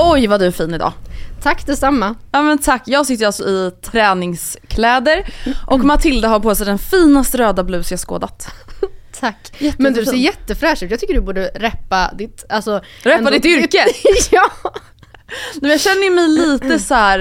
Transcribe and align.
Oj 0.00 0.26
vad 0.26 0.40
du 0.40 0.46
är 0.46 0.50
fin 0.50 0.74
idag. 0.74 0.92
Tack 1.42 1.66
detsamma. 1.66 2.14
Ja 2.32 2.42
men 2.42 2.58
tack, 2.58 2.82
jag 2.86 3.06
sitter 3.06 3.26
alltså 3.26 3.44
i 3.48 3.70
träningskläder 3.82 5.34
och 5.66 5.80
Matilda 5.80 6.28
har 6.28 6.40
på 6.40 6.54
sig 6.54 6.66
den 6.66 6.78
finaste 6.78 7.38
röda 7.38 7.64
blus 7.64 7.90
jag 7.90 8.00
skådat. 8.00 8.48
Tack. 9.20 9.52
Men 9.78 9.92
du 9.94 10.04
ser 10.04 10.12
jättefräsch 10.12 10.82
ut. 10.82 10.90
Jag 10.90 11.00
tycker 11.00 11.14
du 11.14 11.20
borde 11.20 11.50
reppa 11.54 12.10
ditt, 12.18 12.44
alltså... 12.48 12.80
Reppa 13.02 13.30
ditt 13.30 13.44
yrke? 13.44 13.84
ja. 14.30 14.50
Men 15.60 15.70
jag 15.70 15.80
känner 15.80 16.14
mig 16.14 16.28
lite 16.28 16.78
så 16.78 16.94
här 16.94 17.20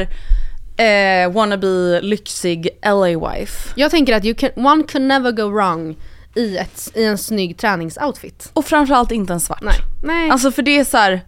eh, 0.78 1.31
wannabe 1.31 2.02
lyxig 2.02 2.70
LA-wife. 2.81 3.73
Jag 3.75 3.92
tänker 3.92 4.16
att 4.16 4.25
you 4.25 4.36
can, 4.36 4.50
one 4.55 4.83
can 4.83 5.08
never 5.08 5.31
go 5.31 5.50
wrong 5.50 5.98
i, 6.36 6.58
ett, 6.58 6.92
i 6.95 7.03
en 7.03 7.17
snygg 7.17 7.58
träningsoutfit. 7.58 8.50
Och 8.53 8.66
framförallt 8.66 9.11
inte 9.11 9.33
en 9.33 9.39
svart. 9.39 9.61
Nej. 9.61 9.80
Nej. 10.03 10.30
Alltså 10.30 10.52
för 10.52 10.61
det 10.61 10.80
är 10.80 10.83
så 10.83 10.98
här. 10.98 11.22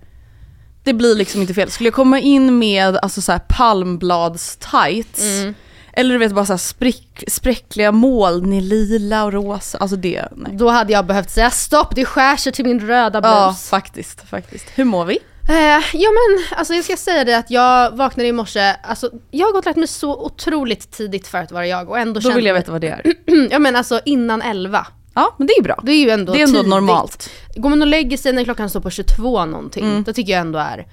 Det 0.83 0.93
blir 0.93 1.15
liksom 1.15 1.41
inte 1.41 1.53
fel. 1.53 1.71
Skulle 1.71 1.87
jag 1.87 1.93
komma 1.93 2.19
in 2.19 2.59
med 2.59 2.97
alltså 3.01 3.21
så 3.21 3.31
här 3.31 3.39
palmblads 3.39 4.57
tights 4.57 5.19
Mm. 5.21 5.53
eller 5.93 6.13
du 6.13 6.17
vet 6.17 6.31
bara 6.31 6.45
så 6.45 6.53
här 6.53 6.57
sprick, 6.57 7.23
spräckliga 7.27 7.91
moln 7.91 8.53
i 8.53 8.61
lila 8.61 9.23
och 9.23 9.33
rosa, 9.33 9.77
alltså 9.77 9.95
det, 9.97 10.27
nej. 10.35 10.51
Då 10.55 10.69
hade 10.69 10.93
jag 10.93 11.05
behövt 11.05 11.29
säga 11.29 11.51
stopp, 11.51 11.95
det 11.95 12.05
skär 12.05 12.35
sig 12.37 12.51
till 12.51 12.65
min 12.65 12.79
röda 12.79 13.21
blus. 13.21 13.31
Ja 13.31 13.55
faktiskt, 13.69 14.29
faktiskt. 14.29 14.65
Hur 14.75 14.83
mår 14.83 15.05
vi? 15.05 15.19
Eh, 15.49 15.55
ja 15.93 16.09
men 16.11 16.57
alltså 16.57 16.73
jag 16.73 16.85
ska 16.85 16.97
säga 16.97 17.23
det 17.23 17.37
att 17.37 17.51
jag 17.51 17.91
vaknade 17.91 18.29
i 18.29 18.31
morse, 18.31 18.75
alltså 18.83 19.11
jag 19.31 19.47
har 19.47 19.53
gått 19.53 19.59
och 19.59 19.65
lagt 19.65 19.77
mig 19.77 19.87
så 19.87 20.25
otroligt 20.25 20.91
tidigt 20.91 21.27
för 21.27 21.37
att 21.37 21.51
vara 21.51 21.67
jag 21.67 21.89
och 21.89 21.99
ändå 21.99 22.19
Då 22.19 22.31
vill 22.31 22.45
jag 22.45 22.53
veta 22.53 22.71
vad 22.71 22.81
det 22.81 22.87
är. 22.87 23.13
ja 23.51 23.59
men 23.59 23.75
alltså 23.75 23.99
innan 24.05 24.41
11. 24.41 24.87
Ja 25.13 25.35
men 25.37 25.47
det 25.47 25.53
är 25.53 25.63
bra. 25.63 25.79
Det 25.83 25.91
är 25.91 26.03
ju 26.03 26.09
ändå 26.09 26.33
Det 26.33 26.39
är 26.39 26.43
ändå 26.43 26.59
tidigt. 26.59 26.69
normalt. 26.69 27.29
Går 27.55 27.69
man 27.69 27.81
och 27.81 27.87
lägger 27.87 28.17
sig 28.17 28.33
när 28.33 28.43
klockan 28.43 28.69
står 28.69 28.79
på 28.79 28.89
22 28.89 29.45
någonting, 29.45 30.03
då 30.03 30.13
tycker 30.13 30.31
jag 30.31 30.41
ändå 30.41 30.59
är 30.59 30.87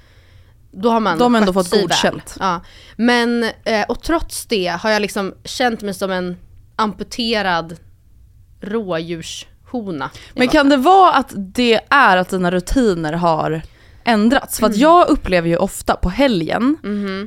då 0.70 0.90
har 0.90 1.00
man 1.00 1.12
Mm. 1.12 1.18
De 1.18 1.34
har 1.34 1.40
ändå 1.40 1.52
fått 1.52 1.70
godkänt. 1.70 2.36
Ja. 2.40 2.60
Men, 2.96 3.44
eh, 3.64 3.84
och 3.88 4.02
trots 4.02 4.46
det 4.46 4.66
har 4.66 4.90
jag 4.90 5.02
liksom 5.02 5.34
känt 5.44 5.82
mig 5.82 5.94
som 5.94 6.10
en 6.10 6.36
amputerad 6.76 7.76
rådjurshona. 8.60 10.10
Men 10.34 10.48
kan 10.48 10.68
det 10.68 10.76
vara 10.76 11.12
att 11.12 11.32
det 11.36 11.80
är 11.90 12.16
att 12.16 12.28
dina 12.28 12.50
rutiner 12.50 13.12
har 13.12 13.62
ändrats? 14.04 14.58
För 14.58 14.66
att 14.66 14.76
jag 14.76 15.08
upplever 15.08 15.48
ju 15.48 15.56
ofta 15.56 15.96
på 15.96 16.08
helgen 16.10 16.76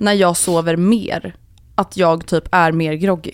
när 0.02 0.14
jag 0.14 0.38
sover 0.38 0.76
mer 0.76 1.36
att 1.76 1.98
jag 1.98 2.26
typ 2.26 2.44
är 2.52 2.72
mer 2.72 2.94
groggy. 2.94 3.32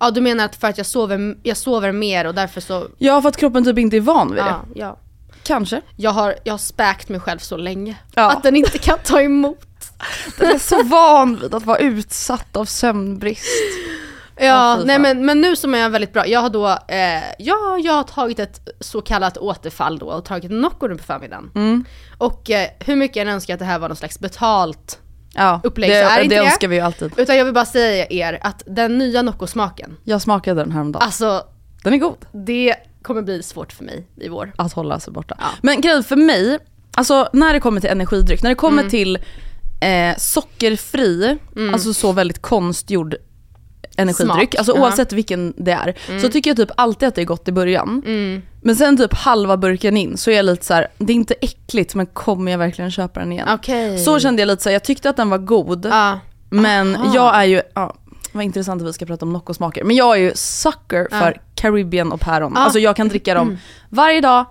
Ja 0.00 0.10
du 0.10 0.20
menar 0.20 0.44
att 0.44 0.56
för 0.56 0.68
att 0.68 0.78
jag 0.78 0.86
sover, 0.86 1.36
jag 1.42 1.56
sover 1.56 1.92
mer 1.92 2.26
och 2.26 2.34
därför 2.34 2.60
så... 2.60 2.86
Ja 2.98 3.22
för 3.22 3.28
att 3.28 3.36
kroppen 3.36 3.64
typ 3.64 3.78
inte 3.78 3.96
är 3.96 4.00
van 4.00 4.34
vid 4.34 4.44
det. 4.44 4.48
Ja, 4.48 4.64
ja. 4.74 4.98
Kanske. 5.42 5.80
Jag 5.96 6.10
har, 6.10 6.34
jag 6.44 6.52
har 6.52 6.58
späkt 6.58 7.08
mig 7.08 7.20
själv 7.20 7.38
så 7.38 7.56
länge. 7.56 7.96
Ja. 8.14 8.30
Att 8.32 8.42
den 8.42 8.56
inte 8.56 8.78
kan 8.78 8.98
ta 9.04 9.20
emot. 9.20 9.66
Den 10.38 10.54
är 10.54 10.58
så 10.58 10.82
van 10.82 11.36
vid 11.36 11.54
att 11.54 11.66
vara 11.66 11.78
utsatt 11.78 12.56
av 12.56 12.64
sömnbrist. 12.64 13.46
Ja, 14.40 14.80
nej 14.84 14.98
men, 14.98 15.26
men 15.26 15.40
nu 15.40 15.56
som 15.56 15.74
är 15.74 15.78
jag 15.78 15.90
väldigt 15.90 16.12
bra. 16.12 16.26
Jag 16.26 16.40
har 16.40 16.50
då, 16.50 16.68
eh, 16.68 17.22
ja, 17.38 17.78
jag 17.82 17.92
har 17.92 18.02
tagit 18.02 18.38
ett 18.38 18.68
så 18.80 19.00
kallat 19.00 19.38
återfall 19.38 19.98
då 19.98 20.06
och 20.06 20.24
tagit 20.24 20.50
Nocco 20.50 20.86
nu 20.86 20.96
på 20.96 21.04
förmiddagen. 21.04 21.50
Mm. 21.54 21.84
Och 22.18 22.50
eh, 22.50 22.68
hur 22.80 22.96
mycket 22.96 23.16
jag 23.16 23.26
önskar 23.26 23.54
att 23.54 23.60
det 23.60 23.66
här 23.66 23.78
var 23.78 23.88
någon 23.88 23.96
slags 23.96 24.20
betalt, 24.20 24.98
Ja, 25.38 25.60
Upplägg, 25.64 25.90
det, 25.90 26.02
så 26.04 26.08
är 26.10 26.16
det 26.18 26.24
inte 26.24 26.36
det? 26.36 26.44
önskar 26.46 26.68
vi 26.68 26.76
ju 26.76 26.82
alltid. 26.82 27.12
utan 27.16 27.36
jag 27.36 27.44
vill 27.44 27.54
bara 27.54 27.64
säga 27.66 28.06
er 28.10 28.38
att 28.42 28.62
den 28.66 28.98
nya 28.98 29.22
Nocco-smaken, 29.22 29.96
Jag 30.04 30.22
smakade 30.22 30.60
den 30.62 30.72
häromdagen. 30.72 31.02
alltså 31.02 31.42
Den 31.84 31.94
är 31.94 31.98
god. 31.98 32.26
det 32.32 32.74
kommer 33.02 33.22
bli 33.22 33.42
svårt 33.42 33.72
för 33.72 33.84
mig 33.84 34.06
i 34.16 34.28
vår. 34.28 34.52
Att 34.56 34.72
hålla 34.72 35.00
sig 35.00 35.12
borta. 35.12 35.34
Ja. 35.40 35.46
Men 35.62 35.80
grejen 35.80 36.04
för 36.04 36.16
mig, 36.16 36.58
alltså 36.96 37.28
när 37.32 37.52
det 37.52 37.60
kommer 37.60 37.80
till 37.80 37.90
energidryck, 37.90 38.42
när 38.42 38.50
det 38.50 38.54
kommer 38.56 38.82
Mm. 38.82 38.90
till 38.90 39.18
eh, 39.80 40.16
sockerfri, 40.18 41.38
alltså 41.72 41.94
så 41.94 42.12
väldigt 42.12 42.42
konstgjord 42.42 43.14
energidryck, 43.98 44.34
Smak, 44.34 44.54
alltså 44.54 44.76
ja. 44.76 44.80
oavsett 44.82 45.12
vilken 45.12 45.54
det 45.56 45.72
är, 45.72 45.94
så 46.20 46.28
tycker 46.28 46.50
jag 46.50 46.56
typ 46.56 46.70
alltid 46.76 47.08
att 47.08 47.14
det 47.14 47.20
är 47.20 47.24
gott 47.24 47.48
i 47.48 47.52
början. 47.52 48.02
Mm. 48.06 48.42
Men 48.62 48.76
sen 48.76 48.96
typ 48.96 49.14
halva 49.14 49.56
burken 49.56 49.96
in 49.96 50.16
så 50.16 50.30
är 50.30 50.36
jag 50.36 50.44
lite 50.44 50.64
så 50.66 50.74
här: 50.74 50.88
det 50.98 51.12
är 51.12 51.14
inte 51.14 51.34
äckligt 51.40 51.94
men 51.94 52.06
kommer 52.06 52.50
jag 52.52 52.58
verkligen 52.58 52.90
köpa 52.90 53.20
den 53.20 53.32
igen? 53.32 53.48
Okej. 53.50 53.98
Så 53.98 54.18
kände 54.20 54.42
jag 54.42 54.46
lite 54.46 54.62
så 54.62 54.68
här, 54.68 54.74
jag 54.74 54.84
tyckte 54.84 55.10
att 55.10 55.16
den 55.16 55.30
var 55.30 55.38
god, 55.38 55.86
Ja. 55.90 56.18
men 56.50 56.96
Aha. 56.96 57.14
jag 57.14 57.36
är 57.36 57.44
ju, 57.44 57.62
ja, 57.74 57.96
vad 58.32 58.44
intressant 58.44 58.82
att 58.82 58.88
vi 58.88 58.92
ska 58.92 59.06
prata 59.06 59.24
om 59.24 59.32
Nocco-smaker, 59.32 59.84
men 59.84 59.96
jag 59.96 60.16
är 60.16 60.20
ju 60.20 60.32
sucker 60.34 61.08
för 61.10 61.40
Caribbean 61.54 62.12
och 62.12 62.20
päron. 62.20 62.56
Alltså 62.56 62.78
jag 62.78 62.96
kan 62.96 63.08
dricka 63.08 63.34
dem 63.34 63.58
varje 63.88 64.20
dag, 64.20 64.44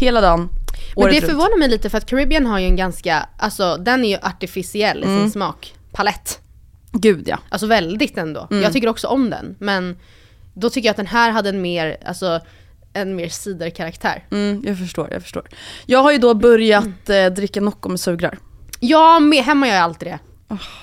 hela 0.00 0.20
dagen, 0.20 0.48
Men 0.96 1.08
det 1.08 1.20
förvånar 1.20 1.58
mig 1.58 1.68
lite 1.68 1.90
för 1.90 1.98
att 1.98 2.06
Caribbean 2.06 2.46
har 2.46 2.58
ju 2.58 2.66
en 2.66 2.76
ganska, 2.76 3.28
alltså 3.38 3.76
den 3.76 4.04
är 4.04 4.08
ju 4.08 4.16
artificiell 4.22 4.98
i 5.04 5.06
Mm. 5.06 5.20
sin 5.20 5.30
smakpalett. 5.30 6.40
Gud 6.94 7.28
ja. 7.28 7.38
Alltså 7.48 7.66
väldigt 7.66 8.18
ändå. 8.18 8.48
Mm. 8.50 8.62
Jag 8.62 8.72
tycker 8.72 8.88
också 8.88 9.06
om 9.08 9.30
den. 9.30 9.56
Men 9.58 9.96
då 10.54 10.70
tycker 10.70 10.86
jag 10.86 10.90
att 10.90 10.96
den 10.96 11.06
här 11.06 11.30
hade 11.30 11.48
en 11.48 11.62
mer, 11.62 11.96
alltså 12.06 12.40
en 12.92 13.16
mer 13.16 13.28
ciderkaraktär. 13.28 14.24
Mm, 14.30 14.62
jag 14.66 14.78
förstår, 14.78 15.08
jag 15.12 15.22
förstår. 15.22 15.48
Jag 15.86 16.02
har 16.02 16.12
ju 16.12 16.18
då 16.18 16.34
börjat 16.34 17.08
eh, 17.10 17.26
dricka 17.26 17.60
Nocco 17.60 17.88
med 17.88 18.00
sugrör. 18.00 18.38
Ja, 18.80 19.18
med, 19.20 19.44
hemma 19.44 19.66
gör 19.68 19.74
jag 19.74 19.82
alltid 19.84 20.08
det. 20.08 20.18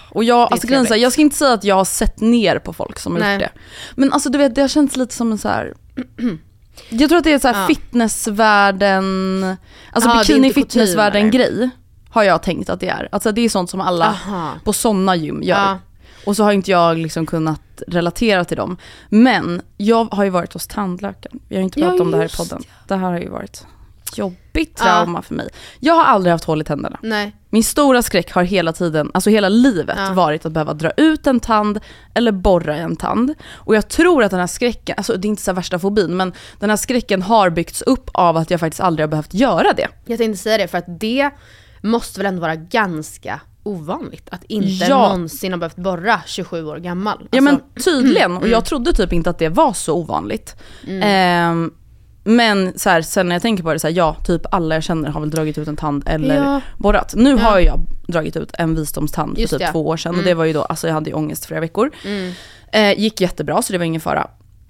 Och 0.09 0.23
jag, 0.23 0.51
alltså 0.53 0.67
grejen 0.67 0.81
är 0.81 0.87
så 0.87 0.93
här, 0.93 0.95
trevligt. 0.95 1.03
jag 1.03 1.11
ska 1.11 1.21
inte 1.21 1.35
säga 1.35 1.53
att 1.53 1.63
jag 1.63 1.75
har 1.75 1.85
sett 1.85 2.19
ner 2.19 2.59
på 2.59 2.73
folk 2.73 2.99
som 2.99 3.15
har 3.15 3.31
gjort 3.31 3.39
det. 3.39 3.49
Men 3.95 4.13
alltså 4.13 4.29
du 4.29 4.37
vet, 4.37 4.55
det 4.55 4.61
har 4.61 4.67
känts 4.67 4.95
lite 4.97 5.13
som 5.15 5.31
en 5.31 5.37
så 5.37 5.47
här. 5.47 5.73
Jag 6.89 7.09
tror 7.09 7.17
att 7.17 7.23
det 7.23 7.33
är 7.33 7.39
så 7.39 7.47
här 7.47 7.61
Ja. 7.61 7.67
fitnessvärlden, 7.67 9.55
alltså 9.91 10.09
det 10.09 10.15
är 10.15 10.19
bikini 10.19 10.53
fitnessvärlden 10.53 11.31
grej. 11.31 11.69
Har 12.09 12.23
jag 12.23 12.43
tänkt 12.43 12.69
att 12.69 12.79
det 12.79 12.87
är. 12.89 13.09
Alltså 13.11 13.31
det 13.31 13.41
är 13.41 13.49
sånt 13.49 13.69
som 13.69 13.81
alla 13.81 14.05
Aha. 14.05 14.51
på 14.63 14.73
sådana 14.73 15.15
gym 15.15 15.43
gör. 15.43 15.57
Ja. 15.57 15.79
Och 16.25 16.35
så 16.35 16.43
har 16.43 16.51
inte 16.51 16.71
jag 16.71 16.97
liksom 16.97 17.25
kunnat 17.25 17.61
relatera 17.87 18.45
till 18.45 18.57
dem. 18.57 18.77
Men 19.09 19.61
jag 19.77 20.05
har 20.13 20.23
ju 20.23 20.29
varit 20.29 20.53
hos 20.53 20.67
tandläkaren. 20.67 21.39
Vi 21.47 21.55
har 21.55 21.63
inte 21.63 21.79
Ja, 21.79 21.85
pratat 21.85 22.01
om 22.01 22.11
det 22.11 22.17
här 22.17 22.25
i 22.25 22.37
podden. 22.37 22.63
Det 22.87 22.95
här 22.95 23.11
har 23.11 23.19
ju 23.19 23.29
varit 23.29 23.65
jobbigt 24.15 24.75
trauma 24.77 25.21
för 25.21 25.35
mig. 25.35 25.49
Jag 25.79 25.93
har 25.93 26.03
aldrig 26.03 26.31
haft 26.31 26.43
hål 26.43 26.61
i 26.61 26.63
tänderna. 26.63 26.99
Nej. 27.01 27.35
Min 27.49 27.63
stora 27.63 28.01
skräck 28.01 28.31
har 28.33 28.43
hela 28.43 28.73
tiden, 28.73 29.11
alltså 29.13 29.29
hela 29.29 29.49
livet 29.49 29.97
Ja. 29.99 30.13
varit 30.13 30.45
att 30.45 30.51
behöva 30.51 30.73
dra 30.73 30.91
ut 30.97 31.27
en 31.27 31.39
tand 31.39 31.79
eller 32.13 32.31
borra 32.31 32.75
en 32.75 32.95
tand. 32.95 33.33
Och 33.53 33.75
jag 33.75 33.87
tror 33.87 34.23
att 34.23 34.31
den 34.31 34.39
här 34.39 34.47
skräcken, 34.47 34.95
alltså 34.97 35.17
det 35.17 35.27
är 35.27 35.29
inte 35.29 35.41
så 35.41 35.53
värsta 35.53 35.79
fobin, 35.79 36.17
men 36.17 36.33
den 36.59 36.69
här 36.69 36.77
skräcken 36.77 37.21
har 37.21 37.49
byggts 37.49 37.81
upp 37.81 38.09
av 38.13 38.37
att 38.37 38.51
jag 38.51 38.59
faktiskt 38.59 38.81
aldrig 38.81 39.03
har 39.03 39.09
behövt 39.09 39.33
göra 39.33 39.73
det. 39.73 39.87
Jag 40.05 40.17
tänkte 40.17 40.37
säga 40.43 40.57
det 40.57 40.67
för 40.67 40.77
att 40.77 40.99
det 40.99 41.29
måste 41.81 42.19
väl 42.19 42.25
ändå 42.25 42.41
vara 42.41 42.55
ganska 42.55 43.39
ovanligt 43.63 44.27
att 44.31 44.43
inte 44.43 44.85
Ja. 44.85 44.97
någonsin 45.07 45.51
ha 45.53 45.57
behövt 45.59 45.75
borra 45.75 46.21
27 46.25 46.65
år 46.65 46.77
gammal. 46.77 47.27
Ja 47.31 47.41
men 47.41 47.53
Alltså, 47.75 47.89
tydligen, 47.91 48.37
och 48.37 48.47
jag 48.47 48.65
trodde 48.65 48.93
typ 48.93 49.13
inte 49.13 49.29
att 49.29 49.39
det 49.39 49.49
var 49.49 49.73
så 49.73 49.93
ovanligt. 49.95 50.55
Mm. 50.87 51.01
Ehm, 51.03 51.71
men 52.23 52.79
så 52.79 52.89
här, 52.89 53.01
sen 53.01 53.27
när 53.27 53.35
jag 53.35 53.41
tänker 53.41 53.63
på 53.63 53.73
det, 53.73 53.79
så 53.79 53.87
här, 53.87 53.93
ja 53.95 54.15
typ 54.25 54.41
alla 54.53 54.75
jag 54.75 54.83
känner 54.83 55.09
har 55.09 55.21
väl 55.21 55.29
dragit 55.29 55.57
ut 55.57 55.67
en 55.67 55.75
tand 55.75 56.03
eller 56.05 56.35
Ja. 56.35 56.61
borrat. 56.77 57.13
Nu 57.17 57.29
Ja. 57.29 57.37
har 57.37 57.59
jag 57.59 57.79
dragit 58.07 58.35
ut 58.37 58.51
en 58.53 58.75
visdomstand 58.75 59.33
för 59.35 59.41
Just 59.41 59.53
typ. 59.53 59.61
Mm. 59.61 59.71
två 59.71 59.87
år 59.87 59.97
sedan 59.97 60.15
och 60.17 60.23
det 60.23 60.33
var 60.33 60.45
ju 60.45 60.53
då, 60.53 60.61
alltså 60.61 60.87
jag 60.87 60.93
hade 60.93 61.09
ju 61.09 61.15
ångest 61.15 61.45
flera 61.45 61.59
veckor. 61.61 61.91
Eh, 62.73 62.99
gick 62.99 63.21
jättebra 63.21 63.61
så 63.61 63.73
det 63.73 63.77
var 63.79 63.85
ingen 63.85 64.01
fara. 64.01 64.27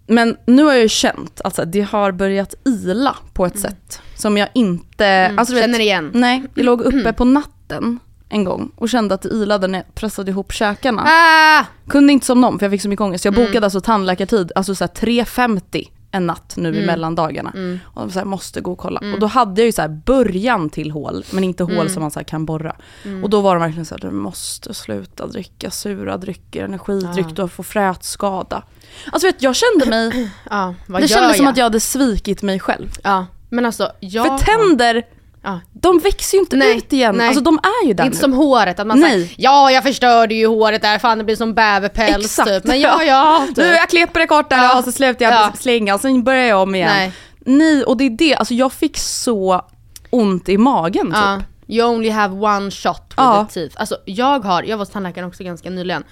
Men 0.08 0.38
nu 0.46 0.64
har 0.64 0.72
jag 0.72 0.82
ju 0.82 0.90
känt 0.90 1.42
att 1.44 1.60
det 1.66 1.82
har 1.82 2.12
börjat 2.12 2.54
ila 2.66 3.16
på 3.34 3.46
ett 3.46 3.60
sätt 3.60 4.02
som 4.16 4.38
jag 4.38 4.50
inte, 4.54 5.34
alltså, 5.38 5.54
du 5.54 5.60
vet, 5.60 5.66
Mm. 5.66 5.74
Känner 5.74 5.86
igen. 5.86 6.12
Nej, 6.14 6.44
jag 6.56 6.66
låg 6.66 6.82
uppe 6.82 7.14
på 7.14 7.26
natten 7.26 8.00
en 8.32 8.44
gång 8.44 8.72
och 8.76 8.90
kände 8.90 9.16
att 9.16 9.22
det 9.22 9.30
ilade 9.30 9.68
när 9.68 9.80
jag 9.80 9.96
pressade 9.96 10.32
ihop 10.32 10.52
käkarna. 10.52 11.04
Ah! 11.08 11.66
Kunde 11.90 12.14
inte 12.14 12.26
somna 12.26 12.48
om 12.48 12.60
för 12.60 12.66
jag 12.66 12.72
fick 12.72 12.82
så 12.82 12.90
mycket 12.90 13.02
ångest. 13.04 13.26
Jag 13.26 13.34
Mm. 13.38 13.46
bokade 13.48 13.66
alltså 13.66 13.82
tandläkartid, 13.82 14.52
alltså 14.56 14.76
så 14.76 14.84
här 14.84 14.90
3.50 14.90 15.88
en 16.14 16.28
natt 16.28 16.54
nu 16.58 16.70
Mm. 16.70 16.84
i 16.84 16.86
mellandagarna. 16.86 17.54
Och 17.84 18.12
så 18.12 18.20
här, 18.20 18.26
måste 18.26 18.62
gå 18.62 18.72
och 18.72 18.78
kolla. 18.78 19.00
Och 19.14 19.20
då 19.20 19.28
hade 19.28 19.62
jag 19.62 19.66
ju 19.66 19.72
så 19.72 19.82
här 19.82 19.90
början 19.90 20.70
till 20.70 20.92
hål, 20.92 21.24
men 21.32 21.44
inte 21.44 21.64
Mm. 21.64 21.76
hål 21.76 21.90
som 21.90 22.02
man 22.02 22.12
så 22.12 22.24
kan 22.24 22.46
borra. 22.46 22.76
Och 23.24 23.30
då 23.30 23.42
var 23.42 23.56
de 23.56 23.62
verkligen 23.62 23.86
så 23.86 23.96
här, 23.96 24.00
du 24.02 24.12
måste 24.12 24.74
sluta 24.74 25.28
dricka 25.28 25.72
sura 25.72 26.18
drycker, 26.18 26.64
energidryck, 26.64 27.36
du 27.36 27.48
får 27.48 27.64
frätskada. 27.64 28.64
Alltså 29.12 29.28
vet, 29.28 29.42
jag 29.42 29.56
kände 29.56 29.86
mig, 29.86 30.30
vad 30.88 31.02
det 31.02 31.08
kändes 31.08 31.36
som 31.38 31.46
jag? 31.46 31.52
att 31.52 31.58
jag 31.58 31.66
hade 31.66 31.80
svikit 31.80 32.42
mig 32.42 32.60
själv. 32.60 32.88
Ja, 33.04 33.26
men 33.50 33.66
alltså 33.66 33.92
jag... 34.00 34.40
För 34.40 34.46
tänder, 34.46 35.04
Ja. 35.44 35.60
de 35.74 36.00
växer 36.00 36.38
ju 36.38 36.42
inte 36.42 36.56
Nej, 36.56 36.78
ut 36.78 36.94
igen. 36.94 37.16
nej. 37.18 37.28
Alltså 37.28 37.44
de 37.44 37.60
är 37.84 37.88
ju 37.88 37.94
där 37.94 38.04
är 38.04 38.08
inte 38.08 38.18
nu. 38.18 38.22
som 38.22 38.34
håret, 38.34 38.80
att 38.80 38.88
man 38.88 39.00
Nej. 39.00 39.12
säger 39.12 39.36
ja 39.38 39.72
jag 39.72 39.84
förstörde 39.84 40.36
ju 40.36 40.48
håret 40.48 40.82
där, 40.82 41.00
fan 41.00 41.18
det 41.18 41.24
blir 41.24 41.36
som 41.36 41.54
bäverpäls 41.54 42.26
Exakt. 42.26 42.50
typ. 42.50 42.64
Men 42.64 42.80
ja 42.82 43.04
ja, 43.04 43.44
typ. 43.48 43.58
Nu 43.58 43.64
jag 43.66 43.90
klipper 43.90 44.20
det 44.20 44.28
kortare 44.28 44.62
Ja. 44.64 44.78
och 44.78 44.84
så 44.84 44.92
slutar 44.92 45.26
jag 45.26 45.34
Ja. 45.34 45.52
slänga 45.60 45.94
och 45.96 46.02
sen 46.02 46.24
börjar 46.24 46.46
jag 46.46 46.62
om 46.62 46.76
igen. 46.76 46.90
Nej. 46.96 47.12
Nej, 47.46 47.84
och 47.84 47.98
det 47.98 48.04
är 48.04 48.10
det, 48.10 48.36
alltså 48.36 48.54
jag 48.54 48.74
fick 48.74 48.98
så 48.98 49.62
ont 50.10 50.50
i 50.50 50.58
magen 50.58 51.06
typ. 51.08 51.16
Ja. 51.16 51.42
You 51.68 51.90
only 51.90 52.10
have 52.10 52.36
one 52.36 52.72
shot 52.72 53.02
with 53.08 53.14
Ja. 53.18 53.46
the 53.50 53.54
teeth. 53.54 53.76
Alltså 53.80 53.98
jag 54.06 54.40
har, 54.46 54.64
jag 54.64 54.78
var 54.78 54.82
hos 54.86 54.90
tandläkaren 54.90 55.28
också 55.28 55.44
ganska 55.44 55.70
nyligen, 55.70 56.04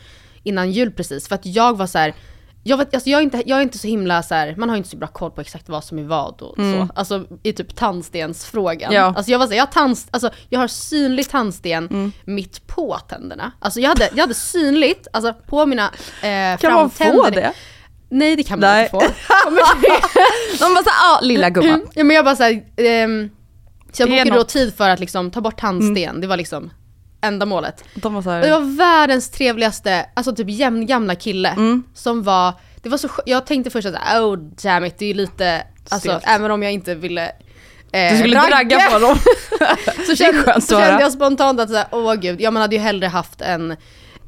innan 0.44 0.72
jul 0.72 0.92
precis, 0.92 1.28
för 1.28 1.36
att 1.36 1.46
jag 1.46 1.78
var 1.78 1.88
så 1.88 1.98
här. 1.98 2.14
Jag, 2.69 2.77
vet, 2.77 2.94
alltså 2.94 3.10
jag, 3.10 3.19
är 3.19 3.24
inte, 3.24 3.44
jag 3.45 3.57
är 3.57 3.62
inte 3.62 3.77
så 3.77 3.88
himla 3.88 4.24
så 4.24 4.36
här, 4.36 4.56
man 4.57 4.69
har 4.69 4.77
inte 4.77 4.89
så 4.89 4.98
bra 4.98 5.07
koll 5.07 5.31
på 5.31 5.42
exakt 5.42 5.69
vad 5.69 5.83
som 5.83 6.00
är 6.00 6.04
vad 6.04 6.42
och 6.42 6.56
så. 6.57 6.88
Alltså 6.95 7.25
i 7.44 7.54
typ 7.54 7.75
tandstensfrågan. 7.75 8.94
Ja. 8.94 9.13
Alltså 9.18 9.31
jag 9.31 9.39
var 9.39 9.45
så 9.45 9.51
här, 9.51 9.57
jag, 9.57 9.66
har 9.66 9.71
tandst, 9.71 10.07
alltså, 10.12 10.30
jag 10.50 10.60
har 10.60 10.68
synlig 10.68 11.30
tandsten 11.30 12.12
mitt 12.25 12.68
på 12.68 12.98
tänderna. 12.98 13.51
Alltså 13.60 13.80
jag 13.80 13.89
hade, 13.89 14.10
jag 14.13 14.21
hade 14.21 14.33
synligt, 14.33 15.07
alltså 15.13 15.33
på 15.33 15.66
mina 15.66 15.86
eh, 16.21 16.57
Kan 16.60 16.74
man 16.74 16.89
få 16.89 17.04
framtänder. 17.04 17.31
det? 17.31 17.54
Nej 18.10 18.36
det 18.36 18.44
kan 18.44 18.60
man 18.60 18.69
Nej. 18.69 18.81
inte 18.83 18.92
få. 18.92 19.00
De 20.60 20.74
bara 20.74 20.83
såhär, 20.83 20.98
ja 21.01 21.19
lilla 21.21 21.50
gumman. 21.56 21.86
ja 21.94 22.04
men 22.04 22.16
jag 22.16 22.25
bara 22.25 22.36
såhär, 22.36 22.63
ehm, 22.77 23.30
så 23.92 24.01
jag 24.01 24.10
bokade 24.10 24.31
då 24.31 24.44
tid 24.44 24.74
för 24.74 24.89
att 24.89 25.00
liksom 25.00 25.31
ta 25.31 25.42
bort 25.42 25.60
tandsten, 25.60 26.21
det 26.21 26.27
var 26.27 26.38
liksom 26.38 26.71
ändamålet. 27.21 27.83
De 27.95 28.13
var 28.13 28.19
Och 28.19 28.25
jag 28.33 28.42
såhär, 28.44 28.60
var 28.60 28.77
världens 28.77 29.30
trevligaste, 29.30 30.06
alltså 30.13 30.36
typ 30.36 30.50
jämngamla 30.50 31.16
kille 31.16 31.50
Mm. 31.50 31.83
som 31.94 32.24
var, 32.24 32.54
det 32.83 32.89
var 32.89 32.98
så 32.98 33.10
jag 33.25 33.45
tänkte 33.45 33.69
först 33.69 33.88
att 33.88 34.21
oh 34.21 34.38
damn 34.38 34.86
it, 34.86 34.95
det 34.98 35.06
är 35.06 35.13
lite, 35.13 35.63
alltså 35.89 36.21
även 36.24 36.51
om 36.51 36.63
jag 36.63 36.71
inte 36.71 36.95
ville 36.95 37.31
eh, 37.92 38.12
du 38.12 38.18
skulle 38.18 38.39
ragga 38.39 38.80
på 38.92 39.00
dem. 39.00 39.18
så 40.07 40.16
kände, 40.16 40.62
så 40.62 40.80
kände 40.80 41.01
jag 41.01 41.12
spontant 41.12 41.60
att 41.60 41.69
såhär, 41.69 41.88
åh 41.92 42.13
gud, 42.13 42.42
ja 42.42 42.51
man 42.51 42.62
hade 42.62 42.75
ju 42.75 42.81
hellre 42.81 43.07
haft 43.07 43.42
en 43.42 43.75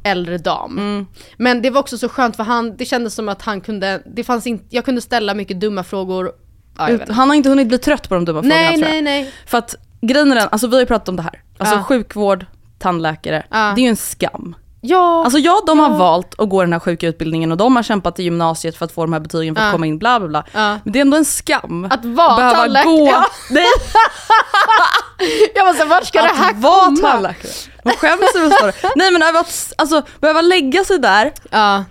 äldre 0.04 0.38
dam. 0.38 0.78
Mm. 0.78 1.06
Men 1.38 1.62
det 1.62 1.70
var 1.70 1.80
också 1.80 1.98
så 1.98 2.10
skönt 2.10 2.36
för 2.36 2.44
han, 2.44 2.78
det 2.78 2.86
kändes 2.86 3.14
som 3.16 3.30
att 3.30 3.42
han 3.42 3.62
kunde, 3.62 4.02
det 4.16 4.24
fanns 4.24 4.48
inte, 4.48 4.66
jag 4.70 4.86
kunde 4.86 5.02
ställa 5.02 5.34
mycket 5.34 5.60
dumma 5.60 5.84
frågor. 5.84 6.32
Ja. 6.78 6.90
Han 7.10 7.30
har 7.30 7.36
inte 7.36 7.50
hunnit 7.50 7.68
bli 7.68 7.78
trött 7.78 8.10
på 8.10 8.16
de 8.16 8.26
dumma 8.26 8.42
frågorna 8.42 8.56
nej 8.62 8.76
tror 8.76 8.88
jag. 8.88 8.92
nej 8.94 9.02
nej. 9.02 9.34
För 9.46 9.58
att 9.58 9.76
grejen 10.02 10.32
är 10.32 10.36
den, 10.36 10.48
alltså 10.52 10.68
vi 10.68 10.74
har 10.76 10.80
ju 10.80 10.86
pratat 10.86 11.10
om 11.10 11.16
det 11.16 11.22
här. 11.22 11.42
Alltså 11.58 11.76
Ja. 11.76 11.84
sjukvård, 11.84 12.46
tandläkare, 12.82 13.44
Ja. 13.50 13.58
det 13.76 13.82
är 13.82 13.84
ju 13.84 13.90
en 13.90 13.96
skam. 13.96 14.56
Ja, 14.84 15.24
Alltså 15.24 15.40
ja, 15.40 15.62
de 15.68 15.80
har 15.80 15.90
Ja. 15.92 15.98
valt 15.98 16.40
att 16.40 16.50
gå 16.50 16.62
den 16.62 16.74
här 16.74 16.80
sjuka 16.80 17.08
utbildningen 17.08 17.52
och 17.52 17.58
de 17.58 17.76
har 17.76 17.84
kämpat 17.84 18.20
i 18.20 18.24
gymnasiet 18.24 18.78
för 18.78 18.86
att 18.86 18.92
få 18.92 19.02
de 19.02 19.14
här 19.14 19.20
betygen 19.20 19.56
för 19.56 19.62
att 19.62 19.68
Ja. 19.68 19.72
komma 19.72 19.86
in, 19.86 19.98
bla 20.00 20.20
bla 20.20 20.30
bla. 20.30 20.44
Ja. 20.54 20.78
Men 20.84 20.94
det 20.94 21.00
är 21.00 21.02
ändå 21.02 21.18
en 21.18 21.26
skam. 21.26 21.86
Att 21.92 22.06
vara 22.06 22.36
behöva 22.36 22.56
tandläkare. 22.56 22.86
gå. 22.96 23.24
Nej, 23.50 23.66
jag 25.56 25.66
var 25.66 25.74
såhär, 25.74 25.86
vart 25.90 26.06
ska 26.06 26.22
det 26.22 26.28
här 26.28 26.50
att 26.52 26.58
vara 26.58 26.86
komma? 26.86 26.98
tandläkare. 27.10 27.52
Man 27.84 27.94
skäms 27.94 28.36
över 28.36 28.68
att. 28.70 28.96
Nej 28.96 29.12
men 29.12 29.24
att 29.24 29.74
alltså, 29.78 30.02
behöva 30.22 30.42
lägga 30.42 30.84
sig 30.84 31.00
där, 31.00 31.32
Ja. 31.52 31.84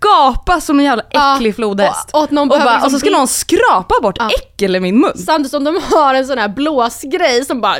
Gapa 0.00 0.60
som 0.60 0.78
en 0.78 0.84
jävla 0.84 1.02
Ja. 1.10 1.36
äcklig 1.36 1.56
flodhäst. 1.56 2.10
Och, 2.12 2.22
och, 2.22 2.38
Och, 2.38 2.48
bara, 2.48 2.64
liksom 2.72 2.84
och 2.84 2.90
så 2.90 2.98
ska 2.98 3.10
någon 3.10 3.28
skrapa 3.28 3.94
bort 4.02 4.16
Ja. 4.18 4.30
äckel 4.30 4.76
i 4.76 4.80
min 4.80 5.00
mun. 5.00 5.18
Samtidigt 5.18 5.50
som 5.50 5.64
de 5.64 5.80
har 5.92 6.14
en 6.14 6.26
sån 6.26 6.38
här 6.38 6.48
blåsgrej 6.48 7.44
som 7.44 7.60
bara 7.60 7.76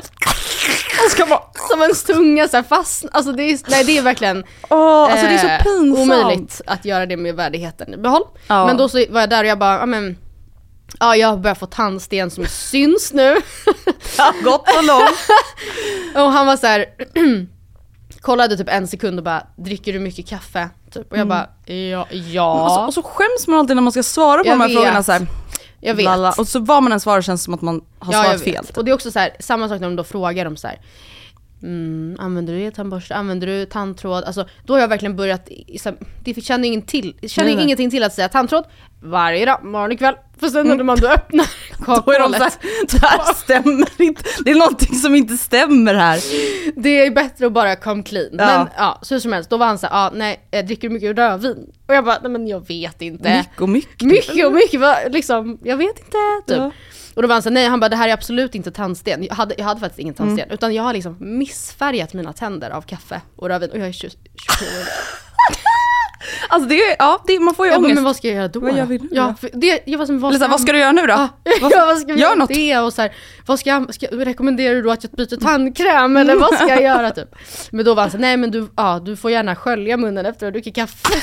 Ska 1.10 1.24
vara, 1.26 1.40
som 1.70 1.82
en 1.82 1.94
tunga 1.94 2.48
så 2.48 2.56
här 2.56 2.64
fast, 2.64 3.04
alltså 3.12 3.32
det 3.32 3.42
är, 3.42 3.58
nej 3.70 3.84
det 3.84 3.98
är 3.98 4.02
verkligen 4.02 4.44
åh, 4.70 5.02
alltså 5.12 5.26
det 5.26 5.32
är 5.34 5.52
eh, 5.54 5.58
så 5.58 5.64
pinsamt. 5.64 5.98
omöjligt 5.98 6.60
att 6.66 6.84
göra 6.84 7.06
det 7.06 7.16
med 7.16 7.34
värdigheten 7.34 7.94
i 7.94 7.96
behåll. 7.96 8.22
Ja. 8.46 8.66
Men 8.66 8.76
då 8.76 8.88
så 8.88 9.04
var 9.10 9.20
jag 9.20 9.30
där 9.30 9.40
och 9.44 9.48
jag 9.50 9.58
bara, 9.58 9.78
ja 9.78 9.86
men 9.86 10.16
Ja 11.00 11.16
jag 11.16 11.40
börjar 11.40 11.54
få 11.54 11.66
tandsten 11.66 12.30
som 12.30 12.46
syns 12.46 13.12
nu. 13.12 13.36
Har 14.18 14.42
gått 14.44 14.68
så 14.68 14.82
långt. 14.82 15.10
och 16.14 16.32
han 16.32 16.46
var 16.46 16.56
så 16.56 16.66
här 16.66 16.86
kollade 18.24 18.56
typ 18.56 18.68
en 18.68 18.88
sekund 18.88 19.18
och 19.18 19.24
bara, 19.24 19.46
dricker 19.56 19.92
du 19.92 19.98
mycket 19.98 20.26
kaffe? 20.26 20.70
Typ. 20.90 21.12
Och 21.12 21.18
jag 21.18 21.28
bara, 21.28 21.48
ja. 21.66 22.06
ja. 22.10 22.64
Och, 22.64 22.70
så, 22.70 22.86
och 22.86 22.94
så 22.94 23.02
skäms 23.02 23.46
man 23.46 23.58
alltid 23.58 23.76
när 23.76 23.82
man 23.82 23.92
ska 23.92 24.02
svara 24.02 24.42
på 24.42 24.48
Jag 24.48 24.54
de 24.54 24.60
här 24.60 24.68
vet. 24.68 24.76
frågorna 24.76 25.02
så 25.02 25.12
här, 25.12 25.26
jag 25.80 25.94
vet. 25.94 26.04
lalla. 26.04 26.32
Och 26.38 26.48
så 26.48 26.60
vad 26.60 26.82
man 26.82 26.92
än 26.92 27.00
svarar 27.00 27.22
känns 27.22 27.40
det 27.40 27.44
som 27.44 27.54
att 27.54 27.62
man 27.62 27.80
har 27.98 28.12
Ja, 28.12 28.24
svarat 28.24 28.42
fel. 28.42 28.64
Och 28.76 28.84
det 28.84 28.90
är 28.90 28.94
också 28.94 29.10
så 29.10 29.18
här, 29.18 29.30
samma 29.40 29.68
sak 29.68 29.80
när 29.80 29.88
de 29.88 29.96
då 29.96 30.04
frågar 30.04 30.44
dem 30.44 30.56
så 30.56 30.66
här. 30.66 30.80
Mm, 31.62 32.16
använder 32.20 32.54
du 32.54 32.70
tandborste? 32.70 33.14
Använder 33.14 33.46
du 33.46 33.66
tandtråd? 33.66 34.24
Alltså, 34.24 34.48
då 34.66 34.72
har 34.72 34.80
jag 34.80 34.88
verkligen 34.88 35.16
börjat, 35.16 35.48
det 36.24 36.42
känner 36.44 36.68
ingen 36.68 36.82
till, 36.82 37.14
känner 37.22 37.46
Nej, 37.46 37.54
nej. 37.56 37.64
ingenting 37.64 37.90
till 37.90 38.02
att 38.02 38.14
säga 38.14 38.28
tandtråd 38.28 38.64
varje 39.04 39.46
dag, 39.46 39.64
morgon 39.64 39.92
och 39.92 39.98
kväll. 39.98 40.14
För 40.40 40.48
sen 40.48 40.68
när 40.68 40.84
man 40.84 40.98
då 41.00 41.08
öppnar 41.08 41.44
Mm. 41.88 42.00
Då 42.06 42.12
är 42.12 42.20
de 42.20 42.32
kakhålet, 42.32 42.58
det 42.90 42.98
här 43.06 43.34
stämmer 43.34 44.02
inte. 44.02 44.22
Det 44.44 44.50
är 44.50 44.54
någonting 44.54 44.94
som 44.94 45.14
inte 45.14 45.36
stämmer 45.36 45.94
här. 45.94 46.20
det 46.82 47.06
är 47.06 47.10
bättre 47.10 47.46
att 47.46 47.52
bara 47.52 47.76
come 47.76 48.02
clean. 48.02 48.28
Ja. 48.32 48.46
Men 48.46 48.66
ja, 48.76 48.98
så 49.02 49.14
hur 49.14 49.20
som 49.20 49.32
helst, 49.32 49.50
då 49.50 49.56
var 49.56 49.66
han 49.66 49.78
såhär, 49.78 50.06
ah, 50.06 50.10
nej, 50.14 50.48
eh, 50.50 50.64
dricker 50.64 50.88
du 50.88 50.94
mycket 50.94 51.16
rödvin? 51.18 51.72
Och 51.88 51.94
jag 51.94 52.04
bara, 52.04 52.18
nej 52.22 52.30
men 52.30 52.46
jag 52.48 52.66
vet 52.68 53.02
inte. 53.02 53.36
Mycket 53.38 53.60
och 53.60 53.68
mycket. 53.68 54.02
Mycket 54.02 54.46
och 54.46 54.52
mycket, 54.52 54.80
vad- 54.80 55.12
liksom, 55.12 55.58
jag 55.62 55.76
vet 55.76 55.98
inte. 55.98 56.18
Typ. 56.46 56.56
Ja. 56.56 56.70
Och 57.14 57.22
då 57.22 57.28
var 57.28 57.34
han 57.34 57.42
såhär, 57.42 57.54
nej 57.54 57.66
han 57.66 57.80
bara 57.80 57.88
det 57.88 57.96
här 57.96 58.08
är 58.08 58.12
absolut 58.12 58.54
inte 58.54 58.70
tandsten. 58.70 59.24
Jag 59.24 59.34
hade, 59.34 59.54
jag 59.58 59.64
hade 59.64 59.80
faktiskt 59.80 60.00
ingen 60.00 60.14
tandsten. 60.14 60.44
Mm. 60.44 60.54
Utan 60.54 60.74
jag 60.74 60.82
har 60.82 60.92
liksom 60.92 61.16
missfärgat 61.20 62.14
mina 62.14 62.32
tänder 62.32 62.70
av 62.70 62.82
kaffe 62.82 63.20
och 63.36 63.48
rödvin. 63.48 63.70
Och 63.70 63.78
jag 63.78 63.88
är 63.88 63.92
20, 63.92 64.08
27 64.58 64.64
år. 64.80 64.86
Alltså 66.48 66.68
det 66.68 66.74
är, 66.84 66.96
ja, 66.98 67.22
det, 67.26 67.38
man 67.40 67.54
får 67.54 67.66
ju 67.66 67.72
bara, 67.72 67.78
ångest. 67.78 67.94
men 67.94 68.04
vad 68.04 68.16
ska 68.16 68.26
jag 68.28 68.36
göra 68.36 68.48
då? 68.48 68.60
Vad 68.60 68.76
gör 68.76 68.84
vi 68.86 68.98
nu 68.98 69.08
Ja, 69.12 69.22
då? 69.26 69.34
för 69.48 69.50
det, 69.60 69.82
jag 69.86 69.98
var 69.98 70.06
som, 70.06 70.20
vad 70.20 70.28
Eller 70.30 70.38
såhär, 70.38 70.50
vad 70.50 70.60
ska 70.60 70.72
du 70.72 70.78
göra 70.78 70.92
nu 70.92 71.02
då? 71.02 71.08
Ja, 71.12 71.28
Vad- 71.60 71.72
ja, 71.76 71.84
vad 71.86 71.98
ska 71.98 72.12
vi 72.12 72.20
gör 72.20 72.36
något. 72.36 72.48
det? 72.48 72.78
Och 72.78 72.92
så 72.92 73.02
här, 73.02 73.14
vad 73.46 73.58
ska 73.60 73.70
jag, 73.70 73.94
ska, 73.94 74.06
rekommenderar 74.06 74.74
du 74.74 74.82
då 74.82 74.90
att 74.90 75.04
jag 75.04 75.12
byter 75.12 75.36
tandkräm 75.40 76.16
eller 76.16 76.36
vad 76.36 76.54
ska 76.54 76.68
jag 76.68 76.82
göra 76.92 77.10
typ? 77.10 77.28
Men 77.70 77.84
då 77.84 77.94
var 77.94 78.02
han 78.02 78.10
så 78.10 78.18
nej 78.18 78.36
men 78.36 78.50
du, 78.50 78.68
ja, 78.76 79.00
du 79.04 79.16
får 79.16 79.30
gärna 79.30 79.56
skölja 79.56 79.96
munnen 79.96 80.26
efter 80.26 80.46
att 80.46 80.52
du 80.52 80.60
druckit 80.60 80.74
kaffe. 80.74 81.08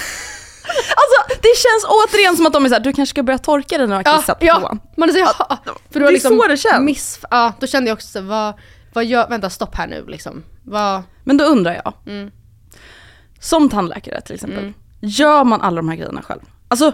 Alltså 0.72 1.39
det 1.41 1.48
känns 1.58 1.86
återigen 1.88 2.36
som 2.36 2.46
att 2.46 2.53
de 2.53 2.65
är 2.65 2.70
såhär, 2.70 2.81
du 2.81 2.93
kanske 2.93 3.13
ska 3.13 3.24
börja 3.24 3.38
torka 3.38 3.77
dig 3.77 3.88
när 3.88 4.00
du 4.03 4.10
har 4.10 4.13
Ja, 4.15 4.20
kissat 4.20 4.39
på 4.39 4.46
ja. 4.46 4.60
toan. 4.60 4.79
Man 4.98 5.10
är 5.10 5.13
så, 5.13 5.20
ja. 5.20 5.58
För 5.91 6.00
det 6.00 6.05
är 6.05 6.20
så 6.20 6.48
det 6.48 6.58
känns. 6.58 6.81
Miss, 6.86 7.20
ja, 7.31 7.53
då 7.60 7.67
kände 7.67 7.89
jag 7.89 7.96
också 7.96 8.08
så, 8.08 8.22
vad, 8.22 8.53
vad 8.93 9.05
gör, 9.05 9.29
vänta 9.29 9.50
stopp 9.50 9.75
här 9.75 9.88
nu 9.88 10.05
liksom. 10.08 10.43
Vad, 10.63 11.01
Men 11.24 11.38
då 11.38 11.46
undrar 11.46 11.74
jag, 11.74 11.93
Mm. 12.08 12.31
som 13.39 13.70
tandläkare 13.70 14.22
till 14.22 14.36
exempel, 14.36 14.60
Mm. 14.60 14.74
Gör 15.01 15.43
man 15.43 15.62
alla 15.62 15.75
de 15.75 15.89
här 15.89 15.96
grejerna 15.96 16.22
själv? 16.22 16.41
Alltså 16.67 16.93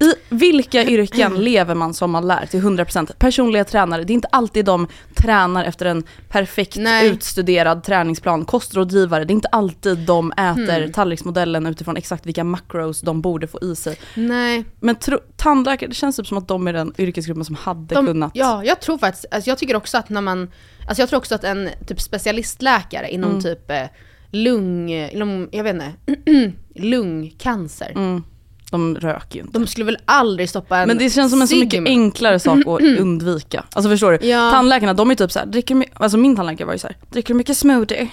I 0.00 0.14
vilka 0.28 0.84
yrken 0.84 1.34
lever 1.44 1.74
man 1.74 1.94
som 1.94 2.10
man 2.10 2.26
lär 2.26 2.46
till 2.46 2.60
100%? 2.62 3.12
Personliga 3.18 3.64
tränare, 3.64 4.04
det 4.04 4.12
är 4.12 4.14
inte 4.14 4.28
alltid 4.32 4.64
de 4.64 4.86
tränar 5.14 5.64
efter 5.64 5.86
en 5.86 6.02
perfekt 6.28 6.76
Nej. 6.76 7.06
utstuderad 7.08 7.84
träningsplan. 7.84 8.44
Kostrådgivare, 8.44 9.24
det 9.24 9.32
är 9.32 9.34
inte 9.34 9.48
alltid 9.48 9.98
de 9.98 10.32
äter 10.32 10.80
Hmm. 10.82 10.92
tallriksmodellen 10.92 11.66
utifrån 11.66 11.96
exakt 11.96 12.26
vilka 12.26 12.44
macros 12.44 13.00
de 13.00 13.20
borde 13.20 13.46
få 13.46 13.58
i 13.62 13.76
sig. 13.76 13.98
Nej. 14.14 14.64
Men 14.80 14.96
tro, 14.96 15.18
tandläkare, 15.36 15.88
det 15.88 15.94
känns 15.94 16.16
typ 16.16 16.26
som 16.26 16.38
att 16.38 16.48
de 16.48 16.68
är 16.68 16.72
den 16.72 16.92
yrkesgruppen 16.98 17.44
som 17.44 17.54
hade 17.54 17.94
De, 17.94 18.06
kunnat. 18.06 18.30
Ja, 18.34 18.64
jag 18.64 18.80
tror 18.80 18.98
faktiskt, 18.98 19.26
alltså 19.30 19.50
jag 19.50 19.58
tycker 19.58 19.76
också 19.76 19.98
att 19.98 20.08
när 20.08 20.20
man, 20.20 20.50
alltså 20.88 21.02
jag 21.02 21.08
tror 21.08 21.18
också 21.18 21.34
att 21.34 21.44
en 21.44 21.68
typ 21.86 22.00
specialistläkare 22.00 23.10
inom 23.10 23.30
Mm. 23.30 23.42
typ 23.42 23.70
eh, 23.70 23.82
lung, 24.34 24.90
jag 25.52 25.64
vet 25.64 25.74
inte, 25.74 25.92
lungcancer. 26.74 27.90
Mm, 27.94 28.22
de 28.70 28.96
röker 28.96 29.34
ju 29.36 29.40
inte. 29.40 29.58
De 29.58 29.66
skulle 29.66 29.84
väl 29.84 29.98
aldrig 30.04 30.48
stoppa 30.48 30.78
en 30.78 30.88
Men 30.88 30.98
det 30.98 31.10
känns 31.10 31.32
som 31.32 31.42
en 31.42 31.48
så 31.48 31.56
mycket 31.56 31.86
enklare 31.86 32.38
sak 32.38 32.58
att 32.58 32.80
undvika. 32.98 33.64
Alltså 33.72 33.90
förstår 33.90 34.12
du? 34.12 34.26
Ja. 34.26 34.50
Tandläkarna 34.50 34.94
de 34.94 35.10
är 35.10 35.14
typ 35.14 35.32
såhär, 35.32 35.46
dricker 35.46 35.74
my- 35.74 35.86
alltså 35.94 36.18
min 36.18 36.36
tandläkare 36.36 36.66
var 36.66 36.72
ju 36.72 36.78
såhär, 36.78 36.96
dricker 37.10 37.34
du 37.34 37.38
mycket 37.38 37.56
smoothie? 37.56 38.08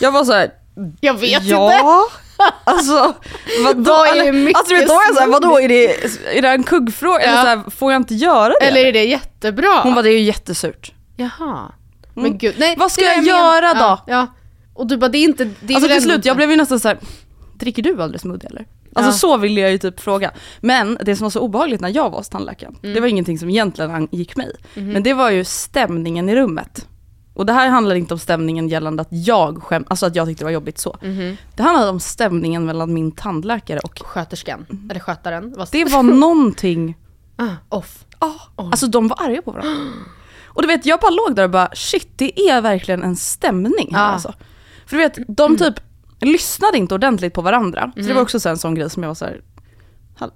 Jag 0.00 0.12
var 0.12 0.24
såhär, 0.24 0.50
Jag 1.00 1.14
vet 1.14 1.42
inte! 1.42 1.48
ja. 1.54 2.06
Alltså 2.64 3.14
vadå? 3.64 3.82
Vad 3.90 4.08
är 4.08 4.20
Eller- 4.20 4.32
mycket 4.32 4.56
alltså 4.58 4.74
du 4.74 4.86
vad 4.86 4.96
jag 5.08 5.14
såhär, 5.14 5.28
vadå 5.28 5.60
är 5.60 5.68
det, 5.68 5.86
är 6.38 6.42
det 6.42 6.48
en 6.48 6.62
kuggfråga? 6.62 7.20
Eller 7.20 7.36
Ja. 7.36 7.42
såhär, 7.42 7.70
får 7.70 7.92
jag 7.92 8.00
inte 8.00 8.14
göra 8.14 8.52
det? 8.60 8.66
Eller 8.66 8.84
är 8.86 8.92
det 8.92 9.04
jättebra? 9.04 9.80
Hon 9.82 9.94
var 9.94 10.02
det 10.02 10.08
är 10.10 10.18
ju 10.18 10.24
jättesurt. 10.24 10.92
Jaha. 11.16 11.72
Men 12.14 12.38
gud, 12.38 12.54
nej. 12.58 12.76
Vad 12.78 12.92
ska 12.92 13.02
det 13.02 13.08
är 13.08 13.14
jag 13.14 13.24
det 13.24 13.28
göra 13.28 13.60
menar. 13.74 13.74
då? 13.74 13.80
Ja, 13.80 14.04
ja. 14.06 14.26
Och 14.74 14.86
du 14.86 14.96
bara, 14.96 15.08
det 15.08 15.18
är 15.18 15.24
inte, 15.24 15.44
det 15.60 15.72
är 15.72 15.76
Alltså 15.76 15.88
till 15.90 16.02
slut, 16.02 16.24
jag 16.24 16.36
blev 16.36 16.50
ju 16.50 16.56
nästan 16.56 16.80
såhär, 16.80 16.98
dricker 17.54 17.82
du 17.82 18.02
aldrig 18.02 18.20
smoothie 18.20 18.50
eller? 18.50 18.66
Alltså 18.94 19.10
Ja. 19.10 19.12
så 19.12 19.36
ville 19.36 19.60
jag 19.60 19.70
ju 19.70 19.78
typ 19.78 20.00
fråga. 20.00 20.30
Men 20.60 20.98
det 21.04 21.16
som 21.16 21.24
var 21.24 21.30
så 21.30 21.40
obehagligt 21.40 21.80
när 21.80 21.88
jag 21.96 22.10
var 22.10 22.18
hos 22.18 22.28
tandläkaren, 22.28 22.76
Mm. 22.82 22.94
det 22.94 23.00
var 23.00 23.08
ingenting 23.08 23.38
som 23.38 23.50
egentligen 23.50 23.90
angick 23.90 24.36
mig. 24.36 24.52
Mhm. 24.74 24.92
Men 24.92 25.02
det 25.02 25.14
var 25.14 25.30
ju 25.30 25.44
stämningen 25.44 26.28
i 26.28 26.36
rummet. 26.36 26.86
Och 27.34 27.46
det 27.46 27.52
här 27.52 27.68
handlar 27.68 27.94
inte 27.94 28.14
om 28.14 28.20
stämningen 28.20 28.68
gällande 28.68 29.00
att 29.02 29.08
jag 29.10 29.62
skäm, 29.62 29.84
alltså 29.88 30.06
att 30.06 30.16
jag 30.16 30.26
tyckte 30.28 30.40
det 30.40 30.44
var 30.44 30.52
jobbigt 30.52 30.78
så. 30.78 30.96
Mhm. 31.02 31.36
Det 31.56 31.62
handlade 31.62 31.90
om 31.90 32.00
stämningen 32.00 32.66
mellan 32.66 32.94
min 32.94 33.12
tandläkare 33.12 33.78
och 33.78 33.98
Sköterskan, 33.98 34.66
eller 34.90 35.00
skötaren. 35.00 35.54
Det 35.72 35.84
var 35.84 36.02
någonting, 36.18 36.96
ah, 37.36 37.48
off. 37.68 38.04
ah, 38.18 38.30
alltså 38.56 38.86
de 38.86 39.08
var 39.08 39.22
arga 39.24 39.42
på 39.42 39.50
varandra. 39.50 39.92
Och 40.46 40.62
du 40.62 40.68
vet 40.68 40.86
jag 40.86 41.00
bara 41.00 41.10
låg 41.10 41.36
där 41.36 41.44
och 41.44 41.50
bara 41.50 41.68
shit 41.74 42.08
det 42.16 42.40
är 42.40 42.60
verkligen 42.60 43.02
en 43.02 43.16
stämning 43.16 43.88
här 43.94 44.04
Ja. 44.06 44.12
alltså. 44.12 44.34
För 44.90 44.96
du 44.96 45.02
vet 45.02 45.18
de 45.28 45.56
typ 45.56 45.74
lyssnade 46.20 46.78
inte 46.78 46.94
ordentligt 46.94 47.34
på 47.34 47.42
varandra. 47.42 47.92
Så 47.94 48.00
det 48.00 48.12
var 48.14 48.22
också 48.22 48.40
så 48.40 48.48
en 48.48 48.58
sån 48.58 48.74
grej 48.74 48.90
som 48.90 49.02
jag 49.02 49.10
var 49.10 49.14
så 49.14 49.24
här. 49.24 49.40
"Hall- 50.18 50.32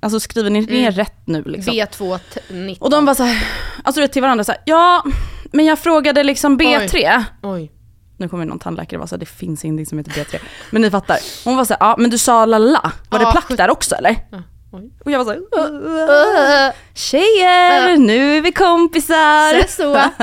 Alltså 0.00 0.20
skriver 0.20 0.50
ni 0.50 0.60
ner 0.60 0.90
rätt 0.92 1.26
nu 1.26 1.42
liksom? 1.46 1.74
B219. 1.74 2.76
Och 2.80 2.90
de 2.90 3.04
var 3.06 3.14
så 3.14 3.22
här, 3.22 3.46
alltså 3.84 4.08
till 4.08 4.22
varandra 4.22 4.44
så 4.44 4.52
här, 4.52 4.60
ja 4.64 5.04
men 5.52 5.64
jag 5.66 5.78
frågade 5.78 6.22
liksom 6.22 6.58
B3. 6.60 7.24
Oj. 7.42 7.72
Nu 8.16 8.28
kommer 8.28 8.44
någon 8.44 8.58
tandläkare 8.58 8.96
och 8.96 9.00
var 9.00 9.06
så 9.06 9.14
här, 9.14 9.20
det 9.20 9.26
finns 9.26 9.64
ingenting 9.64 9.86
som 9.86 9.98
heter 9.98 10.10
B3. 10.12 10.40
Men 10.70 10.82
ni 10.82 10.90
fattar. 10.90 11.18
Hon 11.44 11.56
var 11.56 11.64
så 11.64 11.74
här, 11.74 11.80
ja 11.80 11.94
men 11.98 12.10
du 12.10 12.18
sa 12.18 12.46
lalla, 12.46 12.92
var 13.10 13.18
det 13.18 13.24
Ja, 13.24 13.30
plack 13.32 13.48
där 13.56 13.70
också 13.70 13.94
eller? 13.94 14.16
Ja, 14.30 14.42
oj. 14.70 14.90
Och 15.04 15.10
jag 15.10 15.24
var 15.24 15.24
så 15.24 15.30
här, 15.30 16.72
tjejer, 16.94 17.96
nu 17.96 18.36
är 18.36 18.40
vi 18.42 18.52
kompisar. 18.52 19.66
Så, 19.66 19.82
så. 19.82 20.00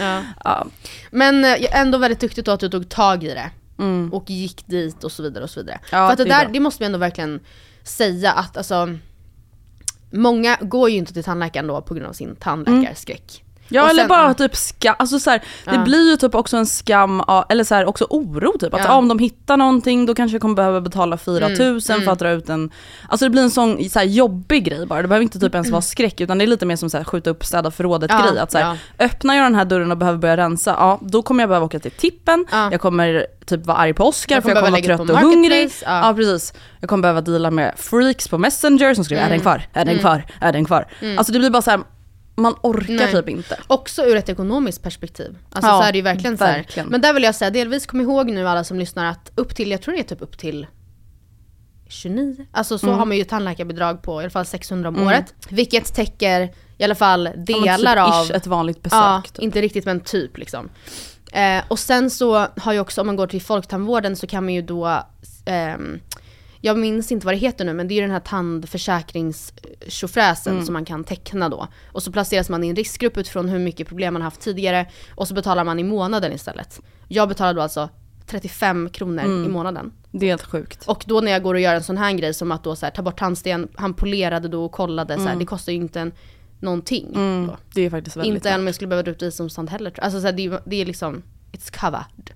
Ja. 0.00 0.22
ja. 0.44 0.66
Men 1.10 1.44
eh, 1.44 1.80
ändå 1.80 1.98
väldigt 1.98 2.20
duktigt 2.20 2.48
att 2.48 2.60
du 2.60 2.68
tog 2.68 2.88
tag 2.88 3.24
i 3.24 3.28
det. 3.28 3.50
Mm. 3.78 4.12
Och 4.12 4.30
gick 4.30 4.66
dit 4.66 5.04
och 5.04 5.12
så 5.12 5.22
vidare 5.22 5.44
och 5.44 5.50
så 5.50 5.60
vidare. 5.60 5.80
Ja, 5.82 6.06
För 6.06 6.12
att 6.12 6.18
det, 6.18 6.24
det 6.24 6.30
är 6.30 6.38
där, 6.38 6.44
bra. 6.44 6.52
det 6.52 6.60
måste 6.60 6.82
vi 6.82 6.86
ändå 6.86 6.98
verkligen 6.98 7.40
säga 7.84 8.32
att 8.32 8.56
alltså 8.56 8.88
Många 10.10 10.58
går 10.60 10.90
ju 10.90 10.96
inte 10.96 11.12
till 11.12 11.24
tandläkaren 11.24 11.66
då 11.66 11.82
på 11.82 11.94
grund 11.94 12.06
av 12.06 12.12
sin 12.12 12.36
tandläkarskräck. 12.36 13.44
Ja 13.68 13.82
Och 13.82 13.88
eller 13.90 14.02
sen- 14.02 14.08
bara 14.08 14.34
typ 14.34 14.56
skam, 14.56 14.94
alltså 14.98 15.18
så 15.18 15.30
här, 15.30 15.38
det 15.64 15.74
Ja. 15.74 15.84
blir 15.84 16.10
ju 16.10 16.16
typ 16.16 16.34
också 16.34 16.56
en 16.56 16.66
skam, 16.66 17.22
eller 17.48 17.64
så 17.64 17.74
här, 17.74 17.84
också 17.86 18.06
oro 18.10 18.58
typ. 18.58 18.74
Att 18.74 18.80
Ja. 18.84 18.92
om 18.94 19.08
de 19.08 19.18
hittar 19.18 19.56
någonting 19.56 20.06
då 20.06 20.14
kanske 20.14 20.34
jag 20.34 20.42
kommer 20.42 20.54
behöva 20.54 20.80
betala 20.80 21.16
4000 21.16 21.94
Mm, 21.96 22.04
för 22.04 22.12
att 22.12 22.18
dra 22.18 22.30
ut 22.30 22.48
en, 22.48 22.70
alltså 23.08 23.26
det 23.26 23.30
blir 23.30 23.42
en 23.42 23.50
sån 23.50 23.88
så 23.90 23.98
här, 23.98 24.06
jobbig 24.06 24.64
grej 24.64 24.86
bara. 24.86 25.02
Det 25.02 25.08
behöver 25.08 25.22
inte 25.22 25.38
typ 25.38 25.54
ens 25.54 25.70
vara 25.70 25.82
skräck 25.82 26.20
utan 26.20 26.38
det 26.38 26.44
är 26.44 26.46
lite 26.46 26.66
mer 26.66 26.76
som 26.76 26.90
så 26.90 26.96
här, 26.96 27.04
skjuta 27.04 27.30
upp 27.30 27.44
städa 27.44 27.70
förrådet 27.70 28.10
Ja, 28.10 28.22
grej. 28.30 28.38
Att 28.38 28.52
så 28.52 28.58
här, 28.58 28.78
öppnar 28.98 29.34
jag 29.34 29.44
den 29.44 29.54
här 29.54 29.64
dörren 29.64 29.90
och 29.90 29.96
behöver 29.98 30.18
börja 30.18 30.36
rensa, 30.36 30.70
ja 30.78 30.98
då 31.02 31.22
kommer 31.22 31.42
jag 31.42 31.48
behöva 31.48 31.66
åka 31.66 31.78
till 31.78 31.90
tippen, 31.90 32.46
Ja. 32.52 32.68
jag 32.72 32.80
kommer 32.80 33.26
typ 33.46 33.66
vara 33.66 33.76
arg 33.76 33.92
på 33.94 34.04
Oscar 34.04 34.34
Jag 34.36 34.42
för 34.42 34.50
jag 34.50 34.58
kommer 34.58 34.70
vara 34.70 34.82
trött 34.82 35.00
och 35.10 35.18
hungrig. 35.18 35.70
Ja. 35.84 36.08
Ja. 36.08 36.14
precis. 36.16 36.52
Jag 36.80 36.88
kommer 36.88 37.02
behöva 37.02 37.20
deala 37.20 37.50
med 37.50 37.72
freaks 37.76 38.28
på 38.28 38.38
messenger 38.38 38.94
som 38.94 39.04
skriver 39.04 39.22
är 39.24 39.30
den 39.30 39.40
kvar, 39.40 39.62
är 39.72 39.84
den 39.84 39.98
kvar, 39.98 40.24
är 40.40 40.52
den 40.52 40.64
kvar. 40.64 40.86
Alltså 41.18 41.32
det 41.32 41.38
blir 41.38 41.50
bara 41.50 41.62
så 41.62 41.70
här, 41.70 41.80
man 42.36 42.54
orkar 42.62 42.94
Nej. 42.94 43.12
typ 43.12 43.28
inte. 43.28 43.58
Också 43.66 44.02
ur 44.04 44.16
ett 44.16 44.28
ekonomiskt 44.28 44.82
perspektiv. 44.82 45.38
Alltså 45.50 45.70
Ja, 45.70 45.80
så 45.80 45.88
är 45.88 45.92
det 45.92 45.98
ju 45.98 46.02
verkligen, 46.02 46.38
så 46.38 46.44
här. 46.44 46.56
verkligen. 46.56 46.88
Men 46.88 47.00
där 47.00 47.12
vill 47.12 47.22
jag 47.22 47.34
säga, 47.34 47.50
delvis 47.50 47.86
kom 47.86 48.00
ihåg 48.00 48.30
nu 48.30 48.48
alla 48.48 48.64
som 48.64 48.78
lyssnar 48.78 49.04
att 49.10 49.32
upp 49.34 49.54
till, 49.56 49.70
jag 49.70 49.82
tror 49.82 49.94
det 49.94 50.00
är 50.00 50.04
typ 50.04 50.22
upp 50.22 50.38
till 50.38 50.66
29, 51.88 52.46
alltså 52.52 52.78
så 52.78 52.86
Mm. 52.86 52.98
har 52.98 53.06
man 53.06 53.16
ju 53.16 53.24
tandläkarbidrag 53.24 54.02
på 54.02 54.20
i 54.20 54.24
alla 54.24 54.30
fall 54.30 54.44
600 54.46 54.88
om 54.88 55.06
året. 55.06 55.34
Vilket 55.48 55.94
täcker 55.94 56.52
i 56.78 56.84
alla 56.84 56.94
fall 56.94 57.24
Ja, 57.24 57.32
men 57.36 57.44
delar 57.44 58.06
typ 58.06 58.14
av... 58.30 58.36
ett 58.36 58.46
vanligt 58.46 58.82
besök. 58.82 58.96
Ja, 58.98 59.22
typ. 59.32 59.38
inte 59.42 59.60
riktigt 59.62 59.84
men 59.84 60.00
typ 60.00 60.38
liksom. 60.38 60.68
Eh, 61.32 61.62
och 61.68 61.78
sen 61.78 62.10
så 62.10 62.46
har 62.56 62.72
ju 62.72 62.80
också, 62.80 63.00
om 63.00 63.06
man 63.06 63.16
går 63.16 63.26
till 63.26 63.42
folktandvården 63.42 64.16
så 64.16 64.26
kan 64.26 64.44
man 64.44 64.54
ju 64.54 64.62
då, 64.62 65.02
ehm, 65.44 66.00
jag 66.66 66.78
minns 66.78 67.12
inte 67.12 67.26
vad 67.26 67.34
det 67.34 67.38
heter 67.38 67.64
nu 67.64 67.72
men 67.72 67.88
det 67.88 67.94
är 67.94 67.96
ju 67.96 68.02
den 68.02 68.10
här 68.10 68.20
tandförsäkringstjofräsen 68.20 70.52
Mm. 70.52 70.64
som 70.64 70.72
man 70.72 70.84
kan 70.84 71.04
teckna 71.04 71.48
då. 71.48 71.68
Och 71.92 72.02
så 72.02 72.12
placeras 72.12 72.48
man 72.48 72.64
i 72.64 72.68
en 72.68 72.76
riskgrupp 72.76 73.16
utifrån 73.16 73.48
hur 73.48 73.58
mycket 73.58 73.88
problem 73.88 74.12
man 74.12 74.22
haft 74.22 74.40
tidigare 74.40 74.86
och 75.14 75.28
så 75.28 75.34
betalar 75.34 75.64
man 75.64 75.78
i 75.78 75.84
månaden 75.84 76.32
istället. 76.32 76.80
Jag 77.08 77.28
betalar 77.28 77.54
då 77.54 77.60
alltså 77.62 77.88
35 78.26 78.88
kronor 78.90 79.24
Mm. 79.24 79.44
i 79.44 79.48
månaden. 79.48 79.92
Det 80.10 80.26
är 80.26 80.30
helt 80.30 80.42
sjukt. 80.42 80.84
Och 80.86 81.04
då 81.06 81.20
när 81.20 81.32
jag 81.32 81.42
går 81.42 81.54
och 81.54 81.60
gör 81.60 81.74
en 81.74 81.82
sån 81.82 81.96
här 81.96 82.12
grej 82.12 82.34
som 82.34 82.52
att 82.52 82.64
då 82.64 82.76
så 82.76 82.86
här, 82.86 82.92
ta 82.92 83.02
bort 83.02 83.18
tandsten, 83.18 83.68
han 83.74 83.94
polerade 83.94 84.48
då 84.48 84.64
och 84.64 84.72
kollade 84.72 85.16
så 85.16 85.22
här, 85.22 85.36
det 85.36 85.44
kostar 85.44 85.72
ju 85.72 85.78
inte 85.78 86.00
en, 86.00 86.12
någonting. 86.60 87.12
Mm, 87.14 87.50
det 87.74 87.80
är 87.80 87.90
faktiskt 87.90 88.16
väldigt 88.16 88.34
Inte 88.34 88.50
än 88.50 88.60
om 88.60 88.66
jag 88.66 88.74
skulle 88.74 88.88
behöva 88.88 89.02
dra 89.02 89.10
ut 89.12 89.22
visdomstand 89.22 89.70
heller. 89.70 89.92
Alltså 90.00 90.20
så 90.20 90.26
här, 90.26 90.32
det, 90.32 90.46
är, 90.46 90.60
det 90.64 90.76
är 90.76 90.86
liksom, 90.86 91.22
it's 91.52 91.80
covered. 91.80 92.30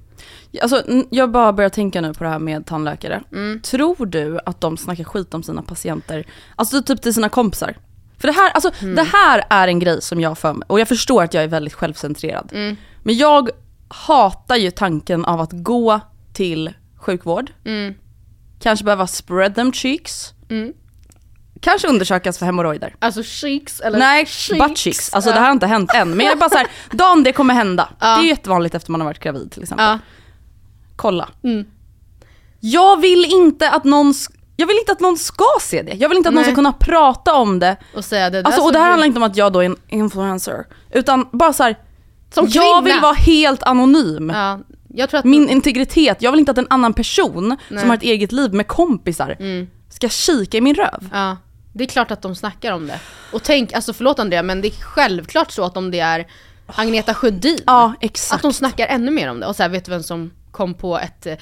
Alltså, 0.63 0.83
jag 1.11 1.31
bara 1.31 1.53
börjar 1.53 1.71
tänka 1.71 2.01
nu 2.01 2.15
på 2.15 2.25
det 2.25 2.31
här 2.31 2.39
med 2.39 2.67
tandläkare. 2.67 3.23
Mm. 3.33 3.61
Tror 3.63 4.07
du 4.07 4.39
att 4.47 4.61
de 4.61 4.77
snackar 4.77 5.05
skit 5.05 5.35
om 5.35 5.43
sina 5.43 5.63
patienter? 5.63 6.27
Alltså 6.57 6.83
typ 6.83 7.03
till 7.03 7.15
sina 7.15 7.29
kompisar? 7.29 7.77
För 8.19 8.29
det 8.29 8.35
här, 8.35 8.51
alltså, 8.51 8.71
Mm. 8.83 8.95
det 8.95 9.03
här 9.03 9.45
är 9.51 9.69
en 9.69 9.79
grej 9.79 10.03
som 10.03 10.21
jag 10.21 10.39
för 10.39 10.53
mig, 10.53 10.67
och 10.67 10.81
jag 10.81 10.89
förstår 10.89 11.23
att 11.23 11.35
jag 11.35 11.45
är 11.45 11.49
väldigt 11.49 11.75
självcentrerad. 11.75 12.51
Mm. 12.53 12.77
Men 13.03 13.17
jag 13.17 13.51
hatar 13.89 14.57
ju 14.57 14.71
tanken 14.71 15.25
av 15.25 15.41
att 15.41 15.51
gå 15.53 16.01
till 16.33 16.73
sjukvård, 16.97 17.51
Mm. 17.65 17.95
kanske 18.61 18.85
behöva 18.85 19.07
spread 19.07 19.55
them 19.55 19.73
cheeks, 19.73 20.33
Mm. 20.51 20.73
Kanske 21.61 21.89
undersökas 21.89 22.39
för 22.39 22.47
hemorrojder. 22.47 22.95
Alltså 22.99 23.23
cheeks 23.25 23.81
eller 23.81 23.99
Nej, 23.99 24.27
butt 24.59 24.79
cheeks. 24.79 25.15
Alltså 25.15 25.31
det 25.31 25.37
här 25.39 25.45
har 25.45 25.53
inte 25.53 25.67
hänt 25.67 25.95
än. 25.95 26.11
Men 26.11 26.27
jag 26.27 26.33
är 26.35 26.39
bara 26.39 26.51
såhär, 26.51 26.67
dagen 26.91 27.23
det 27.23 27.33
kommer 27.33 27.55
hända. 27.55 27.89
Ja. 28.01 28.07
Det 28.17 28.27
är 28.27 28.29
jättevanligt 28.29 28.75
efter 28.75 28.91
man 28.91 29.01
har 29.01 29.09
varit 29.09 29.19
gravid 29.21 29.51
till 29.53 29.63
exempel. 29.63 29.87
Ja. 29.87 29.99
Kolla. 30.97 31.29
Mm. 31.45 31.65
Jag 32.61 33.01
vill 33.01 33.25
inte 33.25 33.71
att 33.71 33.85
någon 33.85 34.15
jag 34.57 34.67
vill 34.67 34.77
inte 34.79 34.93
att 34.93 35.01
någon 35.01 35.17
ska 35.19 35.45
se 35.61 35.83
det. 35.83 35.93
Jag 35.95 36.09
vill 36.09 36.19
inte 36.19 36.29
att 36.29 36.35
någon 36.35 36.43
Nej. 36.43 36.53
ska 36.53 36.55
kunna 36.55 36.73
prata 36.73 37.35
om 37.35 37.59
det. 37.59 37.77
Och 37.95 38.05
säga 38.05 38.31
det 38.31 38.43
Alltså, 38.45 38.61
och 38.63 38.73
det 38.73 38.79
här 38.79 38.87
du- 38.87 38.91
handlar 38.91 39.07
inte 39.07 39.19
om 39.19 39.23
att 39.23 39.37
jag 39.37 39.53
då 39.53 39.59
är 39.61 39.65
en 39.67 39.77
influencer. 39.89 40.67
Utan 40.93 41.27
bara 41.33 41.53
så 41.53 41.63
här. 41.63 41.79
Som 42.35 42.45
jag 42.49 42.83
kvinna. 42.83 42.95
vill 42.95 43.03
vara 43.03 43.13
helt 43.13 43.63
anonym. 43.63 44.31
Ja. 44.31 44.59
Min 45.25 45.49
integritet, 45.49 46.23
jag 46.23 46.31
vill 46.31 46.41
inte 46.41 46.51
att 46.53 46.59
en 46.59 46.67
annan 46.71 46.93
person 46.95 47.49
Nej. 47.49 47.59
Mm. 47.71 47.81
som 47.81 47.91
har 47.91 47.97
ett 47.97 48.03
eget 48.03 48.33
liv 48.33 48.55
med 48.55 48.67
kompisar 48.69 49.37
ska 49.89 50.09
kika 50.09 50.59
i 50.59 50.61
min 50.61 50.75
röv. 50.75 51.09
Ja, 51.13 51.37
det 51.73 51.85
är 51.85 51.89
klart 51.89 52.11
att 52.11 52.23
de 52.23 52.35
snackar 52.35 52.73
om 52.73 52.87
det. 52.87 53.01
Och 53.33 53.43
tänk, 53.43 53.73
alltså 53.73 53.93
förlåt 53.93 54.19
Andrea, 54.19 54.43
men 54.43 54.61
det 54.61 54.69
är 54.69 54.83
självklart 54.83 55.51
så 55.51 55.65
att 55.65 55.77
om 55.77 55.91
det 55.91 56.01
är 56.01 56.27
Agneta 56.67 57.15
Sjödin, 57.15 57.59
Ja, 57.67 57.95
exakt. 58.01 58.35
att 58.37 58.43
de 58.43 58.53
snackar 58.53 58.87
ännu 58.87 59.11
mer 59.11 59.31
om 59.31 59.41
det. 59.41 59.47
Och 59.47 59.57
så 59.57 59.63
här, 59.63 59.71
vet 59.71 59.85
du 59.85 59.91
vem 59.91 60.03
som 60.03 60.31
kom 60.51 60.75
på 60.75 60.99
ett 60.99 61.27
eh, 61.27 61.35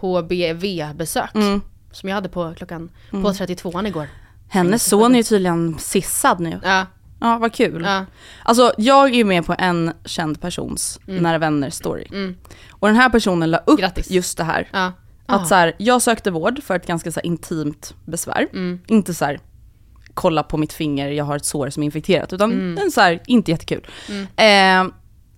HBV-besök? 0.00 1.34
Mm. 1.34 1.60
Som 1.92 2.08
jag 2.08 2.16
hade 2.16 2.28
på 2.28 2.54
klockan, 2.56 2.90
på 3.10 3.16
32an 3.16 3.86
igår. 3.86 4.06
Hennes 4.48 4.84
son 4.88 5.12
är 5.14 5.16
ju 5.18 5.22
tydligen 5.22 5.78
sissad 5.78 6.40
nu. 6.40 6.60
Ja, 6.64 6.86
Ja, 7.22 7.38
vad 7.38 7.52
kul. 7.54 7.82
ja. 7.86 8.04
Alltså 8.44 8.72
jag 8.78 9.08
är 9.08 9.14
ju 9.14 9.24
med 9.24 9.46
på 9.46 9.54
en 9.58 9.92
känd 10.04 10.40
persons 10.40 11.00
nära 11.06 11.38
vänner 11.38 11.70
story. 11.70 12.06
Mm. 12.10 12.36
Och 12.70 12.88
den 12.88 12.96
här 12.96 13.08
personen 13.10 13.50
la 13.50 13.58
upp 13.58 13.80
Grattis. 13.80 14.10
just 14.10 14.38
det 14.38 14.44
här. 14.44 14.68
ja. 14.72 14.92
Att 15.26 15.48
så 15.48 15.54
här, 15.54 15.72
jag 15.78 16.02
sökte 16.02 16.30
vård 16.30 16.62
för 16.62 16.76
ett 16.76 16.86
ganska 16.86 17.12
så 17.12 17.20
intimt 17.20 17.94
besvär. 18.04 18.48
Mm. 18.52 18.80
Inte 18.86 19.14
så 19.14 19.24
här, 19.24 19.40
kolla 20.20 20.42
på 20.42 20.56
mitt 20.56 20.72
finger, 20.72 21.10
jag 21.10 21.24
har 21.24 21.36
ett 21.36 21.44
sår 21.44 21.70
som 21.70 21.82
är 21.82 21.84
infekterat. 21.84 22.32
Utan 22.32 22.52
Mm. 22.52 22.78
en 22.84 22.90
så 22.90 23.00
här, 23.00 23.20
inte 23.26 23.50
jättekul. 23.50 23.86
Eh, 24.36 24.84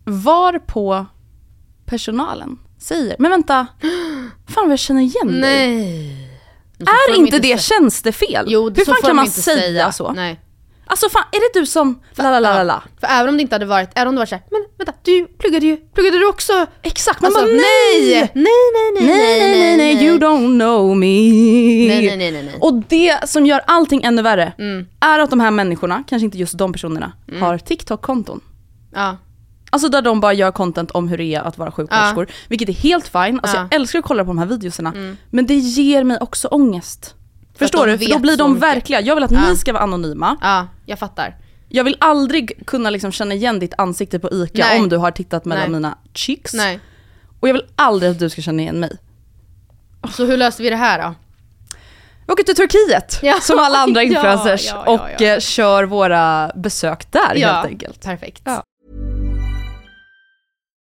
var 0.05 0.59
på 0.59 1.07
personalen 1.87 2.59
säger, 2.79 3.17
men 3.19 3.31
vänta, 3.31 3.67
fan 4.49 4.65
vad 4.65 4.73
jag 4.73 4.79
känner 4.79 5.01
igen 5.03 5.41
dig. 5.41 5.41
Nej. 5.41 6.29
Är 7.11 7.17
inte 7.17 7.39
det 7.39 7.61
tjänstefel? 7.61 8.45
Jo, 8.49 8.71
Hur 8.77 8.85
fan 8.85 8.97
kan 9.03 9.17
man 9.17 9.27
säga 9.29 9.57
säga. 9.61 9.93
så? 9.93 10.13
Nej. 10.13 10.41
Alltså 10.93 11.09
fan, 11.09 11.25
är 11.33 11.41
det 11.55 11.61
du 11.61 11.67
som... 11.67 12.01
La, 12.17 12.41
la, 12.41 12.63
la. 12.63 12.83
För 13.01 13.07
även 13.11 13.29
om 13.29 13.37
det 13.37 13.43
inte 13.43 13.55
hade 13.55 13.67
varit, 13.67 13.91
även 13.95 14.09
om 14.09 14.15
det 14.15 14.19
var 14.19 14.27
såhär, 14.27 14.45
men 14.51 14.65
vänta, 14.79 14.93
du 15.03 15.27
pluggade 15.39 15.67
ju, 15.67 15.77
pluggade 15.77 16.19
du 16.19 16.29
också? 16.29 16.67
Exakt, 16.83 17.21
man 17.21 17.27
Alltså, 17.29 17.41
bara 17.41 17.53
nej! 17.53 18.11
nej! 18.11 18.31
Nej, 18.35 18.45
nej, 18.75 18.93
nej, 18.95 19.07
Nej, 19.07 19.39
nej, 19.41 19.77
nej, 19.77 19.95
nej, 19.95 20.07
you 20.07 20.19
don't 20.19 20.59
know 20.61 20.97
me. 20.97 21.07
Nej, 21.07 21.89
nej, 22.07 22.17
nej, 22.17 22.33
nej, 22.33 22.43
nej. 22.43 22.55
Och 22.61 22.75
det 22.89 23.29
som 23.29 23.47
gör 23.47 23.61
allting 23.67 24.03
ännu 24.05 24.23
värre 24.23 24.53
Mm. 24.59 24.87
är 25.01 25.19
att 25.19 25.31
de 25.31 25.41
här 25.41 25.51
människorna, 25.51 26.05
kanske 26.09 26.25
inte 26.25 26.39
just 26.39 26.59
de 26.59 26.73
personerna, 26.73 27.13
har 27.41 27.59
TikTok-konton. 27.59 28.41
Ja. 28.95 29.17
Alltså 29.71 29.89
där 29.89 30.03
de 30.03 30.21
bara 30.21 30.33
gör 30.33 30.51
content 30.53 30.91
om 30.91 31.09
hur 31.09 31.19
det 31.19 31.25
är 31.35 31.41
att 31.41 31.59
vara 31.59 31.71
sjuksköterskor. 31.71 32.27
Vilket 32.49 32.69
är 32.69 32.73
helt 32.73 33.09
fine, 33.09 33.41
alltså 33.43 33.57
Ja. 33.57 33.61
Mm. 33.61 33.69
jag 33.71 33.81
älskar 33.81 33.99
att 33.99 34.05
kolla 34.05 34.25
på 34.25 34.29
de 34.29 34.39
här 34.39 34.47
videorna. 34.47 34.93
Men 35.31 35.47
det 35.47 35.55
ger 35.55 36.05
mig 36.05 36.19
också 36.21 36.49
ångest. 36.49 37.15
För 37.53 37.59
Förstår 37.59 37.87
du? 37.87 37.99
För 37.99 38.11
då 38.11 38.19
blir 38.19 38.37
de 38.37 38.59
verkliga. 38.59 39.01
Jag 39.01 39.15
vill 39.15 39.25
att 39.25 39.31
Ja. 39.31 39.49
ni 39.49 39.57
ska 39.57 39.73
vara 39.73 39.83
anonyma. 39.83 40.37
ja, 40.41 40.67
jag 40.87 40.99
fattar. 40.99 41.37
Jag 41.69 41.85
vill 41.85 41.97
aldrig 42.01 42.67
kunna 42.67 42.91
liksom 42.91 43.13
känna 43.13 43.35
igen 43.35 43.59
ditt 43.59 43.75
ansikte 43.79 44.19
på 44.19 44.33
ICA 44.33 44.67
Nej. 44.67 44.81
om 44.81 44.89
du 44.89 44.97
har 44.97 45.11
tittat 45.11 45.45
mellan 45.45 45.63
Nej. 45.65 45.71
mina 45.71 45.99
chicks. 46.15 46.55
Nej. 46.55 46.81
Och 47.41 47.49
jag 47.49 47.53
vill 47.53 47.65
aldrig 47.77 48.11
att 48.13 48.19
du 48.19 48.31
ska 48.31 48.43
känna 48.43 48.63
igen 48.63 48.81
mig. 48.81 48.97
Så 50.13 50.25
hur 50.25 50.37
löser 50.37 50.65
vi 50.65 50.71
det 50.71 50.77
här 50.77 51.03
då? 51.03 51.15
Vi 52.27 52.33
åker 52.33 52.45
till 52.45 52.55
Turkiet, 52.57 53.19
Ja. 53.23 53.35
som 53.41 53.59
alla 53.59 53.79
andra 53.79 54.03
influencers, 54.13 54.67
ja, 54.67 54.85
och 54.87 55.23
eh, 55.23 55.41
kör 55.41 55.85
våra 55.85 56.53
besök 56.57 57.13
där 57.13 57.35
helt 57.37 57.67
enkelt. 57.67 58.01
perfekt. 58.05 58.43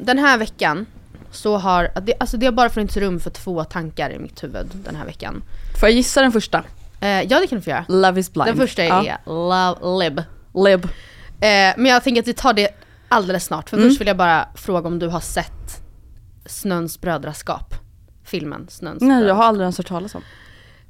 Den 0.00 0.18
här 0.18 0.38
veckan 0.38 0.86
så 1.30 1.56
har, 1.56 1.90
det, 2.02 2.14
alltså 2.20 2.36
det 2.36 2.46
har 2.46 2.52
bara 2.52 2.68
funnits 2.68 2.96
rum 2.96 3.20
för 3.20 3.30
två 3.30 3.64
tankar 3.64 4.10
i 4.10 4.18
mitt 4.18 4.44
huvud 4.44 4.66
den 4.74 4.96
här 4.96 5.04
veckan. 5.04 5.42
Får 5.80 5.88
jag 5.88 5.96
gissa 5.96 6.20
den 6.22 6.32
första? 6.32 6.64
Eh, 7.00 7.08
ja 7.22 7.40
det 7.40 7.46
kan 7.46 7.58
du 7.58 7.62
få 7.62 7.70
göra. 7.70 7.84
Love 7.88 8.20
is 8.20 8.32
blind. 8.32 8.46
Den 8.48 8.56
första 8.56 8.82
är 8.82 8.88
Ja. 9.04 9.16
Love 9.26 10.04
Lib. 10.04 10.22
Lib. 10.54 10.84
Eh, 10.84 11.74
men 11.76 11.86
jag 11.86 12.04
tänker 12.04 12.22
att 12.22 12.28
vi 12.28 12.34
tar 12.34 12.52
det 12.52 12.68
alldeles 13.08 13.44
snart. 13.44 13.70
För 13.70 13.76
Mm. 13.76 13.88
först 13.88 14.00
vill 14.00 14.08
jag 14.08 14.16
bara 14.16 14.48
fråga 14.54 14.88
om 14.88 14.98
du 14.98 15.08
har 15.08 15.20
sett 15.20 15.82
Snöns 16.46 17.00
brödraskap. 17.00 17.74
Filmen 18.24 18.66
Snöns 18.70 19.02
Nej, 19.02 19.24
jag 19.24 19.34
har 19.34 19.44
aldrig 19.44 19.64
ens 19.64 19.78
hört 19.78 19.86
talas 19.88 20.14
om. 20.14 20.22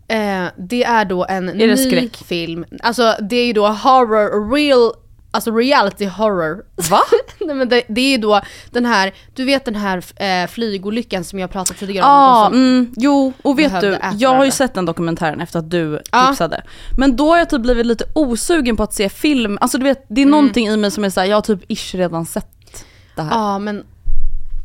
Eh, 0.08 0.44
det 0.56 0.84
är 0.84 1.04
då 1.04 1.26
en 1.28 1.46
det 1.46 1.52
ny 1.54 1.76
skräck? 1.76 2.16
film. 2.16 2.64
Alltså 2.82 3.14
det 3.20 3.36
är 3.36 3.46
ju 3.46 3.52
då 3.52 3.66
horror, 3.68 4.54
real, 4.54 4.92
alltså 5.30 5.50
reality 5.50 6.06
horror. 6.06 6.64
Va? 6.90 7.00
Nej, 7.40 7.54
men 7.56 7.68
det, 7.68 7.82
det 7.88 8.00
är 8.00 8.10
ju 8.10 8.18
då 8.18 8.40
den 8.70 8.84
här, 8.84 9.14
du 9.34 9.44
vet 9.44 9.64
den 9.64 9.74
här 9.74 10.02
eh, 10.16 10.46
flygolyckan 10.48 11.24
som 11.24 11.38
jag 11.38 11.50
pratat 11.50 11.76
tidigare 11.78 12.06
om. 12.06 12.44
Som- 12.44 12.54
mm, 12.54 12.94
jo, 12.96 13.32
och 13.42 13.58
vet 13.58 13.80
du, 13.80 13.98
jag 14.18 14.34
har 14.34 14.44
ju 14.44 14.50
sett 14.50 14.74
den 14.74 14.84
dokumentären 14.86 15.40
efter 15.40 15.58
att 15.58 15.70
du 15.70 16.02
Ja. 16.12 16.26
tipsade. 16.26 16.62
Men 16.98 17.16
då 17.16 17.28
har 17.30 17.38
jag 17.38 17.50
typ 17.50 17.62
blivit 17.62 17.86
lite 17.86 18.04
osugen 18.14 18.76
på 18.76 18.82
att 18.82 18.94
se 18.94 19.08
film, 19.08 19.58
alltså 19.60 19.78
du 19.78 19.84
vet, 19.84 20.04
det 20.08 20.20
är 20.20 20.22
Mm. 20.22 20.30
någonting 20.30 20.66
i 20.68 20.76
mig 20.76 20.90
som 20.90 21.04
är 21.04 21.10
såhär, 21.10 21.26
jag 21.26 21.36
har 21.36 21.42
typ 21.42 21.60
ish 21.72 21.94
redan 21.94 22.26
sett 22.26 22.84
det 23.16 23.22
här. 23.22 23.30
Ja 23.30 23.58
men 23.58 23.84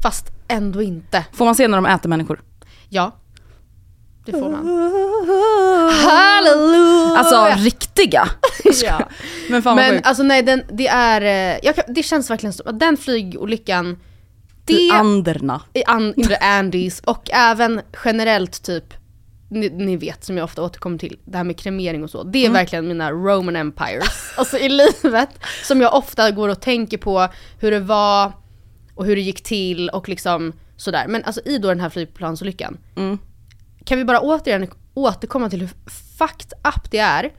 fast 0.04 0.26
ändå 0.47 0.82
inte. 0.82 1.26
Får 1.34 1.45
man 1.45 1.56
se 1.56 1.67
när 1.67 1.78
de 1.78 1.86
äter 1.86 2.10
människor? 2.10 2.41
Ja. 2.89 3.12
Det 4.26 4.32
får 4.32 4.50
man. 4.50 4.68
Halleluja! 5.92 7.18
Alltså 7.18 7.64
riktiga! 7.64 8.28
ja. 8.84 9.10
Men 9.50 9.62
fan 9.64 9.76
vad 9.76 9.86
Men 9.86 9.96
sjukt. 9.96 10.08
alltså 10.08 10.24
nej, 10.24 10.44
den, 10.44 10.64
det 10.72 10.88
är, 10.88 11.22
eh, 11.22 11.60
jag 11.64 11.76
kan, 11.76 11.84
det 11.94 12.04
känns 12.04 12.30
verkligen 12.30 12.54
som 12.54 12.68
att 12.68 12.80
den 12.80 12.98
flygolyckan, 12.98 14.00
det 14.66 14.74
I 14.74 14.92
Anderna. 14.92 15.62
i 15.74 15.84
an, 15.84 16.14
in 16.18 16.28
the 16.28 16.36
Andes 16.38 17.00
och 17.00 17.30
även 17.34 17.82
generellt 18.06 18.64
typ, 18.64 18.94
ni, 19.50 19.70
ni 19.70 19.98
vet 19.98 20.24
som 20.26 20.38
jag 20.38 20.44
ofta 20.44 20.62
återkommer 20.64 20.98
till, 20.98 21.18
det 21.26 21.38
här 21.38 21.44
med 21.44 21.58
kremering 21.60 22.04
och 22.04 22.10
så. 22.10 22.24
Det 22.24 22.40
är 22.40 22.44
Mm. 22.46 22.54
verkligen 22.54 22.88
mina 22.88 23.12
Roman 23.12 23.56
Empires, 23.56 24.34
alltså 24.38 24.58
i 24.58 24.70
livet. 24.70 25.30
Som 25.64 25.82
jag 25.82 25.94
ofta 25.96 26.32
går 26.32 26.50
och 26.50 26.62
tänker 26.62 26.98
på 26.98 27.28
hur 27.60 27.72
det 27.72 27.80
var 27.80 28.32
och 28.96 29.06
hur 29.06 29.16
det 29.16 29.22
gick 29.22 29.44
till 29.44 29.90
och 29.90 30.10
liksom 30.10 30.54
sådär. 30.78 31.06
Men 31.08 31.24
alltså 31.24 31.42
i 31.46 31.58
då 31.58 31.68
den 31.68 31.80
här 31.80 31.90
flygplansolyckan, 31.90 32.78
Mm. 32.96 33.18
Kan 33.86 33.98
vi 33.98 34.06
bara 34.06 34.19
återigen 34.22 34.67
återkomma 34.93 35.50
till 35.50 35.60
hur 35.62 35.69
fucked 36.17 36.54
up 36.76 36.91
det 36.91 36.98
är. 36.98 37.32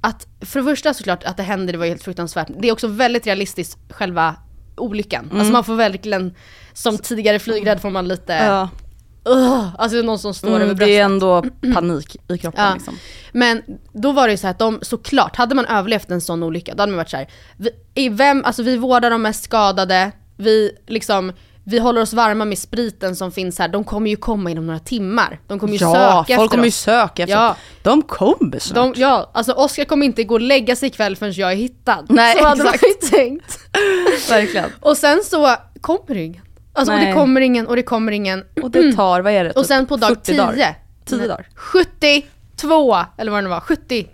Att 0.00 0.26
för 0.40 0.60
det 0.60 0.64
första 0.64 0.94
såklart 0.94 1.24
att 1.24 1.36
det 1.36 1.42
händer, 1.42 1.72
det 1.72 1.78
var 1.78 1.86
helt 1.86 2.02
fruktansvärt. 2.02 2.48
Det 2.58 2.68
är 2.68 2.72
också 2.72 2.86
väldigt 2.86 3.26
realistiskt 3.26 3.78
själva 3.90 4.36
olyckan. 4.76 5.24
Mm. 5.24 5.36
Alltså 5.38 5.52
man 5.52 5.64
får 5.64 5.74
verkligen, 5.74 6.34
som 6.72 6.98
tidigare 6.98 7.38
flygrädd 7.38 7.80
får 7.80 7.90
man 7.90 8.08
lite, 8.08 8.32
Ja. 8.32 8.68
Ugh, 9.24 9.68
alltså 9.78 10.02
någon 10.02 10.18
som 10.18 10.34
står 10.34 10.48
över 10.48 10.56
Mm, 10.64 10.68
bröstet. 10.76 10.86
det 10.88 10.98
är 10.98 11.04
ändå 11.04 11.44
panik 11.74 12.16
i 12.28 12.38
kroppen 12.38 12.64
Ja. 12.64 12.74
liksom. 12.74 12.94
Men 13.32 13.62
då 13.92 14.12
var 14.12 14.26
det 14.26 14.30
ju 14.30 14.36
så 14.36 14.46
här 14.46 14.50
att 14.50 14.58
de, 14.58 14.78
såklart, 14.82 15.36
hade 15.36 15.54
man 15.54 15.66
överlevt 15.66 16.10
en 16.10 16.20
sån 16.20 16.42
olycka, 16.42 16.74
då 16.74 16.82
hade 16.82 16.90
man 16.92 16.96
varit 16.96 17.10
så 17.10 17.16
här, 17.16 17.28
vi, 17.56 17.70
i 17.94 18.08
vem, 18.08 18.44
alltså 18.44 18.62
vi 18.62 18.76
vårdar 18.76 19.10
de 19.10 19.22
mest 19.22 19.44
skadade, 19.44 20.12
vi 20.36 20.70
liksom, 20.86 21.32
vi 21.64 21.78
håller 21.78 22.00
oss 22.00 22.12
varma 22.12 22.44
med 22.44 22.58
spriten 22.58 23.16
som 23.16 23.32
finns 23.32 23.58
här, 23.58 23.68
de 23.68 23.84
kommer 23.84 24.10
ju 24.10 24.16
komma 24.16 24.50
inom 24.50 24.66
några 24.66 24.78
timmar. 24.78 25.40
De 25.46 25.58
kommer 25.58 25.72
ju 25.72 25.78
Ja, 25.80 25.92
söka 25.92 26.14
folk 26.16 26.30
efter 26.30 26.48
kommer 26.56 26.64
ju 26.64 26.70
söka 26.70 27.22
efter 27.22 27.36
Ja. 27.36 27.56
De 27.82 28.02
kommer 28.02 28.58
snart. 28.58 28.94
De, 28.94 29.00
ja, 29.00 29.30
alltså 29.34 29.52
Oskar 29.52 29.84
kommer 29.84 30.06
inte 30.06 30.24
gå 30.24 30.34
och 30.34 30.40
lägga 30.40 30.76
sig 30.76 30.88
ikväll 30.88 31.16
förrän 31.16 31.32
jag 31.32 31.52
är 31.52 31.56
hittad. 31.56 32.06
Nej, 32.08 32.36
så 32.38 32.44
hade 32.46 32.64
man 32.64 32.74
exakt. 32.74 33.02
ju 33.02 33.08
tänkt. 33.08 33.58
Verkligen. 34.30 34.70
Och 34.80 34.96
sen 34.96 35.20
så 35.24 35.56
kommer 35.80 36.14
det 36.14 36.22
ingen. 36.22 36.42
Alltså 36.72 36.94
och 36.94 37.00
det 37.00 37.12
kommer 37.12 37.40
ingen 37.40 37.66
och 37.66 37.76
det 37.76 37.82
kommer 37.82 38.12
ingen. 38.12 38.44
Och 38.62 38.70
det 38.70 38.92
tar, 38.92 39.20
vad 39.20 39.32
är 39.32 39.44
det? 39.44 39.50
Och 39.50 39.56
typ 39.56 39.66
sen 39.66 39.86
på 39.86 39.96
dag 39.96 40.08
40 40.08 40.22
10. 40.24 40.36
dagar. 40.36 40.78
10 41.04 41.18
Nej, 41.18 41.28
dagar. 41.28 41.46
72, 41.54 42.96
eller 43.18 43.30
vad 43.30 43.38
det 43.38 43.42
nu 43.42 43.48
var, 43.50 43.60
70. 43.60 44.06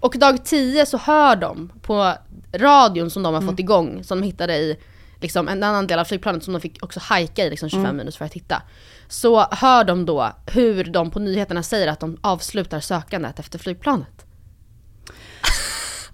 Och 0.00 0.14
dag 0.18 0.44
10 0.44 0.86
så 0.86 0.96
hör 0.96 1.36
de 1.36 1.72
på 1.82 2.12
radion 2.54 3.10
som 3.10 3.22
de 3.22 3.34
har 3.34 3.40
Mm. 3.42 3.52
fått 3.52 3.60
igång, 3.60 4.04
som 4.04 4.20
de 4.20 4.26
hittade 4.26 4.56
i 4.56 4.76
liksom, 5.20 5.48
en 5.48 5.62
annan 5.62 5.86
del 5.86 5.98
av 5.98 6.04
flygplanet 6.04 6.44
som 6.44 6.52
de 6.52 6.60
fick 6.60 6.82
också 6.84 7.00
hajka 7.02 7.44
i 7.44 7.50
liksom 7.50 7.68
25 7.70 7.96
minus 7.96 8.16
för 8.16 8.24
att 8.24 8.32
hitta. 8.34 8.62
Så 9.08 9.40
hör 9.50 9.84
de 9.84 10.06
då 10.06 10.32
hur 10.46 10.84
de 10.84 11.10
på 11.10 11.18
nyheterna 11.18 11.62
säger 11.62 11.88
att 11.88 12.00
de 12.00 12.18
avslutar 12.20 12.80
sökandet 12.80 13.38
efter 13.38 13.58
flygplanet. 13.58 14.24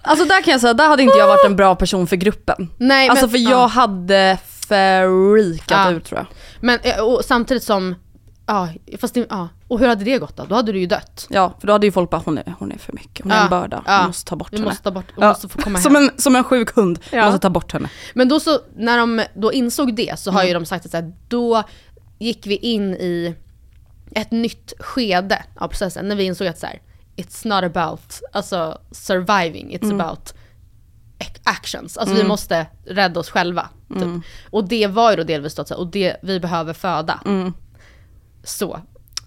Alltså 0.07 0.25
där 0.25 0.43
kan 0.43 0.53
jag 0.53 0.61
säga, 0.61 0.75
där 0.75 0.89
hade 0.89 1.03
inte 1.03 1.19
jag 1.19 1.27
varit 1.27 1.47
en 1.47 1.57
bra 1.57 1.75
person 1.75 2.07
för 2.07 2.17
gruppen. 2.17 2.71
Nej, 2.79 3.09
Alltså 3.09 3.27
men, 3.27 3.31
för 3.31 3.39
jag 3.39 3.51
ja. 3.53 3.67
hade 3.67 4.39
freakat 4.69 5.71
Ja. 5.71 5.91
ut 5.91 6.05
tror 6.05 6.19
jag. 6.19 6.27
Men 6.61 6.79
eh, 6.83 7.01
och 7.01 7.25
samtidigt 7.25 7.63
som, 7.63 7.95
ja, 8.47 8.69
fast 9.01 9.15
det, 9.15 9.27
ja. 9.31 9.49
Och 9.69 9.79
hur 9.79 9.87
hade 9.89 10.05
det 10.05 10.19
gått 10.19 10.37
då? 10.37 10.45
Då 10.45 10.55
hade 10.55 10.73
du 10.73 10.79
ju 10.81 10.87
dött. 10.87 11.27
Ja, 11.31 11.53
för 11.61 11.67
då 11.67 11.73
hade 11.73 11.87
ju 11.87 11.93
folk 11.93 12.11
bara 12.11 12.23
hon 12.25 12.39
är, 12.39 12.55
hon 12.59 12.73
är 12.73 12.79
för 12.79 12.93
mycket, 12.93 13.23
hon 13.23 13.33
är 13.33 13.37
Ja, 13.37 13.43
en 13.45 13.51
börda, 13.51 13.83
ja. 13.87 14.01
vi 14.01 14.07
måste 14.07 14.31
ta 14.31 14.37
bort 14.37 14.53
Vi 14.53 14.57
henne. 14.57 14.69
måste 14.69 14.83
ta 14.83 14.91
bort, 14.91 15.05
hon 15.15 15.23
Ja. 15.25 15.29
måste 15.29 15.49
få 15.49 15.59
komma 15.63 15.79
hem. 15.79 15.83
Som 15.83 15.97
en, 15.97 16.11
som 16.17 16.37
en 16.37 16.45
sjuk 16.45 16.71
hund, 16.77 16.99
vi 17.13 17.21
måste 17.23 17.39
ta 17.39 17.51
bort 17.51 17.73
henne. 17.73 17.89
Men 18.15 18.29
då 18.29 18.41
så, 18.41 18.59
när 18.77 18.99
de 18.99 19.23
då 19.35 19.53
insåg 19.53 19.95
det 19.97 20.19
så 20.19 20.31
har 20.31 20.41
Mm. 20.41 20.49
ju 20.49 20.55
de 20.55 20.67
sagt 20.67 20.85
att 20.85 20.91
så 20.91 20.97
här, 20.97 21.13
då 21.29 21.63
gick 22.19 22.47
vi 22.47 22.57
in 22.57 22.95
i 22.95 23.35
ett 24.15 24.31
nytt 24.31 24.73
skede 24.79 25.43
av 25.57 25.69
processen. 25.69 26.09
När 26.09 26.17
vi 26.17 26.25
insåg 26.25 26.47
att 26.47 26.59
så 26.59 26.67
här, 26.67 26.81
it's 27.17 27.47
not 27.49 27.77
about 27.77 28.21
alltså, 28.33 28.79
surviving, 28.91 29.77
it's 29.79 29.85
Mm. 29.85 30.01
about 30.01 30.35
ac- 31.19 31.41
actions. 31.45 31.97
Alltså 31.99 32.15
vi 32.15 32.25
måste 32.25 32.67
rädda 32.87 33.21
oss 33.21 33.31
själva. 33.31 33.69
Typ. 33.95 34.25
Och 34.51 34.69
det 34.69 34.87
var 34.87 35.11
ju 35.11 35.17
då 35.17 35.23
delvis 35.23 35.55
då, 35.55 35.65
och 35.77 35.87
det, 35.87 36.17
vi 36.23 36.41
behöver 36.41 36.73
föda. 36.73 37.21
Så. 38.45 38.81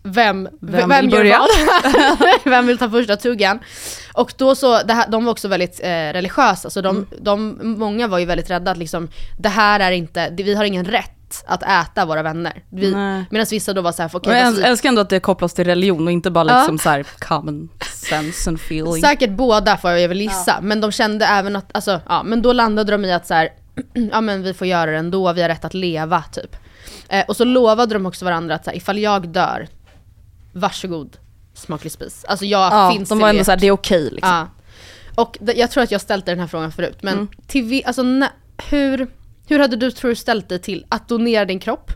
Vem, 0.03 0.49
vem, 0.62 0.89
vill 0.89 1.12
gör 1.13 1.17
börja? 1.19 1.39
vem 2.43 2.67
vill 2.67 2.77
ta 2.77 2.89
första 2.89 3.15
tuggan? 3.15 3.60
Och 4.13 4.34
då 4.38 4.56
så, 4.56 4.84
det 4.84 4.93
här, 4.93 5.08
de 5.10 5.25
var 5.25 5.32
också 5.32 5.47
väldigt 5.47 5.80
eh, 5.84 5.88
religiösa, 5.89 6.69
så 6.69 6.82
de, 6.82 7.08
de, 7.21 7.60
många 7.63 8.08
var 8.08 8.17
ju 8.19 8.25
väldigt 8.25 8.49
rädda 8.49 8.71
att 8.71 8.77
liksom, 8.77 9.10
det 9.39 9.49
här 9.49 9.80
är 9.80 9.91
inte, 9.91 10.30
vi 10.38 10.56
har 10.56 10.63
ingen 10.63 10.86
rätt 10.86 11.43
att 11.45 11.63
äta 11.63 12.06
våra 12.06 12.23
vänner. 12.23 12.63
Vi, 12.69 12.91
medan 13.30 13.45
vissa 13.51 13.73
då 13.73 13.82
var 13.82 13.91
såhär, 13.91 14.10
okej, 14.13 14.34
Men 14.34 14.45
fast 14.45 14.58
jag 14.58 14.63
vi- 14.63 14.69
älskar 14.71 14.89
ändå 14.89 15.01
att 15.01 15.10
det 15.10 15.19
kopplas 15.19 15.53
till 15.53 15.65
religion 15.65 16.08
och 16.08 16.12
inte 16.12 16.32
bara 16.32 16.49
Ja. 16.49 16.60
liksom 16.60 16.80
så 16.80 16.89
här 16.89 17.06
common 17.19 17.69
sense 17.93 18.49
and 18.49 18.58
feeling. 18.60 19.01
Säkert 19.01 19.30
båda 19.30 19.77
får 19.77 19.91
jag 19.91 20.10
väl 20.10 20.21
gissa, 20.21 20.60
men 20.62 20.82
de 20.82 20.91
kände 20.91 21.25
även 21.25 21.56
att, 21.56 21.69
alltså, 21.71 22.01
ja 22.08 22.23
men 22.23 22.41
då 22.41 22.53
landade 22.53 22.91
de 22.91 23.06
i 23.06 23.13
att 23.13 23.27
så 23.27 23.34
här, 23.34 23.49
ja 24.12 24.21
men 24.21 24.43
vi 24.43 24.53
får 24.53 24.67
göra 24.67 24.91
det 24.91 24.97
ändå, 24.97 25.34
vi 25.34 25.41
har 25.41 25.49
rätt 25.49 25.65
att 25.65 25.73
leva 25.73 26.23
typ. 26.32 26.56
Eh, 27.10 27.26
och 27.28 27.36
så 27.36 27.43
lovade 27.43 27.93
de 27.93 28.06
också 28.06 28.26
varandra 28.26 28.56
att 28.56 28.63
så 28.63 28.70
här, 28.70 28.78
ifall 28.78 29.00
jag 29.00 29.28
dör, 29.30 29.67
varsågod 30.54 31.17
smaklig 31.54 31.91
spis. 31.91 32.26
Alltså 32.28 32.46
jag 32.46 32.74
ja, 32.74 32.91
finns 32.91 33.10
de 33.10 33.20
var 33.20 33.30
ändå 33.30 33.43
såhär, 33.43 33.58
det 33.58 33.67
är 33.67 33.72
okej 33.72 34.10
liksom. 34.12 34.30
Ja. 34.30 34.48
Och 35.15 35.38
jag 35.56 35.72
tror 35.72 35.84
att 35.84 35.91
jag 35.91 36.02
ställt 36.02 36.26
dig 36.26 36.36
den 36.36 36.39
här 36.39 36.48
frågan 36.48 36.72
förut, 36.72 36.98
men 37.02 37.13
Mm. 37.13 37.28
till 37.48 37.84
alltså, 37.86 38.04
hur, 38.70 39.08
hur 39.48 39.60
hade 39.60 39.76
du 39.76 39.91
tror 39.91 40.10
du 40.10 40.15
ställt 40.15 40.50
dig 40.50 40.60
till 40.60 40.86
att 40.89 41.08
donera 41.08 41.46
din 41.46 41.60
kropp 41.60 41.91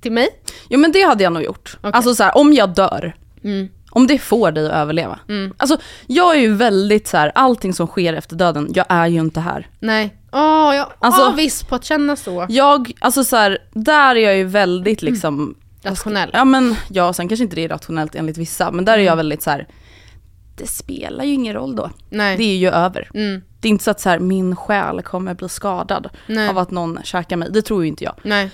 till 0.00 0.12
mig? 0.12 0.28
Jo 0.68 0.78
men 0.80 0.92
det 0.92 1.02
hade 1.02 1.24
jag 1.24 1.32
nog 1.32 1.42
gjort. 1.42 1.76
Alltså 1.80 2.14
så 2.14 2.22
här, 2.22 2.36
om 2.36 2.52
jag 2.52 2.74
dör, 2.74 3.16
Mm. 3.44 3.68
Om 3.96 4.06
det 4.06 4.18
får 4.18 4.52
dig 4.52 4.66
att 4.66 4.72
överleva. 4.72 5.18
Alltså 5.56 5.76
jag 6.06 6.34
är 6.36 6.40
ju 6.40 6.54
väldigt 6.54 7.08
så 7.08 7.16
här, 7.16 7.32
allting 7.34 7.74
som 7.74 7.86
sker 7.86 8.12
efter 8.12 8.36
döden, 8.36 8.68
jag 8.74 8.86
är 8.88 9.06
ju 9.06 9.20
inte 9.20 9.40
här. 9.40 9.68
Nej. 9.80 10.16
Åh, 10.32 10.74
jag 10.76 10.86
Alltså- 10.98 11.32
viss 11.32 11.62
på 11.64 11.74
att 11.74 11.84
känna 11.84 12.16
så. 12.16 12.46
Jag, 12.48 12.92
alltså 12.98 13.24
så 13.24 13.36
här, 13.36 13.58
där 13.72 14.16
är 14.16 14.20
jag 14.20 14.36
ju 14.36 14.44
väldigt 14.44 15.02
liksom, 15.02 15.54
Rationell. 15.82 16.30
ja 16.32 16.44
men 16.44 16.76
ja 16.88 17.12
sen 17.12 17.28
kanske 17.28 17.44
inte 17.44 17.56
det 17.56 17.64
är 17.64 17.68
rationellt 17.68 18.14
enligt 18.14 18.38
vissa, 18.38 18.70
men 18.70 18.84
där 18.84 18.98
är 18.98 19.02
jag 19.02 19.16
väldigt 19.16 19.42
så 19.42 19.50
här. 19.50 19.66
det 20.56 20.66
spelar 20.66 21.24
ju 21.24 21.32
ingen 21.32 21.54
roll 21.54 21.76
då. 21.76 21.90
Nej. 22.10 22.36
Det 22.36 22.44
är 22.44 22.56
ju 22.56 22.68
över. 22.70 23.10
Mm. 23.14 23.42
Det 23.60 23.68
är 23.68 23.70
inte 23.70 23.84
så 23.84 23.90
att 23.90 24.00
så 24.00 24.08
här, 24.08 24.18
min 24.18 24.56
själ 24.56 25.02
kommer 25.02 25.34
bli 25.34 25.48
skadad 25.48 26.08
Nej. 26.26 26.48
av 26.48 26.58
att 26.58 26.70
någon 26.70 26.98
käkar 27.04 27.36
mig, 27.36 27.48
det 27.50 27.62
tror 27.62 27.82
ju 27.82 27.88
inte 27.88 28.04
jag. 28.04 28.14
Nej. 28.22 28.50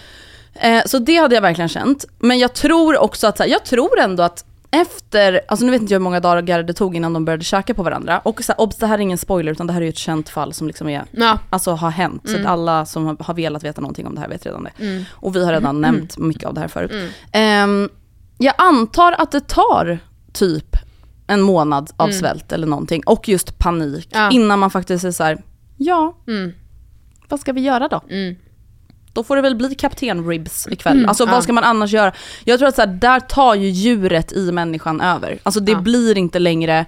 Eh, 0.54 0.82
så 0.86 0.98
det 0.98 1.16
hade 1.16 1.34
jag 1.34 1.42
verkligen 1.42 1.68
känt. 1.68 2.04
Men 2.18 2.38
jag 2.38 2.52
tror 2.54 2.98
också 2.98 3.26
att, 3.26 3.36
så 3.36 3.42
här, 3.42 3.50
jag 3.50 3.64
tror 3.64 3.98
ändå 4.00 4.22
att 4.22 4.44
efter, 4.74 5.40
alltså 5.48 5.64
nu 5.66 5.70
vet 5.72 5.80
inte 5.80 5.94
jag 5.94 5.98
hur 6.00 6.04
många 6.04 6.20
dagar 6.20 6.62
det 6.62 6.72
tog 6.72 6.96
innan 6.96 7.12
de 7.12 7.24
började 7.24 7.44
käka 7.44 7.74
på 7.74 7.82
varandra. 7.82 8.18
Och 8.18 8.42
så 8.44 8.52
här, 8.52 8.60
obs, 8.60 8.76
det 8.76 8.86
här 8.86 8.94
är 8.94 9.02
ingen 9.02 9.18
spoiler 9.18 9.52
utan 9.52 9.66
det 9.66 9.72
här 9.72 9.80
är 9.80 9.84
ju 9.84 9.88
ett 9.90 9.96
känt 9.98 10.28
fall 10.28 10.52
som 10.52 10.66
liksom 10.66 10.88
är, 10.88 11.04
Ja. 11.10 11.38
alltså 11.50 11.70
har 11.72 11.90
hänt. 11.90 12.22
Så 12.28 12.40
att 12.40 12.46
alla 12.46 12.86
som 12.86 13.06
har- 13.06 13.16
har 13.20 13.34
velat 13.34 13.64
veta 13.64 13.80
någonting 13.80 14.06
om 14.06 14.14
det 14.14 14.20
här 14.20 14.28
vet 14.28 14.46
redan 14.46 14.64
det. 14.64 15.04
Och 15.10 15.36
vi 15.36 15.44
har 15.44 15.52
redan 15.52 15.80
nämnt 15.80 16.18
mycket 16.18 16.44
av 16.44 16.54
det 16.54 16.60
här 16.60 16.68
förut. 16.68 17.10
Ehm, 17.32 17.88
jag 18.38 18.54
antar 18.58 19.12
att 19.18 19.32
det 19.32 19.40
tar 19.48 19.98
typ 20.32 20.76
en 21.26 21.40
månad 21.42 21.90
av 21.96 22.10
svält 22.10 22.52
eller 22.52 22.66
någonting 22.66 23.02
och 23.06 23.28
just 23.28 23.58
panik 23.58 24.08
Ja. 24.12 24.30
innan 24.30 24.58
man 24.58 24.70
faktiskt 24.70 25.04
är 25.04 25.10
så 25.10 25.24
här, 25.24 25.42
ja, 25.76 26.16
Mm. 26.26 26.52
vad 27.28 27.40
ska 27.40 27.52
vi 27.52 27.60
göra 27.60 27.88
då? 27.88 28.00
Mm. 29.12 29.14
Då 29.14 29.24
får 29.24 29.36
det 29.36 29.42
väl 29.42 29.54
bli 29.56 29.74
kapten-ribs 29.74 30.68
ikväll. 30.72 31.06
Alltså 31.08 31.24
ja. 31.24 31.30
vad 31.30 31.42
ska 31.42 31.52
man 31.52 31.64
annars 31.64 31.92
göra? 31.92 32.12
Jag 32.44 32.58
tror 32.58 32.68
att 32.68 32.74
så 32.74 32.82
här, 32.82 32.88
där 32.88 33.20
tar 33.20 33.54
ju 33.54 33.68
djuret 33.68 34.32
i 34.32 34.52
människan 34.52 35.00
över. 35.00 35.38
Alltså 35.42 35.60
det 35.60 35.72
Ja. 35.72 35.80
blir 35.80 36.18
inte 36.18 36.38
längre, 36.38 36.86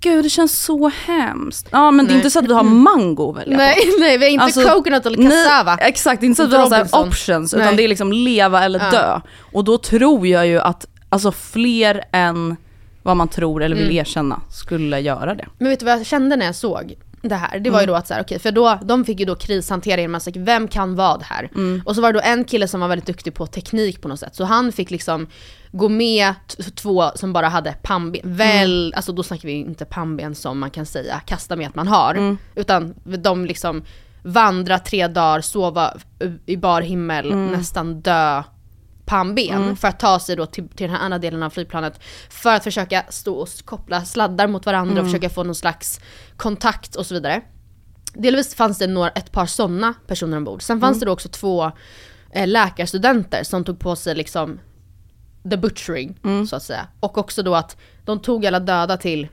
gud 0.00 0.24
det 0.24 0.28
känns 0.30 0.58
så 0.62 0.90
hemskt. 1.06 1.68
Ja 1.72 1.90
men 1.90 2.06
det 2.06 2.10
är 2.10 2.14
Nej. 2.14 2.16
inte 2.18 2.30
så 2.30 2.38
att 2.38 2.48
vi 2.48 2.52
har 2.54 2.62
mango 2.62 3.30
att 3.30 3.36
välja 3.38 3.56
Nej, 3.56 3.74
på. 3.74 3.96
nej, 4.00 4.18
vi 4.18 4.24
har 4.24 4.32
inte 4.32 4.44
Alltså, 4.44 4.62
coconut 4.62 5.06
eller 5.06 5.16
cassava. 5.30 5.76
Nej, 5.76 5.88
exakt, 5.88 6.22
inte 6.22 6.36
så 6.36 6.42
att 6.42 6.52
vi 6.52 6.56
har 6.56 6.66
så 6.68 6.74
här 6.74 7.06
options 7.06 7.52
Nej. 7.52 7.62
utan 7.62 7.76
det 7.76 7.84
är 7.84 7.88
liksom 7.88 8.12
leva 8.12 8.64
eller 8.64 8.78
Ja. 8.78 8.90
dö. 8.90 9.20
Och 9.52 9.64
då 9.64 9.78
tror 9.78 10.26
jag 10.26 10.46
ju 10.46 10.60
att 10.60 10.86
alltså 11.08 11.32
fler 11.32 12.04
än 12.12 12.56
vad 13.02 13.16
man 13.16 13.28
tror 13.28 13.62
eller 13.62 13.76
vill 13.76 13.84
Mm. 13.84 13.96
erkänna 13.96 14.40
skulle 14.50 15.00
göra 15.00 15.34
det. 15.34 15.46
Men 15.58 15.68
vet 15.68 15.78
du 15.80 15.84
vad 15.86 15.98
jag 15.98 16.06
kände 16.06 16.36
när 16.36 16.46
jag 16.46 16.54
såg 16.54 16.94
det 17.22 17.34
här? 17.34 17.58
Det 17.60 17.70
var 17.70 17.80
ju 17.80 17.86
då 17.86 17.94
att 17.94 18.06
så 18.06 18.14
här, 18.14 18.22
okej, 18.22 18.38
för 18.38 18.52
då, 18.52 18.78
de 18.82 19.04
fick 19.04 19.20
ju 19.20 19.26
då 19.26 19.34
krishantera 19.34 20.00
genom 20.00 20.14
att 20.14 20.22
säga, 20.22 20.44
vem 20.44 20.68
kan 20.68 20.94
vad 20.96 21.22
här? 21.22 21.50
Och 21.84 21.94
så 21.94 22.02
var 22.02 22.12
det 22.12 22.18
då 22.18 22.22
en 22.24 22.44
kille 22.44 22.68
som 22.68 22.80
var 22.80 22.88
väldigt 22.88 23.06
duktig 23.06 23.34
på 23.34 23.46
teknik 23.46 24.02
på 24.02 24.08
något 24.08 24.20
sätt, 24.20 24.34
så 24.34 24.44
han 24.44 24.72
fick 24.72 24.90
liksom 24.90 25.26
gå 25.72 25.88
med 25.88 26.34
två 26.74 27.10
som 27.14 27.32
bara 27.32 27.48
hade 27.48 27.74
pannben, 27.82 28.20
väl, 28.24 28.92
alltså 28.96 29.12
då 29.12 29.22
snackar 29.22 29.48
vi 29.48 29.54
inte 29.54 29.84
pannben 29.84 30.34
som 30.34 30.58
man 30.58 30.70
kan 30.70 30.86
säga 30.86 31.20
kasta 31.26 31.56
med 31.56 31.68
att 31.68 31.74
man 31.74 31.88
har, 31.88 32.36
utan 32.54 32.94
de 33.04 33.44
liksom 33.44 33.82
vandra 34.22 34.78
tre 34.78 35.08
dagar, 35.08 35.40
sova 35.40 35.94
i 36.46 36.56
bar 36.56 36.82
himmel, 36.82 37.34
nästan 37.36 38.00
dö 38.00 38.42
pannben 39.10 39.76
för 39.76 39.88
att 39.88 40.00
ta 40.00 40.18
sig 40.20 40.36
då 40.36 40.46
till, 40.46 40.68
till 40.68 40.86
den 40.86 40.96
här 40.96 41.04
andra 41.04 41.18
delen 41.18 41.42
av 41.42 41.50
flygplanet 41.50 42.00
för 42.30 42.54
att 42.54 42.64
försöka 42.64 43.04
stå 43.08 43.34
och 43.34 43.48
koppla 43.64 44.04
sladdar 44.04 44.46
mot 44.46 44.66
varandra 44.66 44.94
och 45.00 45.06
försöka 45.06 45.28
få 45.30 45.42
någon 45.44 45.54
slags 45.54 46.00
kontakt 46.36 46.96
och 46.96 47.06
så 47.06 47.14
vidare. 47.14 47.40
Delvis 48.14 48.54
fanns 48.54 48.78
det 48.78 48.86
några, 48.86 49.10
ett 49.10 49.32
par 49.32 49.46
sådana 49.46 49.94
personer 50.06 50.36
ombord. 50.36 50.62
Sen 50.62 50.80
fanns 50.80 51.00
det 51.00 51.06
då 51.06 51.12
också 51.12 51.28
två 51.28 51.72
eh, 52.32 52.46
läkarstudenter 52.48 53.44
som 53.44 53.64
tog 53.64 53.78
på 53.78 53.96
sig 53.96 54.14
liksom 54.14 54.58
the 55.50 55.56
butchering 55.56 56.18
så 56.46 56.56
att 56.56 56.62
säga. 56.62 56.86
Och 57.00 57.18
också 57.18 57.42
då 57.42 57.54
att 57.54 57.76
de 58.04 58.20
tog 58.20 58.46
alla 58.46 58.60
döda 58.60 58.96
till 58.96 59.28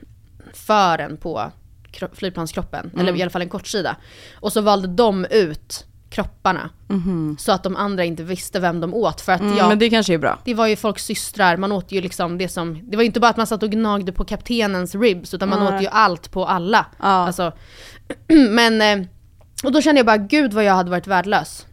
fören 0.54 1.16
på 1.16 1.52
kro- 1.92 2.14
flygplanskroppen, 2.14 2.90
eller 3.00 3.16
i 3.16 3.22
alla 3.22 3.30
fall 3.30 3.42
en 3.42 3.48
kortsida. 3.48 3.96
Och 4.40 4.52
så 4.52 4.60
valde 4.60 4.88
de 4.88 5.24
ut 5.30 5.84
kropparna. 6.10 6.70
Så 7.38 7.52
att 7.52 7.62
de 7.62 7.76
andra 7.76 8.04
inte 8.04 8.22
visste 8.22 8.60
vem 8.60 8.80
de 8.80 8.94
åt. 8.94 9.20
För 9.20 9.32
att 9.32 9.40
Mm, 9.40 9.56
ja, 9.56 9.68
Men 9.68 9.78
det 9.78 9.90
kanske 9.90 10.14
är 10.14 10.18
bra. 10.18 10.38
det 10.44 10.54
var 10.54 10.66
ju 10.66 10.76
folks 10.76 11.04
systrar, 11.04 11.56
man 11.56 11.72
åt 11.72 11.92
ju 11.92 12.00
liksom 12.00 12.38
det 12.38 12.48
som, 12.48 12.80
det 12.90 12.96
var 12.96 13.02
ju 13.02 13.06
inte 13.06 13.20
bara 13.20 13.30
att 13.30 13.36
man 13.36 13.46
satt 13.46 13.62
och 13.62 13.70
gnagde 13.70 14.12
på 14.12 14.24
kaptenens 14.24 14.94
ribs 14.94 15.34
utan 15.34 15.48
man 15.48 15.64
Nej. 15.64 15.74
åt 15.76 15.82
ju 15.82 15.86
allt 15.86 16.30
på 16.30 16.46
alla. 16.46 16.86
Ja. 16.98 17.04
Alltså, 17.06 17.52
men, 18.50 18.82
eh, 18.82 19.06
och 19.64 19.72
då 19.72 19.80
kände 19.82 19.98
jag 19.98 20.06
bara 20.06 20.16
gud 20.16 20.52
vad 20.52 20.64
jag 20.64 20.74
hade 20.74 20.90
varit 20.90 21.06
värdelös. 21.06 21.66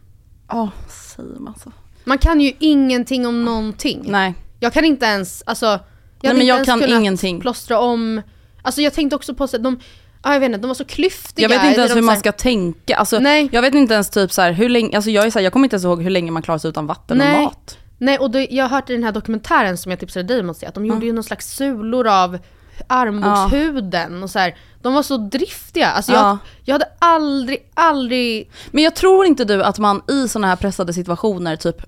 Ja, 0.48 0.70
säger 0.88 1.40
man 1.40 1.54
så. 1.58 1.72
Man 2.04 2.18
kan 2.18 2.40
ju 2.40 2.52
ingenting 2.58 3.26
om 3.26 3.44
någonting. 3.44 4.04
Nej. 4.06 4.34
Jag 4.60 4.72
kan 4.72 4.84
inte 4.84 5.06
ens, 5.06 5.42
alltså, 5.46 5.66
jag 5.66 5.80
Nej, 6.22 6.34
men 6.34 6.46
jag 6.46 6.64
kan 6.64 6.84
ingenting. 6.84 7.40
plåstra 7.40 7.78
om, 7.80 8.22
alltså 8.62 8.80
jag 8.80 8.92
tänkte 8.94 9.16
också 9.16 9.34
på 9.34 9.48
så 9.48 9.56
att 9.56 9.62
de, 9.62 9.78
ja, 10.26 10.32
jag 10.32 10.40
vet 10.40 10.46
inte, 10.46 10.58
de 10.58 10.66
var 10.66 10.74
så 10.74 10.84
klyftiga. 10.84 11.44
Jag 11.44 11.48
vet 11.48 11.68
inte 11.68 11.80
ens 11.80 11.96
hur 11.96 12.02
man 12.02 12.16
ska 12.16 12.32
tänka. 12.32 12.96
Alltså, 12.96 13.18
Nej. 13.18 13.48
Jag 13.52 13.62
vet 13.62 13.74
inte 13.74 13.94
ens 13.94 14.10
typ 14.10 14.32
så 14.32 14.42
här, 14.42 14.52
hur 14.52 14.68
länge, 14.68 14.96
alltså 14.96 15.10
jag 15.10 15.26
är 15.26 15.30
så 15.30 15.38
här, 15.38 15.44
jag 15.44 15.52
kommer 15.52 15.66
inte 15.66 15.74
ens 15.74 15.84
ihåg 15.84 16.02
hur 16.02 16.10
länge 16.10 16.30
man 16.30 16.42
klarar 16.42 16.58
sig 16.58 16.68
utan 16.68 16.86
vatten 16.86 17.18
Nej. 17.18 17.36
och 17.36 17.42
mat. 17.42 17.78
Nej 17.98 18.18
och 18.18 18.30
det, 18.30 18.46
jag 18.50 18.64
har 18.64 18.68
hört 18.68 18.90
i 18.90 18.92
den 18.92 19.04
här 19.04 19.12
dokumentären 19.12 19.78
som 19.78 19.90
jag 19.90 20.00
tipsade 20.00 20.22
dig 20.22 20.40
om 20.40 20.50
att 20.50 20.56
se, 20.56 20.66
att 20.66 20.74
de 20.74 20.86
gjorde 20.86 21.06
ju 21.06 21.12
någon 21.12 21.24
slags 21.24 21.56
sulor 21.56 22.06
av 22.06 22.38
armbågshuden 22.86 24.22
och 24.22 24.30
så 24.30 24.38
här. 24.38 24.56
De 24.82 24.94
var 24.94 25.02
så 25.02 25.16
driftiga. 25.16 25.86
Alltså 25.86 26.12
jag, 26.12 26.20
Ja. 26.20 26.38
jag 26.64 26.74
hade 26.74 26.88
aldrig, 26.98 27.70
aldrig... 27.74 28.50
Men 28.70 28.84
jag 28.84 28.94
tror 28.94 29.26
inte 29.26 29.44
du 29.44 29.62
att 29.62 29.78
man 29.78 30.02
i 30.08 30.28
sådana 30.28 30.46
här 30.46 30.56
pressade 30.56 30.92
situationer 30.92 31.56
typ 31.56 31.82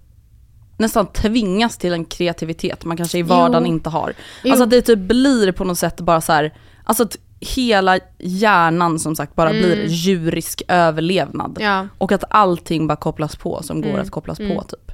nästan 0.78 1.06
tvingas 1.06 1.78
till 1.78 1.92
en 1.92 2.04
kreativitet 2.04 2.84
man 2.84 2.96
kanske 2.96 3.18
i 3.18 3.22
vardagen 3.22 3.66
Jo. 3.66 3.72
inte 3.72 3.90
har. 3.90 4.12
Jo. 4.44 4.50
Alltså 4.50 4.64
att 4.64 4.70
det 4.70 4.82
typ 4.82 4.98
blir 4.98 5.52
på 5.52 5.64
något 5.64 5.78
sätt 5.78 6.00
bara 6.00 6.20
så 6.20 6.32
här, 6.32 6.54
alltså 6.84 7.08
hela 7.40 7.98
hjärnan 8.18 8.98
som 8.98 9.16
sagt 9.16 9.34
bara 9.34 9.50
blir 9.50 9.86
djurisk 9.86 10.62
överlevnad. 10.68 11.58
Ja. 11.60 11.88
Och 11.98 12.12
att 12.12 12.24
allting 12.30 12.86
bara 12.86 12.96
kopplas 12.96 13.36
på 13.36 13.62
som 13.62 13.80
går 13.82 13.98
att 13.98 14.10
kopplas 14.10 14.38
på 14.38 14.62
typ. 14.68 14.92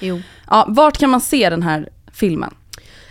Jo. 0.00 0.20
Ja, 0.50 0.64
vart 0.68 0.98
kan 0.98 1.10
man 1.10 1.20
se 1.20 1.50
den 1.50 1.62
här 1.62 1.88
filmen? 2.12 2.54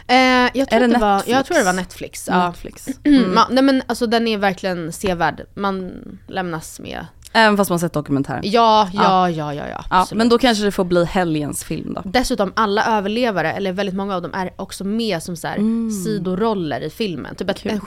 Eh, 0.07 0.15
jag, 0.17 0.53
tror 0.53 0.67
Är 0.71 0.79
det 0.87 0.93
det 0.93 0.99
var, 0.99 1.15
Netflix? 1.15 1.35
jag 1.37 1.45
tror 1.45 1.57
det 1.57 1.63
var 1.63 1.73
Netflix. 1.73 2.27
Ja. 2.31 2.47
Netflix. 2.47 2.87
Mm. 3.03 3.33
Ma, 3.33 3.47
nej 3.51 3.63
men 3.63 3.81
alltså 3.87 4.07
den 4.07 4.27
är 4.27 4.37
verkligen 4.37 4.91
sevärd. 4.91 5.41
Man 5.53 5.91
lämnas 6.27 6.79
med 6.79 7.05
Även 7.33 7.57
fast 7.57 7.69
man 7.69 7.79
sett 7.79 7.93
dokumentären. 7.93 8.41
Ja, 8.43 8.89
ja, 8.93 9.29
ja, 9.29 9.53
ja, 9.53 9.63
ja. 9.69 9.85
Ja, 9.89 10.07
men 10.15 10.29
då 10.29 10.37
kanske 10.37 10.63
det 10.63 10.71
får 10.71 10.83
bli 10.85 11.05
helgens 11.05 11.63
film 11.63 11.93
då. 11.93 12.01
Dessutom 12.05 12.53
alla 12.55 12.85
överlevare, 12.97 13.53
eller 13.53 13.71
väldigt 13.71 13.95
många 13.95 14.15
av 14.15 14.21
dem, 14.21 14.33
är 14.33 14.51
också 14.55 14.83
med 14.83 15.23
som 15.23 15.35
så 15.35 15.47
här, 15.47 15.55
Mm. 15.55 15.91
sidoroller 15.91 16.81
i 16.81 16.89
filmen. 16.89 17.35
Typ 17.35 17.49
ett, 17.49 17.65
en 17.65 17.79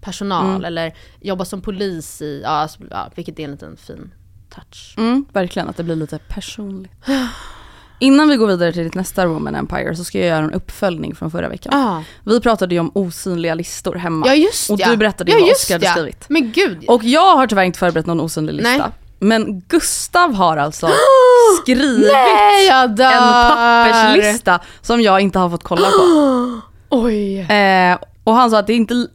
sjukhuspersonal 0.00 0.50
Mm. 0.50 0.64
eller 0.64 0.92
jobba 1.20 1.44
som 1.44 1.60
polis 1.60 2.22
i, 2.22 2.40
ja, 2.44 2.48
alltså, 2.48 2.78
ja, 2.90 3.10
vilket 3.14 3.38
är 3.38 3.44
en 3.44 3.50
liten 3.50 3.76
fin 3.76 4.12
touch. 4.54 4.94
Mm, 4.98 5.24
verkligen, 5.32 5.68
att 5.68 5.76
det 5.76 5.84
blir 5.84 5.96
lite 5.96 6.18
personligt. 6.18 6.92
Innan 8.02 8.28
vi 8.28 8.36
går 8.36 8.46
vidare 8.46 8.72
till 8.72 8.84
ditt 8.84 8.94
nästa 8.94 9.26
Roman 9.26 9.54
Empire 9.54 9.96
så 9.96 10.04
ska 10.04 10.18
jag 10.18 10.26
göra 10.26 10.44
en 10.44 10.52
uppföljning 10.52 11.14
från 11.14 11.30
förra 11.30 11.48
veckan. 11.48 11.74
Ah. 11.74 12.02
Vi 12.24 12.40
pratade 12.40 12.74
ju 12.74 12.80
om 12.80 12.90
osynliga 12.94 13.54
listor 13.54 13.94
hemma. 13.94 14.26
Ja 14.26 14.34
just 14.34 14.70
och 14.70 14.80
ja. 14.80 14.90
du 14.90 14.96
berättade 14.96 15.30
ja, 15.30 15.36
ju 15.36 15.42
vad 15.42 15.48
just 15.48 15.64
Oskar 15.64 15.74
hade 15.74 15.86
ja. 15.86 15.92
skrivit. 15.92 16.24
Men 16.28 16.52
gud. 16.52 16.84
Och 16.88 17.04
jag 17.04 17.36
har 17.36 17.46
tyvärr 17.46 17.64
inte 17.64 17.78
förberett 17.78 18.06
någon 18.06 18.20
osynlig 18.20 18.54
lista. 18.54 18.76
Nej. 18.76 18.90
Men 19.18 19.60
Gustav 19.68 20.34
har 20.34 20.56
alltså 20.56 20.88
skrivit 21.62 22.12
Nej 22.12 22.68
en 22.68 22.96
papperslista 22.96 24.60
som 24.82 25.00
jag 25.00 25.20
inte 25.20 25.38
har 25.38 25.50
fått 25.50 25.64
kolla 25.64 25.88
på. 25.88 26.60
Oj. 26.88 27.40
Eh, 27.40 27.98
och 28.24 28.34
han 28.34 28.50
sa 28.50 28.58
att 28.58 28.66
det 28.66 28.72
är 28.72 28.76
inte, 28.76 29.06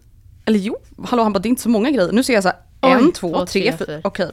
eller 0.45 0.59
jo, 0.59 0.75
hallå 1.07 1.23
han 1.23 1.33
bara 1.33 1.39
det 1.39 1.47
är 1.47 1.49
inte 1.49 1.61
så 1.61 1.69
många 1.69 1.91
grejer. 1.91 2.11
Nu 2.11 2.23
ser 2.23 2.33
jag 2.33 2.43
så 2.43 2.49
här, 2.49 2.57
Oj, 2.81 2.91
en, 2.91 3.11
två, 3.11 3.33
två, 3.33 3.45
tre, 3.45 3.71
tre, 3.77 3.85
fyra. 3.87 3.99
Okej. 4.03 4.29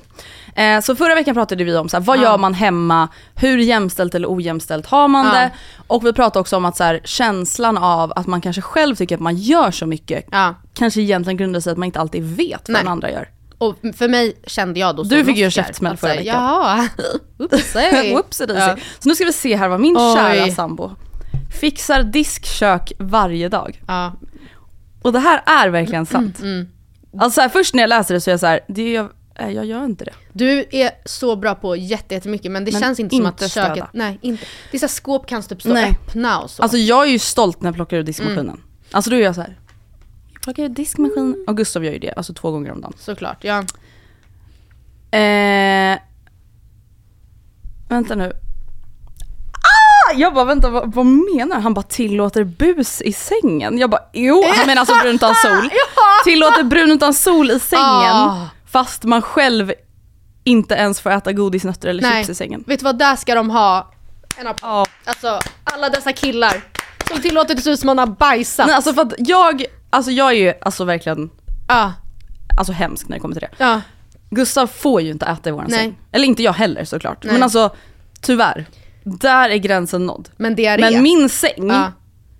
Eh, 0.55 0.81
så 0.81 0.97
förra 0.97 1.15
veckan 1.15 1.35
pratade 1.35 1.65
vi 1.65 1.77
om 1.77 1.89
så 1.89 1.97
här, 1.97 2.05
vad 2.05 2.19
Ja. 2.19 2.23
gör 2.23 2.39
man 2.39 2.55
hemma, 2.55 3.09
hur 3.35 3.59
jämställt 3.59 4.15
eller 4.15 4.35
ojämställt 4.35 4.87
har 4.87 5.09
man 5.09 5.27
Ja. 5.27 5.33
det? 5.33 5.51
Och 5.87 6.07
vi 6.07 6.13
pratade 6.13 6.41
också 6.41 6.57
om 6.57 6.65
att 6.65 6.77
så 6.77 6.85
här, 6.85 7.01
känslan 7.05 7.79
av 7.79 8.13
att 8.17 8.27
man 8.27 8.41
kanske 8.41 8.63
själv 8.63 8.97
tycker 8.97 9.15
att 9.15 9.21
man 9.21 9.37
gör 9.37 9.71
så 9.71 9.87
mycket, 9.87 10.25
Ja. 10.31 10.55
kanske 10.75 11.01
egentligen 11.01 11.37
grundar 11.37 11.61
sig 11.61 11.73
att 11.73 11.79
man 11.79 11.87
inte 11.87 12.01
alltid 12.01 12.23
vet 12.37 12.61
vad 12.69 12.73
Nej. 12.73 12.83
den 12.83 12.89
andra 12.93 13.11
gör. 13.11 13.29
Och 13.59 13.77
för 13.97 14.09
mig 14.09 14.37
kände 14.47 14.81
jag 14.81 14.97
då 14.97 15.03
Du 15.03 15.25
fick 15.25 15.37
ju 15.37 15.45
en 15.45 15.51
käftsmäll 15.51 15.93
att 15.93 16.01
förra 16.01 16.11
veckan. 16.15 16.27
Jaha, 16.27 16.89
oopsie. 17.39 18.47
Ja. 18.55 18.77
Så 18.99 19.09
nu 19.09 19.15
ska 19.15 19.25
vi 19.25 19.33
se 19.33 19.57
här 19.57 19.69
vad 19.69 19.81
min 19.81 19.97
Oj. 19.97 20.15
kära 20.17 20.51
sambo 20.55 20.91
fixar 21.61 22.03
diskkök 22.03 22.93
varje 22.99 23.49
dag. 23.49 23.83
Ja. 23.87 24.13
Och 25.03 25.13
det 25.13 25.19
här 25.19 25.43
är 25.47 25.69
verkligen 25.69 26.07
sant. 26.07 26.41
Mm. 26.41 26.69
Alltså 27.19 27.35
så 27.35 27.41
här, 27.41 27.49
först 27.49 27.75
när 27.75 27.83
jag 27.83 27.89
läser 27.89 28.15
det 28.15 28.21
så 28.21 28.31
är 28.31 28.33
jag 28.33 28.41
så 28.41 28.47
här, 28.47 28.61
det 28.69 28.97
är, 28.97 29.09
äh, 29.35 29.51
jag 29.51 29.65
gör 29.65 29.85
inte 29.85 30.05
det. 30.05 30.13
Du 30.33 30.65
är 30.71 30.91
så 31.05 31.37
bra 31.37 31.55
på 31.55 31.77
jätte- 31.77 32.15
jättemycket 32.15 32.53
men 32.53 32.65
det 32.65 32.73
Men 32.73 32.81
känns 32.81 33.01
inte 33.01 33.17
som 33.17 33.27
inte 33.27 33.45
att 33.45 33.51
köket, 33.53 33.73
städa. 33.73 33.89
nej 33.93 34.19
inte. 34.23 34.45
Det 34.71 34.77
är 34.77 34.79
så 34.79 34.87
här, 34.87 34.89
skåp 34.91 35.27
kan 35.27 35.43
typ 35.43 35.61
stå 35.61 35.73
Nej. 35.73 35.91
öppna 36.07 36.41
och 36.41 36.51
så. 36.51 36.63
Alltså 36.63 36.79
jag 36.79 37.07
är 37.07 37.11
ju 37.11 37.19
stolt 37.19 37.61
när 37.63 37.69
jag 37.69 37.75
plockar 37.75 37.97
ur 37.97 38.03
diskmaskinen. 38.03 38.49
Mm. 38.49 38.61
Alltså 38.91 39.11
då 39.11 39.17
är 39.17 39.21
jag 39.21 39.35
så 39.35 39.41
här, 39.41 39.59
jag 40.33 40.43
plockar 40.43 40.63
ur 40.63 40.69
diskmaskinen. 40.69 41.45
Och 41.47 41.57
Gustav 41.57 41.85
gör 41.85 41.93
ju 41.93 41.99
det, 41.99 42.13
alltså 42.13 42.35
två 42.35 42.51
gånger 42.51 42.73
om 42.73 42.81
dagen. 42.81 42.93
Såklart, 42.99 43.45
ja. 43.45 43.59
Eh, 45.19 45.99
vänta 47.89 48.15
nu. 48.15 48.33
Ah! 50.11 50.13
Jag 50.17 50.35
bara 50.35 50.45
vänta 50.45 50.71
vad, 50.71 50.95
vad 50.95 51.07
menar 51.07 51.55
han? 51.55 51.63
Han 51.63 51.75
bara 51.75 51.83
tillåter 51.83 52.45
bus 52.45 53.01
i 53.03 53.13
sängen. 53.13 53.79
Jag 53.79 53.91
bara 53.91 54.03
jo, 54.13 54.45
han 54.57 54.67
menar 54.67 54.81
alltså 54.81 54.95
brun 55.03 55.15
utan 55.15 55.35
sol. 55.35 55.71
Tillåter 56.25 56.63
brun 56.63 56.91
utan 56.91 57.15
sol 57.15 57.51
i 57.51 57.61
sängen 57.61 57.83
Ah. 57.85 58.49
fast 58.71 59.05
man 59.05 59.23
själv 59.23 59.73
inte 60.45 60.75
ens 60.75 61.01
får 61.01 61.11
äta 61.11 61.33
godisnötter 61.33 61.89
eller 61.89 62.03
Nej. 62.03 62.13
chips 62.25 62.29
i 62.31 62.35
sängen. 62.35 62.65
Vet 62.67 62.79
du 62.81 62.85
vad, 62.85 62.99
där 62.99 63.17
ska 63.17 63.35
de 63.35 63.51
ha 63.51 63.93
en 64.37 64.47
applåd. 64.47 64.71
Ja. 64.71 64.87
Alltså 65.05 65.39
alla 65.65 65.89
dessa 65.89 66.13
killar 66.13 66.63
som 67.09 67.21
tillåter 67.23 67.55
det 67.55 67.61
se 67.63 67.71
ut 67.71 67.81
som 67.81 67.87
man 67.87 67.99
har 67.99 68.07
bajsat. 68.07 68.67
Nej, 68.67 68.77
alltså 68.77 68.95
för 68.95 69.03
att 69.03 69.13
jag, 69.19 69.65
alltså 69.91 70.11
jag 70.11 70.29
är 70.31 70.33
ju 70.37 70.55
alltså 70.63 70.85
verkligen 70.85 71.31
Ja, 71.69 71.93
alltså 72.59 72.73
hemsk 72.73 73.09
när 73.09 73.17
det 73.17 73.21
kommer 73.21 73.35
till 73.35 73.49
det. 73.59 73.65
ja. 73.65 73.81
Gustav 74.31 74.67
får 74.67 75.01
ju 75.01 75.11
inte 75.11 75.27
äta 75.27 75.49
i 75.49 75.53
våran 75.53 75.67
Nej. 75.71 75.79
säng. 75.79 75.99
Eller 76.13 76.25
inte 76.27 76.43
jag 76.43 76.53
heller 76.53 76.85
såklart. 76.85 77.25
Nej. 77.25 77.33
Men 77.33 77.43
alltså 77.43 77.71
tyvärr, 78.21 78.67
där 79.05 79.51
är 79.51 79.57
gränsen 79.57 80.07
nådd. 80.07 80.29
Men 80.37 80.61
är 80.61 80.79
Men 80.79 81.03
min 81.03 81.29
säng, 81.29 81.53
Ja. 81.57 81.75
Mm. 81.77 81.93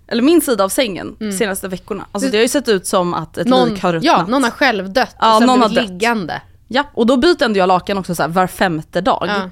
eller 0.07 0.21
min 0.23 0.41
sida 0.41 0.63
av 0.63 0.69
sängen 0.69 1.15
de 1.19 1.31
senaste 1.31 1.67
veckorna, 1.67 2.05
alltså 2.11 2.29
det 2.29 2.37
har 2.37 2.41
ju 2.41 2.47
sett 2.47 2.69
ut 2.69 2.87
som 2.87 3.13
att 3.13 3.37
ett 3.37 3.47
någon, 3.47 3.69
lik 3.69 3.81
har 3.83 3.93
ruttnat. 3.93 4.05
ja, 4.19 4.25
någon 4.27 4.43
har 4.43 4.51
själv 4.51 4.93
dött 4.93 5.15
Ja, 5.19 5.33
och 5.33 5.37
sen 5.39 5.47
någon 5.47 5.61
har 5.61 5.69
dött. 5.69 5.89
liggande. 5.89 6.41
Ja, 6.67 6.83
och 6.93 7.05
då 7.05 7.17
byter 7.17 7.43
ändå 7.43 7.59
jag 7.59 7.67
lakan 7.67 7.97
också 7.97 8.15
så 8.15 8.21
här 8.21 8.29
var 8.29 8.47
femte 8.47 9.01
dag. 9.01 9.25
Ja. 9.27 9.49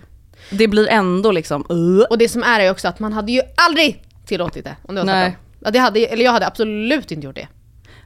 Det 0.51 0.67
blir 0.67 0.87
ändå 0.87 1.31
liksom, 1.31 1.65
uh. 1.71 2.03
Och 2.09 2.17
det 2.17 2.29
som 2.29 2.43
är 2.43 2.59
är 2.59 2.71
också 2.71 2.87
att 2.87 2.99
man 2.99 3.13
hade 3.13 3.31
ju 3.31 3.41
aldrig 3.57 4.03
tillåtit 4.25 4.63
det 4.65 4.75
om 4.87 4.95
det 4.95 5.01
var 5.01 5.05
Nej. 5.05 5.37
Ja, 5.59 5.71
det 5.71 5.79
hade, 5.79 5.99
eller 5.99 6.25
jag 6.25 6.31
hade 6.31 6.47
absolut 6.47 7.11
inte 7.11 7.25
gjort 7.27 7.35
det. 7.35 7.47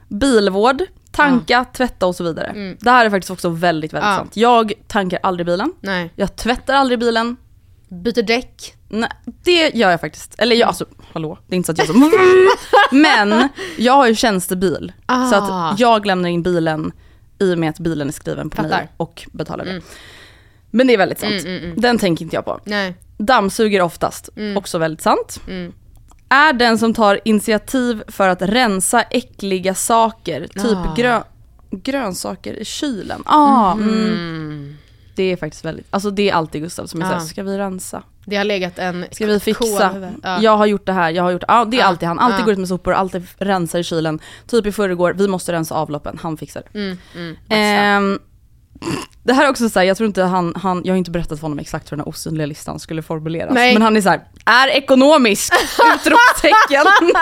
bilvård, 0.08 0.82
tanka, 1.12 1.64
tvätta 1.64 2.06
och 2.06 2.16
så 2.16 2.24
vidare. 2.24 2.76
Det 2.80 2.90
här 2.90 3.06
är 3.06 3.10
faktiskt 3.10 3.30
också 3.30 3.48
väldigt, 3.48 3.92
väldigt 3.92 4.04
Mm. 4.06 4.12
Ja. 4.14 4.18
sant. 4.18 4.36
Jag 4.36 4.72
tankar 4.86 5.18
aldrig 5.22 5.46
bilen, 5.46 5.72
Nej. 5.80 6.12
jag 6.16 6.36
tvättar 6.36 6.74
aldrig 6.74 6.98
bilen, 6.98 7.36
Byter 7.88 8.22
däck. 8.22 8.74
Nej, 8.88 9.08
det 9.44 9.74
gör 9.74 9.90
jag 9.90 10.00
faktiskt. 10.00 10.34
Eller 10.38 10.56
jag, 10.56 10.66
alltså 10.68 10.86
hallå, 11.12 11.38
det 11.46 11.54
är 11.54 11.56
inte 11.56 11.66
så 11.66 11.72
att 11.72 11.78
jag 11.78 11.86
så 11.86 12.10
Men 12.96 13.48
jag 13.78 13.92
har 13.92 14.06
ju 14.08 14.14
tjänstebil. 14.14 14.92
Ah. 15.06 15.30
Så 15.30 15.34
att 15.36 15.80
jag 15.80 16.06
lämnar 16.06 16.28
in 16.28 16.42
bilen 16.42 16.92
i 17.38 17.54
och 17.54 17.58
med 17.58 17.70
att 17.70 17.78
bilen 17.78 18.08
är 18.08 18.12
skriven 18.12 18.50
på 18.50 18.62
mig 18.62 18.70
Fattar. 18.70 18.88
och 18.96 19.28
betalar 19.32 19.64
det. 19.64 19.80
Men 20.70 20.86
det 20.86 20.92
är 20.94 20.98
väldigt 20.98 21.20
sant. 21.20 21.42
Den 21.76 21.98
tänker 21.98 22.24
inte 22.24 22.36
jag 22.36 22.44
på. 22.44 22.60
Nej. 22.64 22.94
Dammsuger 23.18 23.80
oftast, 23.82 24.28
också 24.56 24.78
väldigt 24.78 25.02
sant. 25.02 25.40
Är 26.28 26.52
den 26.52 26.78
som 26.78 26.94
tar 26.94 27.20
initiativ 27.24 28.02
för 28.08 28.28
att 28.28 28.42
rensa 28.42 29.02
äckliga 29.02 29.74
saker, 29.74 30.40
typ 30.46 30.76
Ah. 30.76 30.94
grö- 30.96 31.24
grönsaker 31.70 32.54
i 32.54 32.64
kylen. 32.64 33.22
Ah, 33.26 33.72
mm. 33.72 34.76
Det 35.16 35.22
är 35.32 35.36
faktiskt 35.36 35.64
väldigt, 35.64 35.86
alltså 35.90 36.10
det 36.10 36.30
är 36.30 36.34
alltid 36.34 36.62
Gustav 36.62 36.86
som 36.86 37.02
är 37.02 37.06
Ah. 37.06 37.08
såhär, 37.08 37.20
ska 37.20 37.42
vi 37.42 37.58
rensa? 37.58 38.02
Det 38.26 38.36
har 38.36 38.44
legat 38.44 38.78
en 38.78 39.04
Ska 39.10 39.26
vi 39.26 39.40
fixa? 39.40 40.12
Ja. 40.22 40.42
Jag 40.42 40.56
har 40.56 40.66
gjort 40.66 40.86
det 40.86 40.92
här, 40.92 41.10
jag 41.10 41.22
har 41.22 41.30
gjort 41.30 41.44
Ja 41.48 41.64
det 41.64 41.76
är 41.76 41.80
Ja. 41.80 41.86
alltid 41.86 42.08
han. 42.08 42.18
Alltid 42.18 42.40
Ja. 42.40 42.44
går 42.44 42.52
ut 42.52 42.58
med 42.58 42.68
sopor, 42.68 42.92
alltid 42.92 43.26
rensar 43.38 43.78
i 43.78 43.84
kylen. 43.84 44.18
Typ 44.46 44.66
i 44.66 44.72
förrgår, 44.72 45.12
vi 45.12 45.28
måste 45.28 45.52
rensa 45.52 45.74
avloppen, 45.74 46.18
han 46.22 46.36
fixar 46.36 46.62
det. 46.72 46.78
Mm, 46.78 46.98
mm, 47.16 47.36
Ehm, 47.48 48.18
det 49.22 49.32
här 49.32 49.44
är 49.44 49.50
också 49.50 49.68
såhär, 49.68 49.86
jag 49.86 49.96
tror 49.96 50.06
inte 50.06 50.22
han, 50.22 50.54
han, 50.62 50.82
jag 50.84 50.92
har 50.92 50.98
inte 50.98 51.10
berättat 51.10 51.38
för 51.38 51.42
honom 51.42 51.58
exakt 51.58 51.92
hur 51.92 51.96
den 51.96 52.04
här 52.04 52.08
osynliga 52.08 52.46
listan 52.46 52.78
skulle 52.78 53.02
formuleras. 53.02 53.54
Nej. 53.54 53.72
Men 53.72 53.82
han 53.82 53.96
är 53.96 54.00
såhär, 54.00 54.20
är 54.44 54.68
ekonomisk! 54.68 55.52
Utropstecken! 55.94 56.86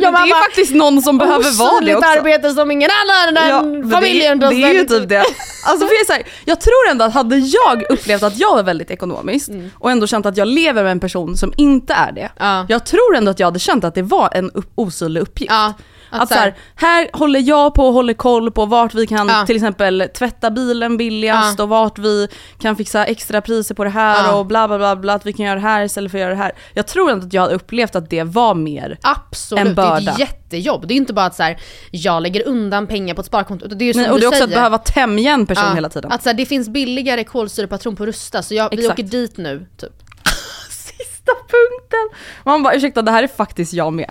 Ja, 0.00 0.10
det 0.10 0.16
är 0.16 0.42
faktiskt 0.44 0.74
någon 0.74 1.02
som 1.02 1.18
behöver 1.18 1.58
vara 1.58 1.80
det 1.80 1.96
också. 1.96 2.08
arbete 2.08 2.50
som 2.50 2.70
ingen 2.70 2.90
annan 2.90 3.48
Ja, 3.48 3.60
än 3.60 3.90
familjen 3.90 4.38
det, 4.38 4.46
tar 4.46 4.54
det 4.54 4.62
är 4.62 4.72
ju 4.72 4.84
typ 4.84 5.08
det. 5.08 5.24
Alltså 5.66 5.86
för 5.86 5.94
jag, 5.94 6.00
är 6.00 6.04
så 6.04 6.12
här, 6.12 6.22
jag 6.44 6.60
tror 6.60 6.88
ändå 6.90 7.04
att 7.04 7.14
hade 7.14 7.36
jag 7.36 7.82
upplevt 7.90 8.22
att 8.22 8.38
jag 8.38 8.54
var 8.54 8.62
väldigt 8.62 8.90
ekonomisk 8.90 9.50
och 9.74 9.90
ändå 9.90 10.06
känt 10.06 10.26
att 10.26 10.36
jag 10.36 10.48
lever 10.48 10.82
med 10.82 10.92
en 10.92 11.00
person 11.00 11.36
som 11.36 11.52
inte 11.56 11.92
är 11.94 12.12
det. 12.12 12.20
Mm. 12.20 12.30
Ja. 12.38 12.66
Jag 12.68 12.86
tror 12.86 13.16
ändå 13.16 13.30
att 13.30 13.40
jag 13.40 13.46
hade 13.46 13.58
känt 13.58 13.84
att 13.84 13.94
det 13.94 14.02
var 14.02 14.30
en 14.34 14.50
upp, 14.50 14.72
osynlig 14.74 15.20
uppgift. 15.20 15.52
Ja, 15.52 15.74
Att, 16.10 16.22
att 16.22 16.28
så 16.28 16.34
här, 16.34 16.54
här 16.74 17.10
håller 17.12 17.40
jag 17.40 17.74
på 17.74 17.86
och 17.86 17.92
håller 17.92 18.14
koll 18.14 18.50
på 18.50 18.66
vart 18.66 18.94
vi 18.94 19.06
kan 19.06 19.28
Ja. 19.28 19.46
till 19.46 19.56
exempel 19.56 20.08
tvätta 20.14 20.50
bilen 20.50 20.96
billigast 20.96 21.58
Ja. 21.58 21.62
och 21.64 21.68
vart 21.68 21.98
vi 21.98 22.28
kan 22.60 22.76
fixa 22.76 23.04
extra 23.04 23.40
priser 23.40 23.74
på 23.74 23.84
det 23.84 23.90
här 23.90 24.24
Ja. 24.24 24.34
och 24.34 24.46
bla 24.46 24.68
bla 24.68 24.78
bla 24.78 24.96
bla 24.96 25.14
att 25.14 25.26
vi 25.26 25.32
kan 25.32 25.46
göra 25.46 25.54
det 25.54 25.60
här 25.60 25.84
istället 25.84 26.10
för 26.10 26.18
att 26.18 26.22
göra 26.22 26.30
det 26.30 26.36
här. 26.36 26.52
Jag 26.74 26.86
tror 26.86 27.10
ändå 27.10 27.26
att 27.26 27.32
jag 27.32 27.42
hade 27.42 27.54
upplevt 27.54 27.96
att 27.96 28.10
det 28.10 28.22
var 28.22 28.54
mer 28.54 28.98
Absolut, 29.02 29.60
En 29.66 29.74
det 29.74 29.82
är 29.82 29.86
börda. 29.90 30.12
ett 30.12 30.18
jättejobb. 30.18 30.88
Det 30.88 30.94
är 30.94 30.96
inte 30.96 31.12
bara 31.12 31.26
att 31.26 31.34
så 31.36 31.42
här, 31.42 31.60
jag 31.90 32.22
lägger 32.22 32.46
undan 32.48 32.86
pengar 32.86 33.14
på 33.14 33.20
ett 33.20 33.26
sparkonto. 33.26 33.68
Det 33.68 33.84
är 33.84 33.86
ju 33.86 33.92
som 33.92 34.02
Nej, 34.02 34.10
och 34.10 34.16
du 34.16 34.20
det 34.20 34.26
är 34.26 34.28
också 34.28 34.38
säger. 34.38 34.44
att 34.52 34.54
behöva 34.54 34.78
tämja 34.78 35.32
en 35.32 35.46
person 35.46 35.74
hela 35.74 35.88
tiden. 35.88 36.12
Att 36.12 36.22
så 36.22 36.28
här, 36.28 36.34
det 36.36 36.46
finns 36.46 36.68
billigare 36.68 37.24
kolsyrepatron 37.24 37.96
på 37.96 38.06
Rusta 38.06 38.42
så 38.42 38.54
jag, 38.54 38.68
vi 38.76 38.88
åker 38.88 39.02
dit 39.02 39.36
nu. 39.36 39.66
Typ. 39.76 39.90
sista 40.70 41.32
punkten. 41.32 42.20
Man 42.44 42.62
bara 42.62 42.74
ursäkta 42.74 43.02
det 43.02 43.10
här 43.10 43.22
är 43.22 43.26
faktiskt 43.28 43.72
jag 43.72 43.92
med. 43.92 44.10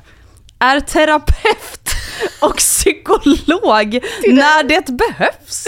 Är 0.60 0.80
terapeut 0.80 1.89
och 2.41 2.56
psykolog 2.58 4.00
när 4.28 4.63
det 4.63 4.88
behövs. 4.88 5.65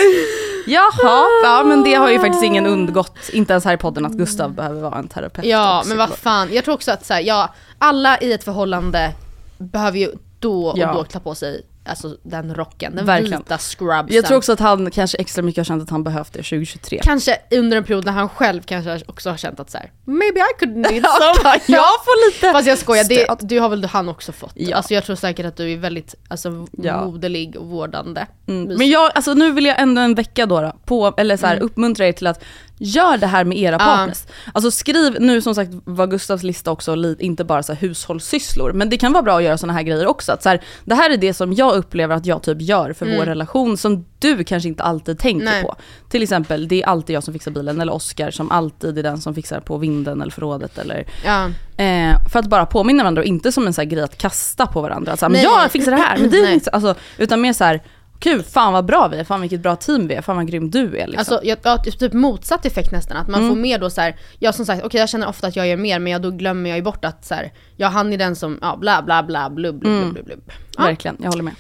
Jaha, 0.68 1.26
ja 1.44 1.64
men 1.66 1.84
det 1.84 1.94
har 1.94 2.10
ju 2.10 2.20
faktiskt 2.20 2.44
ingen 2.44 2.66
undgått, 2.66 3.18
inte 3.34 3.54
ens 3.54 3.66
här 3.66 3.74
i 3.74 3.78
podden 3.78 4.06
att 4.06 4.12
Gustav 4.12 4.54
behöver 4.54 4.82
vara 4.82 5.00
en 5.00 5.08
terapeut 5.08 5.46
Ja 5.46 5.84
men 5.86 5.98
vad 5.98 6.10
fan, 6.10 6.54
jag 6.54 6.64
tror 6.66 6.76
också 6.76 6.92
att 6.92 7.06
så 7.06 7.14
här, 7.14 7.22
ja, 7.22 7.54
alla 7.80 8.20
i 8.20 8.34
ett 8.34 8.44
förhållande 8.44 9.12
behöver 9.58 9.98
ju 9.98 10.12
då 10.40 10.68
och 10.68 10.78
Ja. 10.78 10.94
då 10.94 11.04
ta 11.04 11.20
på 11.20 11.36
sig 11.36 11.62
alltså, 11.86 12.18
den 12.24 12.56
rocken, 12.56 12.96
den 12.96 13.06
Verkligen. 13.06 13.40
vita 13.40 13.58
scrubsen. 13.58 14.16
Jag 14.16 14.26
tror 14.26 14.38
också 14.38 14.52
att 14.54 14.60
han 14.60 14.92
kanske 14.92 15.18
extra 15.18 15.42
mycket 15.42 15.58
har 15.60 15.64
känt 15.66 15.84
att 15.84 15.90
han 15.90 16.04
behövt 16.04 16.34
det 16.34 16.40
2023. 16.40 17.00
Kanske 17.04 17.38
under 17.52 17.78
en 17.78 17.84
period 17.84 18.06
när 18.06 18.12
han 18.12 18.30
själv 18.30 18.62
kanske 18.62 19.02
också 19.06 19.30
har 19.30 19.38
känt 19.38 19.60
att 19.60 19.72
så 19.72 19.78
här, 19.78 19.92
maybe 20.06 20.40
I 20.40 20.60
could 20.60 20.76
need 20.78 21.04
some. 21.20 21.60
jag 21.68 21.84
får 22.06 22.30
lite 22.32 22.52
Fast 22.52 22.68
jag 22.68 22.78
skojar, 22.78 23.04
det, 23.04 23.28
du 23.42 23.60
har 23.60 23.70
väl 23.70 23.86
han 23.86 24.10
också 24.10 24.32
fått? 24.32 24.54
Ja. 24.56 24.78
Alltså 24.78 24.94
jag 24.94 25.04
tror 25.04 25.16
säkert 25.16 25.46
att 25.46 25.58
du 25.58 25.72
är 25.74 25.78
väldigt 25.78 26.16
alltså, 26.28 26.68
Ja. 26.72 27.06
moderlig 27.06 27.56
och 27.56 27.66
vårdande. 27.68 28.28
Mm. 28.48 28.78
Men 28.78 28.90
jag, 28.90 29.12
alltså 29.16 29.34
nu 29.34 29.52
vill 29.52 29.66
jag 29.66 29.80
ändå 29.80 30.02
en 30.02 30.16
vecka 30.16 30.46
då, 30.46 30.62
då 30.62 30.74
på, 30.86 31.14
eller 31.18 31.38
så 31.38 31.46
här, 31.48 31.54
Mm. 31.56 31.66
uppmuntra 31.66 32.08
er 32.08 32.12
till 32.12 32.28
att 32.28 32.44
Gör 32.82 33.18
det 33.18 33.28
här 33.28 33.44
med 33.44 33.58
era 33.58 33.74
Ja. 33.76 33.80
partners. 33.80 34.24
Alltså 34.54 34.72
skriv, 34.72 35.18
nu 35.20 35.42
som 35.42 35.56
sagt 35.56 35.72
var 35.86 36.08
Gustavs 36.08 36.44
lista 36.44 36.72
också 36.72 36.96
inte 37.20 37.44
bara 37.44 37.64
så 37.64 37.74
här 37.74 37.80
hushållssysslor, 37.80 38.74
men 38.74 38.90
det 38.90 38.98
kan 38.98 39.14
vara 39.14 39.24
bra 39.24 39.38
att 39.38 39.44
göra 39.44 39.58
sådana 39.58 39.74
här 39.74 39.84
grejer 39.84 40.08
också. 40.08 40.32
Att 40.32 40.44
så 40.44 40.50
här, 40.50 40.62
det 40.86 40.96
här 40.96 41.10
är 41.10 41.18
det 41.18 41.34
som 41.34 41.54
jag 41.54 41.74
upplever 41.76 42.16
att 42.16 42.26
jag 42.26 42.44
typ 42.44 42.62
gör 42.62 42.94
för 42.94 43.18
vår 43.18 43.26
relation 43.26 43.78
som 43.78 44.06
du 44.20 44.44
kanske 44.44 44.70
inte 44.70 44.84
alltid 44.84 45.20
tänker 45.20 45.42
Mm. 45.42 45.54
Nej. 45.54 45.64
på. 45.64 45.76
Till 46.10 46.24
exempel, 46.24 46.68
det 46.68 46.82
är 46.84 46.88
alltid 46.88 47.16
jag 47.16 47.24
som 47.24 47.34
fixar 47.34 47.52
bilen, 47.52 47.82
eller 47.82 47.94
Oskar 47.94 48.32
som 48.32 48.52
alltid 48.52 48.98
är 48.98 49.04
den 49.04 49.22
som 49.22 49.36
fixar 49.36 49.60
på 49.60 49.78
vinden 49.78 50.22
eller 50.22 50.32
förrådet 50.32 50.78
eller 50.78 51.06
Ja. 51.26 51.46
Eh, 51.84 52.16
för 52.32 52.40
att 52.40 52.46
bara 52.48 52.66
påminna 52.66 53.04
varandra 53.04 53.22
och 53.22 53.26
inte 53.26 53.52
som 53.52 53.68
en 53.68 53.74
så 53.74 53.82
här 53.82 53.86
grej 53.90 54.04
att 54.04 54.18
kasta 54.18 54.66
på 54.68 54.82
varandra. 54.82 55.12
Att 55.14 55.20
så 55.20 55.26
här, 55.26 55.32
men 55.32 55.42
jag 55.42 55.72
fixar 55.72 55.92
det 55.92 55.98
här, 55.98 56.18
men 56.18 56.30
du 56.30 56.48
fixar, 56.48 56.72
alltså, 56.74 56.96
Utan 57.18 57.42
mer 57.42 57.54
så 57.54 57.64
här, 57.64 57.82
kul, 58.20 58.44
fan 58.44 58.74
vad 58.74 58.86
bra 58.86 59.08
vi 59.08 59.18
är, 59.18 59.24
fan 59.24 59.42
vilket 59.42 59.62
bra 59.62 59.76
team 59.76 60.08
vi 60.08 60.16
är, 60.16 60.22
fan 60.22 60.36
vad 60.36 60.48
grym 60.48 60.72
du 60.72 60.98
är. 60.98 61.08
Liksom. 61.08 61.20
Alltså 61.20 61.40
jag, 61.44 61.58
jag, 61.64 61.72
har 61.72 61.78
typ 61.78 62.14
motsatt 62.14 62.66
effekt 62.66 62.92
nästan, 62.92 63.18
att 63.18 63.28
man 63.28 63.48
får 63.50 63.56
mer 63.56 63.80
då 63.80 63.90
så 63.90 64.02
här. 64.02 64.20
jag 64.40 64.56
som 64.56 64.66
sagt, 64.66 64.86
okej 64.86 65.00
jag 65.00 65.10
känner 65.10 65.28
ofta 65.28 65.48
att 65.48 65.56
jag 65.56 65.68
gör 65.68 65.78
mer 65.78 66.00
men 66.00 66.12
jag, 66.12 66.22
då 66.22 66.32
glömmer 66.32 66.70
jag 66.70 66.78
ju 66.78 66.84
bort 66.84 67.06
att 67.06 67.26
så 67.26 67.36
här, 67.36 67.54
ja 67.76 67.88
han 67.88 68.14
är 68.14 68.18
den 68.18 68.36
som, 68.36 68.60
ja 68.62 68.78
bla 68.78 69.02
bla 69.02 69.24
bla 69.24 69.50
blubb 69.50 69.80
blubb 69.80 70.02
blubb, 70.02 70.14
blubb, 70.14 70.26
blubb. 70.26 70.52
Ja. 70.78 70.84
Verkligen, 70.84 71.18
jag 71.20 71.30
håller 71.30 71.44
med. 71.44 71.54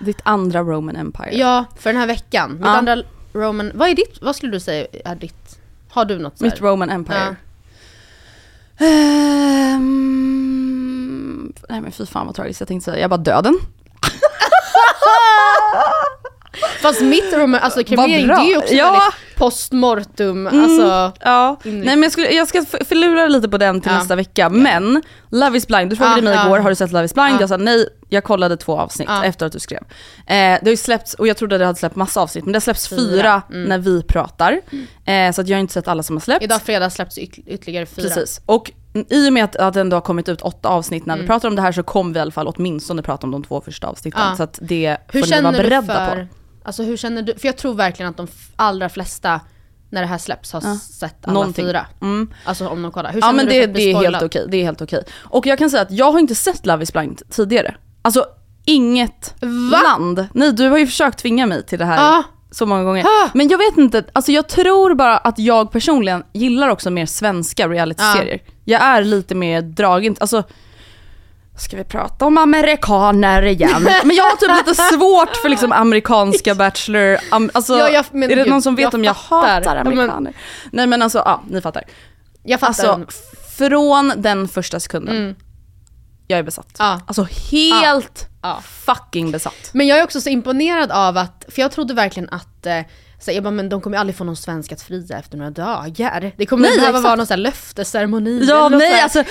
Ditt 0.00 0.20
andra 0.22 0.60
Roman 0.60 0.96
Empire. 0.96 1.30
ja, 1.32 1.64
för 1.76 1.90
den 1.90 2.00
här 2.00 2.06
veckan. 2.06 2.52
Mitt 2.52 2.60
Ja. 2.64 2.76
andra 2.76 3.02
Roman, 3.32 3.72
vad 3.74 3.88
är 3.88 3.94
ditt, 3.94 4.18
vad 4.22 4.36
skulle 4.36 4.52
du 4.52 4.60
säga 4.60 4.86
är 5.04 5.14
ditt, 5.14 5.58
har 5.88 6.04
du 6.04 6.18
något 6.18 6.38
så 6.38 6.44
här? 6.44 6.50
Mitt 6.50 6.60
Roman 6.60 6.90
Empire. 6.90 7.18
Ja. 7.18 7.34
Ehm, 8.86 9.88
nej 11.68 11.80
men 11.80 11.92
fy 11.92 12.06
fan 12.06 12.26
vad 12.26 12.34
tragiskt 12.34 12.60
jag 12.60 12.68
tänkte 12.68 12.90
säga, 12.90 13.00
jag 13.00 13.10
bara 13.10 13.16
döden. 13.16 13.58
Fast 16.82 17.00
mitt 17.00 17.32
Roman, 17.32 17.60
alltså 17.60 17.84
kremering 17.84 18.26
det 18.28 18.34
är 18.34 18.44
ju 18.50 18.56
också 18.58 18.74
Ja. 18.74 18.84
väldigt 18.92 19.36
postmortum, 19.36 20.46
alltså. 20.46 21.12
Ja, 21.24 21.56
Inrikt- 21.64 21.84
nej 21.86 21.96
men 21.96 22.02
jag, 22.02 22.12
skulle, 22.12 22.30
jag 22.30 22.48
ska 22.48 22.58
f- 22.72 22.86
förlura 22.88 23.26
lite 23.26 23.48
på 23.48 23.58
den 23.58 23.80
till 23.80 23.92
Ja. 23.92 23.98
nästa 23.98 24.16
vecka. 24.16 24.48
Men 24.48 25.02
Love 25.30 25.58
is 25.58 25.66
blind, 25.66 25.90
du 25.90 25.96
frågade 25.96 26.16
Ja, 26.18 26.22
mig 26.22 26.34
ja. 26.34 26.46
igår, 26.46 26.58
har 26.58 26.68
du 26.70 26.74
sett 26.76 26.92
Love 26.92 27.04
is 27.04 27.14
blind? 27.14 27.30
Ja. 27.34 27.40
Jag 27.40 27.48
sa 27.48 27.56
nej, 27.56 27.88
jag 28.08 28.24
kollade 28.24 28.56
två 28.56 28.78
avsnitt 28.78 29.08
Ja. 29.10 29.24
efter 29.24 29.46
att 29.46 29.52
du 29.52 29.58
skrev. 29.58 29.80
Eh, 29.80 29.84
det 30.26 30.60
har 30.64 30.70
ju 30.70 30.76
släppts, 30.76 31.14
och 31.14 31.26
jag 31.28 31.36
trodde 31.36 31.58
det 31.58 31.66
hade 31.66 31.78
släppt 31.78 31.96
massa 31.96 32.20
avsnitt, 32.20 32.44
men 32.44 32.52
det 32.52 32.56
har 32.56 32.60
släppts 32.60 32.88
fyra, 32.88 32.98
Fyra. 33.10 33.42
Mm. 33.50 33.64
när 33.68 33.78
vi 33.78 34.02
pratar. 34.02 34.60
Eh, 35.04 35.32
så 35.32 35.40
att 35.40 35.48
jag 35.48 35.56
har 35.56 35.60
inte 35.60 35.72
sett 35.72 35.88
alla 35.88 36.02
som 36.02 36.16
har 36.16 36.20
släppts. 36.20 36.44
Idag 36.44 36.62
fredag 36.62 36.90
släpps 36.90 37.18
yt- 37.18 37.44
ytterligare 37.46 37.86
fyra. 37.86 38.02
Precis. 38.08 38.40
Och 38.46 38.70
i 39.10 39.28
och 39.28 39.32
med 39.32 39.44
att, 39.44 39.56
att 39.56 39.74
det 39.74 39.80
ändå 39.80 39.96
har 39.96 40.00
kommit 40.00 40.28
ut 40.28 40.40
åtta 40.42 40.68
avsnitt 40.68 41.06
när 41.06 41.14
vi 41.14 41.20
Mm. 41.20 41.26
pratar 41.28 41.48
om 41.48 41.56
det 41.56 41.62
här 41.62 41.72
så 41.72 41.82
kommer 41.82 42.12
vi 42.12 42.18
i 42.18 42.20
alla 42.22 42.30
fall 42.30 42.48
åtminstone 42.56 43.02
prata 43.02 43.26
om 43.26 43.30
de 43.30 43.44
två 43.44 43.60
första 43.60 43.86
avsnitten. 43.86 44.20
Ja. 44.28 44.36
Så 44.36 44.42
att 44.42 44.58
det 44.62 44.96
Hur 45.08 45.22
får 45.22 45.30
ni 45.36 45.40
vara 45.42 45.52
beredda 45.52 46.14
på. 46.16 46.26
alltså 46.64 46.82
hur 46.82 46.96
känner 46.96 47.22
du, 47.22 47.34
för 47.38 47.48
jag 47.48 47.56
tror 47.56 47.74
verkligen 47.74 48.10
att 48.10 48.16
de 48.16 48.26
allra 48.56 48.88
flesta 48.88 49.40
när 49.90 50.00
det 50.00 50.06
här 50.06 50.18
släpps 50.18 50.52
har 50.52 50.60
sett 50.78 51.14
alla 51.22 51.32
Någonting. 51.34 51.64
fyra. 51.66 51.86
Mm. 52.02 52.30
Alltså 52.44 52.68
om 52.68 52.82
de 52.82 52.92
kollar. 52.92 53.12
Hur 53.12 53.20
Ja 53.20 53.32
men 53.32 53.46
det, 53.46 53.66
det 53.66 53.82
är 53.82 53.96
helt 53.96 54.22
okej, 54.22 54.46
det 54.48 54.56
är 54.56 54.64
helt 54.64 54.82
okej. 54.82 55.02
Och 55.18 55.46
jag 55.46 55.58
kan 55.58 55.70
säga 55.70 55.82
att 55.82 55.90
jag 55.90 56.12
har 56.12 56.18
inte 56.18 56.34
sett 56.34 56.66
Love 56.66 56.82
is 56.82 56.92
blind 56.92 57.22
tidigare. 57.30 57.74
Alltså 58.02 58.24
inget 58.64 59.34
Va? 59.40 59.80
land. 59.84 60.26
Nej 60.32 60.52
du 60.52 60.68
har 60.68 60.78
ju 60.78 60.86
försökt 60.86 61.18
tvinga 61.18 61.46
mig 61.46 61.66
till 61.66 61.78
det 61.78 61.84
här 61.84 61.96
Ja. 61.96 62.22
Så 62.50 62.66
många 62.66 62.84
gånger. 62.84 63.04
Ah. 63.04 63.30
Men 63.34 63.48
jag 63.48 63.58
vet 63.58 63.76
inte, 63.76 64.04
alltså 64.12 64.32
jag 64.32 64.48
tror 64.48 64.94
bara 64.94 65.16
att 65.18 65.38
jag 65.38 65.72
personligen 65.72 66.22
gillar 66.32 66.68
också 66.68 66.90
mer 66.90 67.06
svenska 67.06 67.68
realityserier. 67.68 68.38
Jag 68.64 68.82
är 68.82 69.02
lite 69.04 69.34
mer 69.34 69.62
dragen, 69.62 70.16
alltså 70.20 70.42
Ska 71.60 71.76
vi 71.76 71.84
prata 71.84 72.24
om 72.26 72.38
amerikaner 72.38 73.42
igen? 73.42 73.82
Men 74.04 74.16
jag 74.16 74.24
har 74.24 74.36
typ 74.36 74.66
lite 74.66 74.82
svårt 74.82 75.36
för 75.36 75.48
liksom 75.48 75.72
amerikanska 75.72 76.54
bachelor, 76.54 77.18
am, 77.30 77.50
alltså 77.54 77.78
Ja, 77.78 77.88
jag- 77.90 78.04
men 78.10 78.30
är 78.30 78.36
det 78.36 78.44
någon 78.44 78.62
som 78.62 78.74
vet 78.76 78.82
jag 78.82 78.94
om 78.94 79.04
jag 79.04 79.16
fattar. 79.16 79.46
hatar 79.54 79.76
Ja, 79.76 79.84
men- 79.84 79.92
amerikaner? 79.98 80.32
Nej 80.72 80.86
men 80.86 81.02
alltså, 81.02 81.18
ja 81.18 81.42
ni 81.48 81.60
fattar. 81.60 81.82
Jag 82.42 82.60
fattar. 82.60 82.88
Alltså 82.88 83.20
från 83.58 84.12
den 84.16 84.48
första 84.48 84.80
sekunden, 84.80 85.16
Mm. 85.16 85.34
Jag 86.28 86.38
är 86.38 86.42
besatt. 86.42 86.76
Ja. 86.78 87.00
Alltså 87.06 87.26
helt 87.50 88.28
Ja. 88.42 88.60
fucking 88.64 89.30
besatt. 89.30 89.70
Men 89.72 89.86
jag 89.86 89.98
är 89.98 90.04
också 90.04 90.20
så 90.20 90.28
imponerad 90.28 90.90
av 90.90 91.16
att, 91.16 91.44
för 91.48 91.62
jag 91.62 91.72
trodde 91.72 91.94
verkligen 91.94 92.28
att 92.28 92.66
eh, 92.66 92.80
så 93.20 93.32
jag 93.32 93.42
bara, 93.42 93.50
men 93.50 93.68
de 93.68 93.80
kommer 93.80 93.96
ju 93.96 94.00
aldrig 94.00 94.16
få 94.16 94.24
någon 94.24 94.36
svensk 94.36 94.72
att 94.72 94.82
fria 94.82 95.18
efter 95.18 95.36
några 95.38 95.50
dagar. 95.50 96.32
Det 96.36 96.46
kommer 96.46 96.68
Nej, 96.68 96.78
behöva 96.78 97.00
vara 97.00 97.14
någon 97.16 97.26
här 97.30 97.36
löftesceremoni. 97.36 98.44
Ja 98.48 98.68
nej 98.68 98.92
här. 98.92 99.02
alltså 99.02 99.24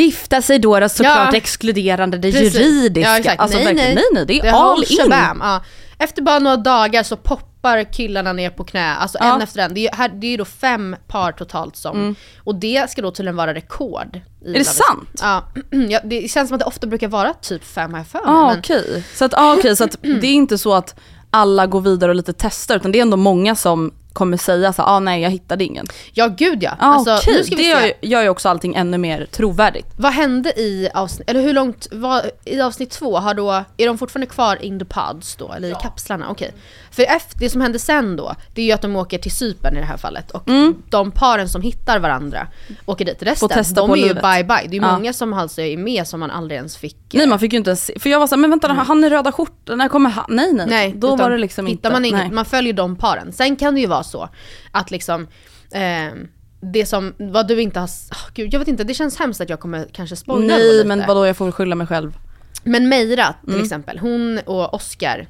gifta 0.00 0.42
sig 0.42 0.58
då, 0.58 0.80
då 0.80 0.88
såklart 0.88 1.28
Ja. 1.32 1.36
exkluderande 1.36 2.18
det 2.18 2.32
Precis. 2.32 2.54
juridiska. 2.60 3.10
Ja, 3.10 3.18
exakt. 3.18 3.40
Alltså 3.40 3.56
nej, 3.58 3.66
verkligen, 3.66 3.94
nej 3.94 4.04
nej 4.12 4.26
det 4.26 4.38
är 4.38 4.42
Det 4.42 4.48
är 4.48 4.52
all 4.52 4.84
in. 4.88 5.38
Ja. 5.40 5.64
Efter 5.98 6.22
bara 6.22 6.38
några 6.38 6.56
dagar 6.56 7.02
så 7.02 7.16
poppar 7.16 7.92
killarna 7.92 8.32
ner 8.32 8.50
på 8.50 8.64
knä, 8.64 8.94
alltså 8.94 9.18
Ja. 9.20 9.34
en 9.34 9.40
efter 9.42 9.60
en. 9.60 9.74
Det 9.74 9.88
är, 9.88 9.96
här, 9.96 10.08
det 10.08 10.26
är 10.34 10.38
då 10.38 10.44
fem 10.44 10.96
par 11.08 11.32
totalt 11.32 11.76
som, 11.76 12.14
och 12.44 12.54
det 12.54 12.90
ska 12.90 13.02
då 13.02 13.10
tydligen 13.10 13.36
vara 13.36 13.54
rekord. 13.54 14.20
Mm. 14.42 14.54
Är 14.54 14.58
det 14.58 14.64
sant? 14.64 15.20
Ja. 15.22 15.48
ja, 15.88 16.00
det 16.04 16.30
känns 16.30 16.48
som 16.48 16.54
att 16.54 16.60
det 16.60 16.64
ofta 16.66 16.86
brukar 16.86 17.08
vara 17.08 17.34
typ 17.34 17.64
fem 17.64 17.92
har 17.92 18.00
jag 18.00 18.06
för 18.06 18.18
mig. 18.18 18.28
Ah, 18.28 18.48
men- 18.48 18.58
okej. 18.58 19.04
Så, 19.14 19.24
att, 19.24 19.34
ah, 19.34 19.54
okej, 19.58 19.76
så 19.76 19.84
att 19.84 19.96
det 20.02 20.26
är 20.26 20.34
inte 20.34 20.58
så 20.58 20.74
att 20.74 20.94
alla 21.34 21.66
går 21.66 21.80
vidare 21.80 22.10
och 22.10 22.14
lite 22.14 22.32
testar 22.32 22.76
utan 22.76 22.92
det 22.92 22.98
är 22.98 23.02
ändå 23.02 23.16
många 23.16 23.54
som 23.54 23.92
kommer 24.14 24.36
säga 24.36 24.72
så 24.72 24.82
ah, 24.82 25.00
nej 25.00 25.22
jag 25.22 25.30
hittade 25.30 25.64
ingen. 25.64 25.86
Ja 26.12 26.26
gud 26.26 26.62
ja. 26.62 26.70
Ah, 26.78 26.86
alltså, 26.86 27.14
okej, 27.16 27.34
nu 27.36 27.44
ska 27.44 27.56
vi 27.56 27.62
det 27.62 27.76
se. 27.76 27.80
gör, 27.86 27.86
ju- 28.02 28.08
gör 28.08 28.22
ju 28.22 28.28
också 28.28 28.48
allting 28.48 28.74
ännu 28.74 28.98
mer 28.98 29.26
trovärdigt. 29.30 29.86
Vad 29.96 30.12
hände 30.12 30.48
i 30.60 30.88
avsnitt, 30.94 31.30
eller 31.30 31.40
hur 31.42 31.52
långt, 31.52 31.88
var, 31.92 32.22
i 32.44 32.60
avsnitt 32.60 32.90
två 32.90 33.16
har 33.18 33.34
då, 33.34 33.64
är 33.76 33.86
de 33.86 33.98
fortfarande 33.98 34.26
kvar 34.26 34.62
in 34.62 34.78
the 34.78 34.84
pods 34.84 35.36
då, 35.36 35.52
eller 35.52 35.68
i 35.70 35.74
kapslarna? 35.82 36.26
Okej. 36.30 36.54
För 36.90 37.02
efter, 37.02 37.38
det 37.38 37.50
som 37.50 37.60
hände 37.60 37.78
sen 37.78 38.16
då, 38.16 38.34
det 38.54 38.62
är 38.62 38.66
ju 38.66 38.72
att 38.72 38.82
de 38.82 38.96
åker 38.96 39.18
till 39.18 39.32
Cypern 39.36 39.76
i 39.76 39.80
det 39.80 39.86
här 39.86 39.96
fallet 39.96 40.30
och 40.30 40.48
de 40.90 41.10
paren 41.10 41.48
som 41.48 41.62
hittar 41.62 41.98
varandra 41.98 42.46
åker 42.86 43.04
dit. 43.04 43.22
Resten, 43.22 43.46
Mm. 43.50 43.64
testa 43.64 43.80
de 43.80 43.90
är 43.90 43.96
ju 43.96 44.14
bye 44.14 44.44
bye. 44.44 44.68
Det 44.68 44.76
är 44.76 44.80
ju 44.80 44.86
Ja. 44.86 44.92
många 44.96 45.12
som 45.12 45.32
alltså 45.32 45.60
är 45.60 45.76
med 45.76 46.06
som 46.06 46.20
man 46.20 46.30
aldrig 46.30 46.56
ens 46.56 46.76
fick. 46.76 46.96
Nej 47.12 47.26
man 47.26 47.38
fick 47.38 47.52
ju 47.52 47.56
inte 47.58 47.70
ens 47.70 47.90
för 47.98 48.10
jag 48.10 48.20
var 48.20 48.26
såhär, 48.26 48.40
men 48.40 48.50
vänta 48.50 48.68
han 48.72 49.04
är 49.04 49.10
röda 49.10 49.32
skjortan, 49.32 49.78
när 49.78 49.88
kommer 49.88 50.10
han? 50.10 50.24
Nej 50.28 50.52
nej, 50.52 50.66
Nej, 50.66 50.92
då 50.96 51.06
utan 51.06 51.18
var 51.18 51.30
det 51.30 51.38
liksom 51.38 51.66
hittar 51.66 51.88
inte. 51.90 51.92
man 51.96 52.04
inget, 52.04 52.20
nej. 52.20 52.30
man 52.32 52.44
följer 52.44 52.72
de 52.72 52.96
paren. 52.96 53.32
Sen 53.32 53.56
kan 53.56 53.74
det 53.74 53.80
ju 53.80 53.86
vara 53.86 54.03
så 54.04 54.28
att 54.70 54.90
liksom 54.90 55.26
ehm, 55.72 56.28
det 56.60 56.86
som, 56.86 57.14
vad 57.18 57.48
du 57.48 57.60
inte 57.62 57.80
har, 57.80 57.86
oh, 57.86 58.28
gud 58.34 58.54
jag 58.54 58.58
vet 58.58 58.68
inte, 58.68 58.84
det 58.84 58.94
känns 58.94 59.18
hemskt 59.18 59.40
att 59.40 59.50
jag 59.50 59.60
kommer 59.60 59.88
kanske 59.92 60.16
spoila 60.16 60.46
Nej 60.46 60.72
lite. 60.72 60.88
men 60.88 61.06
vadå 61.06 61.26
jag 61.26 61.36
får 61.36 61.50
skylla 61.50 61.74
mig 61.74 61.86
själv. 61.86 62.16
Men 62.64 62.88
Meira 62.88 63.34
till 63.44 63.52
Mm. 63.54 63.64
exempel, 63.64 63.98
hon 63.98 64.40
och 64.46 64.74
Oscar 64.74 65.28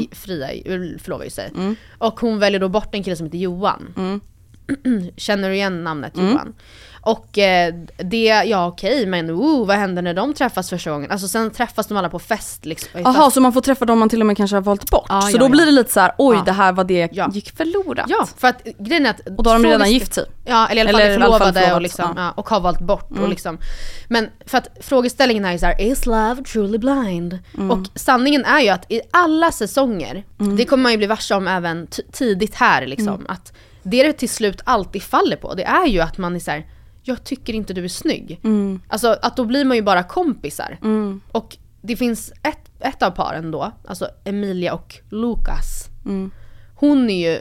i- 0.00 0.14
fria, 0.14 0.48
förlovar 0.98 1.24
ju 1.24 1.30
sig. 1.30 1.50
Mm. 1.56 1.76
Och 1.98 2.20
hon 2.20 2.38
väljer 2.38 2.60
då 2.60 2.68
bort 2.68 2.94
en 2.94 3.02
kille 3.04 3.16
som 3.16 3.26
heter 3.26 3.38
Johan. 3.38 4.20
Känner 5.16 5.48
du 5.48 5.54
igen 5.54 5.84
namnet 5.84 6.16
Mm. 6.16 6.30
Johan? 6.30 6.54
Och 7.00 7.38
eh, 7.38 7.74
det, 7.96 8.24
ja 8.26 8.66
okej 8.66 9.06
men 9.06 9.30
oh, 9.30 9.66
vad 9.66 9.76
händer 9.76 10.02
när 10.02 10.14
de 10.14 10.34
träffas 10.34 10.70
första 10.70 10.90
gången? 10.90 11.10
Alltså 11.10 11.28
sen 11.28 11.50
träffas 11.50 11.86
de 11.86 11.96
alla 11.96 12.08
på 12.08 12.18
fest 12.18 12.64
liksom. 12.66 13.00
Jaha 13.04 13.30
så 13.30 13.40
man 13.40 13.52
får 13.52 13.60
träffa 13.60 13.84
dem 13.84 13.98
man 13.98 14.08
till 14.08 14.20
och 14.20 14.26
med 14.26 14.36
kanske 14.36 14.56
har 14.56 14.60
valt 14.60 14.90
bort. 14.90 15.06
Ja, 15.08 15.20
så 15.20 15.30
ja, 15.30 15.38
då 15.38 15.44
ja. 15.44 15.48
blir 15.48 15.66
det 15.66 15.72
lite 15.72 15.92
så 15.92 16.00
här: 16.00 16.12
oj 16.18 16.36
Ja. 16.36 16.42
det 16.44 16.52
här 16.52 16.72
var 16.72 16.84
det 16.84 17.08
Ja. 17.12 17.30
gick 17.32 17.56
förlorat. 17.56 18.06
Ja, 18.08 18.26
för 18.36 18.48
att 18.48 18.64
grejen 18.78 19.06
är 19.06 19.10
att... 19.10 19.20
Och 19.38 19.42
då 19.42 19.50
har 19.50 19.58
de 19.58 19.68
redan 19.68 19.90
gift 19.90 20.14
sig. 20.14 20.24
Ja, 20.44 20.68
eller 20.68 20.84
i 20.84 20.88
alla 20.88 20.98
fall 20.98 21.08
är 21.08 21.14
förlovade 21.14 21.74
och, 21.74 21.82
liksom. 21.82 22.04
Mm. 22.04 22.22
ja, 22.22 22.32
och 22.36 22.48
har 22.48 22.60
valt 22.60 22.80
bort. 22.80 23.10
Och 23.22 23.28
liksom. 23.28 23.58
Men 24.08 24.28
för 24.46 24.58
att 24.58 24.68
frågeställningen 24.80 25.44
är 25.44 25.52
ju 25.52 25.58
såhär, 25.58 25.80
is 25.80 26.06
love 26.06 26.42
truly 26.52 26.78
blind? 26.78 27.38
Mm. 27.54 27.70
Och 27.70 27.86
sanningen 27.94 28.44
är 28.44 28.60
ju 28.60 28.68
att 28.68 28.92
i 28.92 29.00
alla 29.10 29.52
säsonger, 29.52 30.24
det 30.56 30.64
kommer 30.64 30.82
man 30.82 30.92
ju 30.92 30.98
bli 30.98 31.06
varse 31.06 31.34
om 31.34 31.48
även 31.48 31.86
tidigt 32.12 32.54
här 32.54 32.86
liksom, 32.86 33.08
Mm. 33.08 33.26
att 33.28 33.52
det 33.82 34.02
det 34.02 34.12
till 34.12 34.28
slut 34.28 34.60
alltid 34.64 35.02
faller 35.02 35.36
på, 35.36 35.54
det 35.54 35.64
är 35.64 35.86
ju 35.86 36.00
att 36.00 36.18
man 36.18 36.36
är 36.36 36.40
såhär, 36.40 36.66
jag 37.08 37.24
tycker 37.24 37.52
inte 37.52 37.72
du 37.72 37.84
är 37.84 37.88
snygg. 37.88 38.40
Mm. 38.44 38.80
Alltså 38.88 39.16
att 39.22 39.36
då 39.36 39.44
blir 39.44 39.64
man 39.64 39.76
ju 39.76 39.82
bara 39.82 40.02
kompisar. 40.02 40.78
Och 41.32 41.56
det 41.82 41.96
finns 41.96 42.32
ett, 42.42 42.70
ett 42.80 43.02
av 43.02 43.10
paren 43.10 43.50
då, 43.50 43.72
alltså 43.86 44.08
Emilia 44.24 44.74
och 44.74 44.96
Lukas. 45.10 45.88
Mm. 46.04 46.30
Hon 46.74 47.10
är 47.10 47.30
ju, 47.32 47.40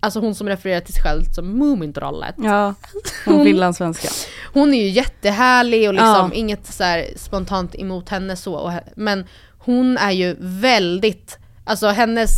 alltså 0.00 0.20
hon 0.20 0.34
som 0.34 0.48
refererar 0.48 0.80
till 0.80 0.94
sig 0.94 1.02
själv 1.02 1.22
som 1.34 1.58
Mumintrollet. 1.58 2.34
Ja, 2.38 2.74
hon 3.24 3.44
finlandssvenska. 3.44 4.08
Hon 4.52 4.74
är 4.74 4.82
ju 4.82 4.88
jättehärlig 4.88 5.88
och 5.88 5.94
liksom 5.94 6.30
Ja. 6.30 6.30
inget 6.34 6.66
så 6.66 7.04
spontant 7.16 7.74
emot 7.74 8.08
henne 8.08 8.36
så. 8.36 8.54
Och, 8.54 8.72
men 8.96 9.24
hon 9.58 9.98
är 9.98 10.10
ju 10.10 10.36
väldigt, 10.40 11.38
alltså 11.64 11.88
hennes, 11.88 12.30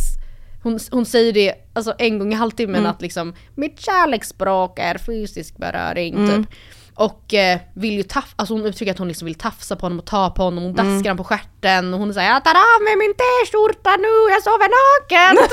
hon, 0.63 0.79
hon 0.91 1.05
säger 1.05 1.33
det 1.33 1.53
alltså 1.73 1.93
en 1.97 2.19
gång 2.19 2.31
i 2.33 2.35
halvtimmen 2.35 2.75
Mm. 2.79 2.91
att 2.91 3.01
liksom 3.01 3.33
mitt 3.55 3.79
kärleksspråk 3.79 4.79
är 4.79 4.97
fysisk 4.97 5.57
beröring 5.57 6.13
Mm. 6.15 6.43
typ. 6.45 6.53
Och 6.95 7.33
eh, 7.33 7.59
vill 7.75 7.93
ju 7.93 8.03
tafsa, 8.03 8.33
alltså 8.35 8.53
hon 8.53 8.65
uttrycker 8.65 8.91
att 8.91 8.97
hon 8.99 9.07
liksom 9.07 9.25
vill 9.25 9.35
tafsa 9.35 9.75
på 9.75 9.85
honom 9.85 9.99
och 9.99 10.05
ta 10.05 10.29
på 10.29 10.43
honom, 10.43 10.63
hon 10.63 10.73
daskar 10.73 10.89
Mm. 10.91 11.03
honom 11.03 11.17
på 11.17 11.23
stjärten 11.23 11.93
och 11.93 11.99
hon 11.99 12.13
säger 12.13 12.29
jag 12.29 12.43
tar 12.43 12.51
av 12.51 12.81
mig 12.83 12.95
min 12.95 13.13
t-skjorta 13.13 13.89
nu, 13.95 14.31
jag 14.33 14.43
sover 14.43 14.69
naken. 14.79 15.35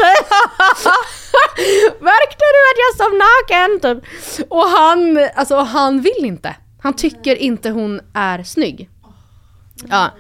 Märkte 2.01 2.45
du 2.55 2.61
att 2.71 2.79
jag 2.85 2.97
sov 2.97 3.13
naken? 3.27 3.81
Typ. 3.81 4.53
Och 4.53 4.63
han, 4.69 5.29
alltså 5.35 5.57
han 5.57 6.01
vill 6.01 6.25
inte. 6.25 6.57
Han 6.83 6.93
tycker 6.97 7.37
inte 7.37 7.71
hon 7.71 8.01
är 8.15 8.43
snygg. 8.43 8.89
Ja. 9.89 10.11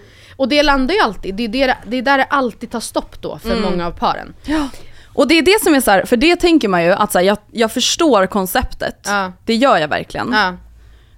Och 0.40 0.48
det 0.48 0.62
landar 0.62 0.94
ju 0.94 1.00
alltid, 1.00 1.34
det 1.34 1.42
är, 1.44 1.48
det, 1.48 1.76
det 1.86 1.96
är 1.96 2.02
där 2.02 2.18
det 2.18 2.24
alltid 2.24 2.70
tar 2.70 2.80
stopp 2.80 3.22
då 3.22 3.38
för 3.38 3.60
många 3.60 3.86
av 3.86 3.90
paren. 3.90 4.34
Ja. 4.44 4.68
Och 5.14 5.28
det 5.28 5.34
är 5.38 5.42
det 5.42 5.62
som 5.62 5.74
är 5.74 5.80
så 5.80 5.90
här, 5.90 6.04
för 6.04 6.16
det 6.16 6.36
tänker 6.36 6.68
man 6.68 6.84
ju 6.84 6.92
att 6.92 7.12
så 7.12 7.18
här, 7.18 7.24
jag, 7.24 7.38
jag 7.50 7.72
förstår 7.72 8.26
konceptet. 8.26 8.98
Ja. 9.06 9.32
Det 9.44 9.54
gör 9.54 9.78
jag 9.78 9.88
verkligen. 9.88 10.32
Ja. 10.32 10.56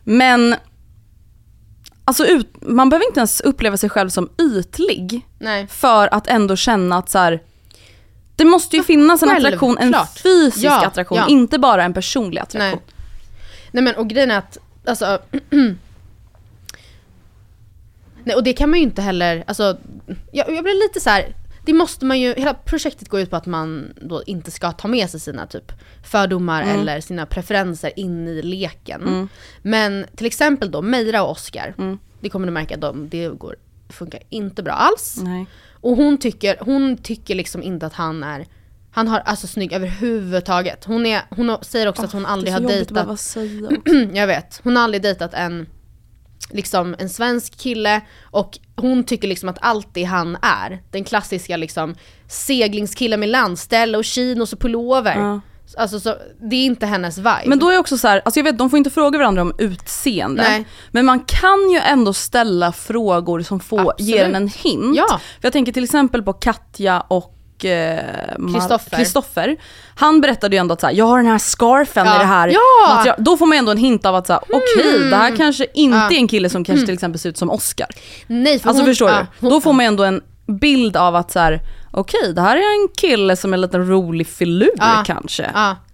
Men 0.04 0.56
alltså 2.04 2.26
ut, 2.26 2.54
man 2.60 2.88
behöver 2.88 3.06
inte 3.06 3.20
ens 3.20 3.40
uppleva 3.40 3.76
sig 3.76 3.90
själv 3.90 4.08
som 4.08 4.28
ytlig 4.38 5.26
Nej. 5.38 5.66
för 5.66 6.14
att 6.14 6.26
ändå 6.26 6.56
känna 6.56 6.98
att 6.98 7.10
så 7.10 7.18
här, 7.18 7.42
det 8.36 8.44
måste 8.44 8.76
ju 8.76 8.82
finnas 8.82 9.22
en 9.22 9.30
attraktion, 9.30 9.70
en 9.70 9.82
självklart. 9.82 10.18
fysisk 10.18 10.64
Ja, 10.66 10.86
attraktion, 10.86 11.18
ja. 11.18 11.26
inte 11.28 11.58
bara 11.58 11.84
en 11.84 11.94
personlig 11.94 12.40
attraktion. 12.40 12.80
Nej. 12.86 12.94
Nej 13.70 13.84
men 13.84 13.94
och 13.94 14.08
grejen 14.08 14.30
är 14.30 14.38
att, 14.38 14.58
alltså 14.86 15.18
Nej 18.24 18.36
och 18.36 18.42
det 18.42 18.52
kan 18.52 18.70
man 18.70 18.78
ju 18.78 18.82
inte 18.84 19.02
heller, 19.02 19.44
alltså 19.46 19.76
jag, 20.32 20.54
jag 20.54 20.64
blir 20.64 20.88
lite 20.88 21.00
så 21.00 21.10
här. 21.10 21.36
Det 21.66 21.72
måste 21.72 22.04
man 22.04 22.20
ju, 22.20 22.34
hela 22.34 22.54
projektet 22.54 23.08
går 23.08 23.20
ut 23.20 23.30
på 23.30 23.36
att 23.36 23.46
man 23.46 23.92
då 24.00 24.22
inte 24.26 24.50
ska 24.50 24.72
ta 24.72 24.88
med 24.88 25.10
sig 25.10 25.20
sina 25.20 25.46
typ 25.46 25.72
fördomar 26.04 26.62
Mm. 26.62 26.80
eller 26.80 27.00
sina 27.00 27.26
preferenser 27.26 27.98
in 27.98 28.28
i 28.28 28.42
leken. 28.42 29.28
Men 29.62 30.06
till 30.16 30.26
exempel 30.26 30.70
då 30.70 30.82
Meira 30.82 31.22
och 31.22 31.30
Oscar, 31.30 31.74
Mm. 31.78 31.98
det 32.20 32.28
kommer 32.28 32.46
du 32.46 32.52
märka 32.52 32.74
att 32.74 32.80
de, 32.80 33.08
det 33.08 33.28
går, 33.28 33.56
funkar 33.88 34.20
inte 34.28 34.62
bra 34.62 34.72
alls. 34.72 35.16
Nej. 35.22 35.46
Och 35.70 35.96
hon 35.96 36.18
tycker, 36.18 36.56
hon 36.60 36.96
tycker 36.96 37.34
liksom 37.34 37.62
inte 37.62 37.86
att 37.86 37.92
han 37.94 38.22
är 38.22 38.46
han 38.94 39.08
har 39.08 39.18
alltså 39.20 39.46
snygg 39.46 39.72
överhuvudtaget. 39.72 40.84
Hon, 40.84 41.06
är, 41.06 41.22
hon 41.30 41.56
säger 41.62 41.88
också 41.88 42.02
att 42.04 42.12
hon 42.12 42.26
aldrig 42.26 42.52
har 42.52 42.60
dejtat 42.60 43.36
jag 44.16 44.26
vet. 44.26 44.60
Hon 44.64 44.76
har 44.76 44.82
aldrig 44.84 45.02
dejtat 45.02 45.34
en, 45.34 45.66
liksom, 46.50 46.96
en 46.98 47.08
svensk 47.08 47.58
kille 47.58 48.00
och 48.30 48.58
hon 48.76 49.04
tycker 49.04 49.28
liksom 49.28 49.48
att 49.48 49.58
allt 49.60 49.88
det 49.92 50.04
han 50.04 50.36
är, 50.42 50.82
den 50.90 51.04
klassiska 51.04 51.56
liksom 51.56 51.94
seglingskillen 52.28 53.20
med 53.20 53.28
landställe 53.28 53.98
och 53.98 54.04
chinos 54.04 54.52
och 54.52 54.60
pullover. 54.60 55.16
Ja. 55.16 55.40
Alltså 55.76 56.00
så, 56.00 56.16
det 56.50 56.56
är 56.56 56.66
inte 56.66 56.86
hennes 56.86 57.18
vibe. 57.18 57.42
Men 57.46 57.58
då 57.58 57.70
är 57.70 57.78
också 57.78 57.98
så 57.98 58.08
här, 58.08 58.22
alltså 58.24 58.40
jag 58.40 58.44
vet 58.44 58.58
de 58.58 58.70
får 58.70 58.76
inte 58.76 58.90
fråga 58.90 59.18
varandra 59.18 59.42
om 59.42 59.52
utseende. 59.58 60.42
Nej. 60.42 60.64
Men 60.90 61.06
man 61.06 61.20
kan 61.20 61.70
ju 61.70 61.78
ändå 61.78 62.12
ställa 62.12 62.72
frågor 62.72 63.40
som 63.40 63.60
får, 63.60 63.90
Absolut. 63.90 64.14
ger 64.14 64.24
en 64.24 64.34
en 64.34 64.48
hint. 64.48 64.96
Ja. 64.96 65.08
För 65.08 65.46
jag 65.46 65.52
tänker 65.52 65.72
till 65.72 65.84
exempel 65.84 66.22
på 66.22 66.32
Katja 66.32 67.00
och 67.00 67.38
Kristoffer. 68.54 68.96
Kristoffer. 68.96 69.56
Han 69.94 70.20
berättade 70.20 70.56
ju 70.56 70.60
ändå 70.60 70.72
att 70.72 70.80
så 70.80 70.86
här, 70.86 70.94
jag 70.94 71.04
har 71.04 71.16
den 71.16 71.26
här 71.26 71.38
scarfen 71.38 72.06
Ja. 72.06 72.16
i 72.16 72.18
det 72.18 72.24
här 72.24 72.48
Ja! 72.48 72.94
material- 72.94 73.16
Då 73.18 73.36
får 73.36 73.46
man 73.46 73.58
ändå 73.58 73.70
en 73.72 73.78
hint 73.78 74.06
av 74.06 74.14
att 74.14 74.26
så 74.26 74.32
här, 74.32 74.42
okej 74.48 75.10
det 75.10 75.16
här 75.16 75.36
kanske 75.36 75.66
inte 75.74 75.96
Ja. 75.98 76.10
är 76.10 76.14
en 76.16 76.28
kille 76.28 76.48
som 76.50 76.64
kanske 76.64 76.86
till 76.86 76.94
exempel 76.94 77.18
ser 77.20 77.28
ut 77.28 77.38
som 77.38 77.50
Oscar. 77.50 77.86
Nej, 78.26 78.58
för 78.58 78.68
Alltså 78.68 78.82
hon, 78.82 78.90
förstår 78.90 79.10
ja, 79.10 79.26
du? 79.40 79.48
Då 79.48 79.60
får 79.60 79.72
man 79.72 79.86
ändå 79.86 80.04
en 80.04 80.20
bild 80.46 80.96
av 80.96 81.16
att 81.16 81.30
så 81.30 81.38
här, 81.38 81.60
okej 81.90 82.32
det 82.34 82.40
här 82.40 82.56
är 82.56 82.82
en 82.82 82.88
kille 82.96 83.36
som 83.36 83.52
är 83.52 83.56
en 83.56 83.60
liten 83.60 83.86
rolig 83.88 84.26
filur 84.26 84.70
kanske. 85.04 85.50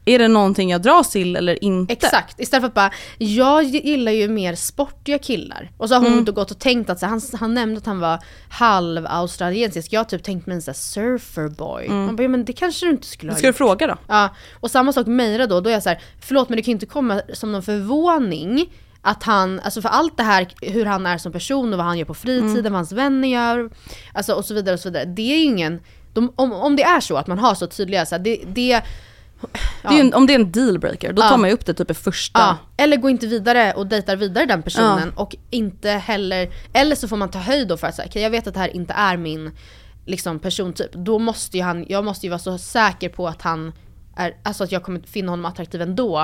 Är 0.09 0.18
det 0.18 0.28
någonting 0.28 0.70
jag 0.70 0.82
dras 0.82 1.11
till 1.11 1.36
eller 1.36 1.64
inte? 1.64 1.92
Exakt, 1.92 2.40
istället 2.40 2.62
för 2.62 2.68
att 2.68 2.74
bara, 2.74 2.90
jag 3.18 3.62
gillar 3.64 4.12
ju 4.12 4.28
mer 4.28 4.54
sportiga 4.54 5.18
killar. 5.18 5.70
Och 5.76 5.88
så 5.88 5.94
har 5.94 6.00
hon 6.00 6.06
Mm. 6.06 6.18
inte 6.18 6.32
gått 6.32 6.50
och 6.50 6.59
tänkt 6.59 6.90
att 6.90 6.98
så, 6.98 7.06
han, 7.06 7.20
han 7.40 7.54
nämnde 7.54 7.78
att 7.78 7.86
han 7.86 8.00
var 8.00 8.18
halv 8.50 9.06
australiensisk. 9.06 9.92
Jag 9.92 10.00
har 10.00 10.04
typ 10.04 10.22
tänkt 10.22 10.46
mig 10.46 10.54
en 10.54 10.62
sån 10.62 10.74
surferboy. 10.74 11.88
Man 11.88 12.16
bara, 12.16 12.22
ja, 12.22 12.28
men 12.28 12.44
det 12.44 12.52
kanske 12.52 12.86
du 12.86 12.90
inte 12.90 13.06
skulle 13.06 13.32
ha 13.32 13.34
Mm. 13.34 13.38
Ska 13.38 13.46
du 13.46 13.48
gjort. 13.48 13.56
fråga 13.56 13.86
då? 13.86 13.96
Ja, 14.06 14.28
och 14.61 14.70
samma 14.70 14.92
sak 14.92 15.06
med 15.06 15.16
Meira 15.16 15.46
då, 15.46 15.61
då 15.61 15.68
är 15.70 15.74
jag 15.74 15.82
så 15.82 15.88
här, 15.88 16.00
förlåt 16.20 16.48
men 16.48 16.56
det 16.56 16.62
kan 16.62 16.70
ju 16.72 16.74
inte 16.76 16.86
komma 16.86 17.20
som 17.32 17.52
någon 17.52 17.62
förvåning 17.62 18.72
att 19.02 19.22
han, 19.22 19.61
alltså 19.61 19.82
för 19.82 19.88
allt 19.88 20.16
det 20.16 20.22
här, 20.22 20.48
hur 20.61 20.84
han 20.84 21.06
är 21.06 21.18
som 21.18 21.32
person 21.32 21.72
och 21.72 21.76
vad 21.78 21.86
han 21.86 21.98
gör 21.98 22.04
på 22.04 22.14
fritiden, 22.14 22.50
Mm. 22.50 22.62
vad 22.72 22.72
hans 22.72 22.92
vänner 22.92 23.28
gör, 23.28 23.70
alltså 24.14 24.32
och 24.32 24.44
så 24.44 24.54
vidare 24.54 24.74
och 24.74 24.80
så 24.80 24.88
vidare. 24.88 25.04
Det 25.04 25.22
är 25.32 25.36
ju 25.36 25.42
ingen, 25.42 25.80
de, 26.14 26.32
om, 26.36 26.52
om 26.52 26.76
det 26.76 26.82
är 26.82 27.00
så 27.00 27.16
att 27.16 27.26
man 27.26 27.38
har 27.38 27.54
så 27.54 27.66
tydliga, 27.66 28.06
så 28.06 28.14
här, 28.14 28.22
det, 28.22 28.40
det 28.46 28.82
Det 29.82 29.89
är 29.89 29.93
ju 29.93 30.01
en, 30.01 30.14
om 30.14 30.26
det 30.26 30.32
är 30.34 30.39
en 30.39 30.53
dealbreaker, 30.53 31.12
då 31.12 31.22
Ja. 31.22 31.28
tar 31.28 31.36
man 31.39 31.49
ju 31.51 31.55
upp 31.55 31.66
det 31.66 31.74
typ 31.74 31.91
i 31.91 31.95
första. 31.95 32.41
Ja, 32.41 32.57
eller 32.84 32.97
gå 32.97 33.11
inte 33.11 33.26
vidare 33.26 33.72
och 33.72 33.86
dejtar 33.86 34.16
vidare 34.16 34.47
den 34.47 34.62
personen 34.62 35.11
och 35.16 35.36
inte 35.51 35.91
heller, 35.91 36.51
eller 36.72 36.97
så 36.97 37.09
får 37.09 37.16
man 37.16 37.30
ta 37.30 37.39
höjd 37.39 37.68
då 37.68 37.76
för 37.76 37.86
att 37.86 37.95
säga, 37.95 38.09
okay, 38.09 38.22
jag 38.22 38.30
vet 38.30 38.47
att 38.47 38.55
det 38.55 38.61
här 38.61 38.76
inte 38.76 38.93
är 38.93 39.16
min 39.16 39.51
liksom, 40.07 40.39
persontyp. 40.39 40.93
Då 40.93 41.18
måste 41.18 41.57
ju 41.57 41.62
han, 41.62 41.86
jag 41.89 42.05
måste 42.05 42.26
ju 42.26 42.30
vara 42.30 42.39
så 42.39 42.59
säker 42.59 43.09
på 43.09 43.28
att 43.28 43.43
han 43.43 43.72
är, 44.16 44.36
alltså 44.43 44.64
att 44.64 44.72
jag 44.72 44.82
kommer 44.82 45.01
finna 45.01 45.32
honom 45.32 45.45
attraktiv 45.47 45.82
ändå. 45.82 46.18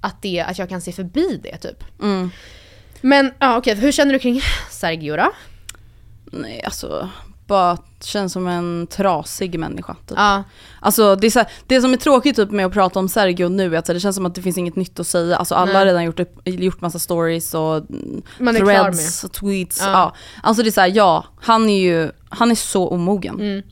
Att, 0.00 0.22
det, 0.22 0.40
att 0.40 0.58
jag 0.58 0.68
kan 0.68 0.80
se 0.80 0.92
förbi 0.92 1.40
det 1.42 1.56
typ. 1.56 1.84
Men 3.00 3.32
ja 3.38 3.56
okej, 3.56 3.74
hur 3.74 3.92
känner 3.92 4.12
du 4.12 4.18
kring 4.18 4.40
Sergio 4.70 5.16
då? 5.16 5.32
Nej 6.24 6.62
alltså, 6.64 7.08
bara 7.48 7.78
känns 8.00 8.32
som 8.32 8.46
en 8.46 8.86
trasig 8.90 9.58
människa. 9.58 9.96
Typ. 10.06 10.18
Ja, 10.18 10.44
Alltså 10.80 11.16
det, 11.16 11.26
är 11.26 11.30
så 11.30 11.38
här, 11.38 11.48
det 11.66 11.80
som 11.80 11.92
är 11.92 11.96
tråkigt 11.96 12.36
typ 12.36 12.50
med 12.50 12.66
att 12.66 12.72
prata 12.72 12.98
om 12.98 13.08
Sergio 13.08 13.48
nu 13.48 13.74
är 13.74 13.78
att 13.78 13.84
det 13.84 14.00
känns 14.00 14.16
som 14.16 14.26
att 14.26 14.34
det 14.34 14.42
finns 14.42 14.58
inget 14.58 14.76
nytt 14.76 15.00
att 15.00 15.06
säga. 15.06 15.36
Alltså 15.36 15.54
alla 15.54 15.72
har 15.72 15.78
Nej. 15.78 15.86
redan 15.86 16.04
gjort, 16.04 16.20
upp, 16.20 16.40
gjort 16.44 16.80
massa 16.80 16.98
stories 16.98 17.54
och 17.54 17.76
mm, 17.76 18.22
Man 18.38 18.54
threads 18.54 19.24
och 19.24 19.32
tweets. 19.32 19.80
Ja. 19.80 19.90
Ja. 19.90 20.14
Alltså 20.42 20.62
det 20.62 20.68
är 20.68 20.72
såhär, 20.72 20.92
ja, 20.94 21.24
han 21.40 21.70
är 21.70 21.80
ju, 21.80 22.10
han 22.28 22.50
är 22.50 22.54
så 22.54 22.88
omogen. 22.88 23.34
Mm. 23.34 23.62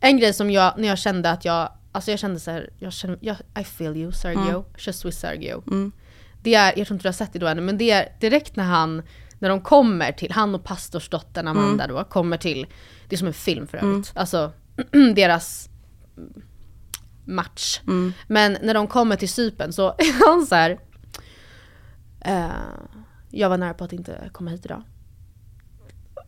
En 0.00 0.18
grej 0.18 0.32
som 0.32 0.50
jag, 0.50 0.74
när 0.78 0.88
jag 0.88 0.98
kände 0.98 1.30
att 1.30 1.44
jag, 1.44 1.68
alltså 1.92 2.10
jag 2.10 2.20
kände 2.20 2.40
så 2.40 2.50
här, 2.50 2.70
jag 2.78 2.92
kände, 2.92 3.18
jag, 3.20 3.36
I 3.60 3.64
feel 3.64 3.96
you 3.96 4.12
Sergio, 4.12 4.64
just 4.78 5.04
with 5.04 5.16
Sergio. 5.16 5.62
Det 6.42 6.54
är, 6.54 6.78
jag 6.78 6.86
tror 6.86 6.94
inte 6.94 7.02
du 7.02 7.08
har 7.08 7.12
sett 7.12 7.32
det 7.32 7.38
då 7.38 7.46
ännu, 7.46 7.60
men 7.60 7.78
det 7.78 7.90
är 7.90 8.08
direkt 8.20 8.56
när 8.56 8.64
han, 8.64 9.02
när 9.38 9.48
de 9.48 9.60
kommer 9.60 10.12
till, 10.12 10.32
han 10.32 10.54
och 10.54 10.64
pastorsdottern 10.64 11.48
Amanda 11.48 11.86
då, 11.86 12.04
kommer 12.04 12.36
till, 12.36 12.66
det 13.10 13.16
är 13.16 13.18
som 13.18 13.28
en 13.28 13.34
film 13.34 13.66
för 13.66 13.78
övrigt, 13.78 14.12
alltså 14.14 14.52
deras 15.14 15.68
match. 17.24 17.80
Men 18.26 18.56
när 18.62 18.74
de 18.74 18.86
kommer 18.86 19.16
till 19.16 19.28
sypen 19.28 19.72
så 19.72 19.88
är 19.88 20.26
han 20.26 20.46
så 20.46 20.54
här. 20.54 20.78
Eh, 22.20 22.50
jag 23.30 23.48
var 23.48 23.58
nära 23.58 23.74
på 23.74 23.84
att 23.84 23.92
inte 23.92 24.30
komma 24.32 24.50
hit 24.50 24.64
idag. 24.64 24.82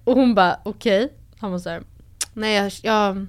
Och 0.05 0.15
hon 0.15 0.35
bara 0.35 0.61
okej. 0.65 1.13
Han 1.39 1.51
var 1.53 1.59
så 1.59 1.71
här. 1.71 1.83
Nej 2.33 2.55
jag, 2.55 2.73
jag 2.83 3.27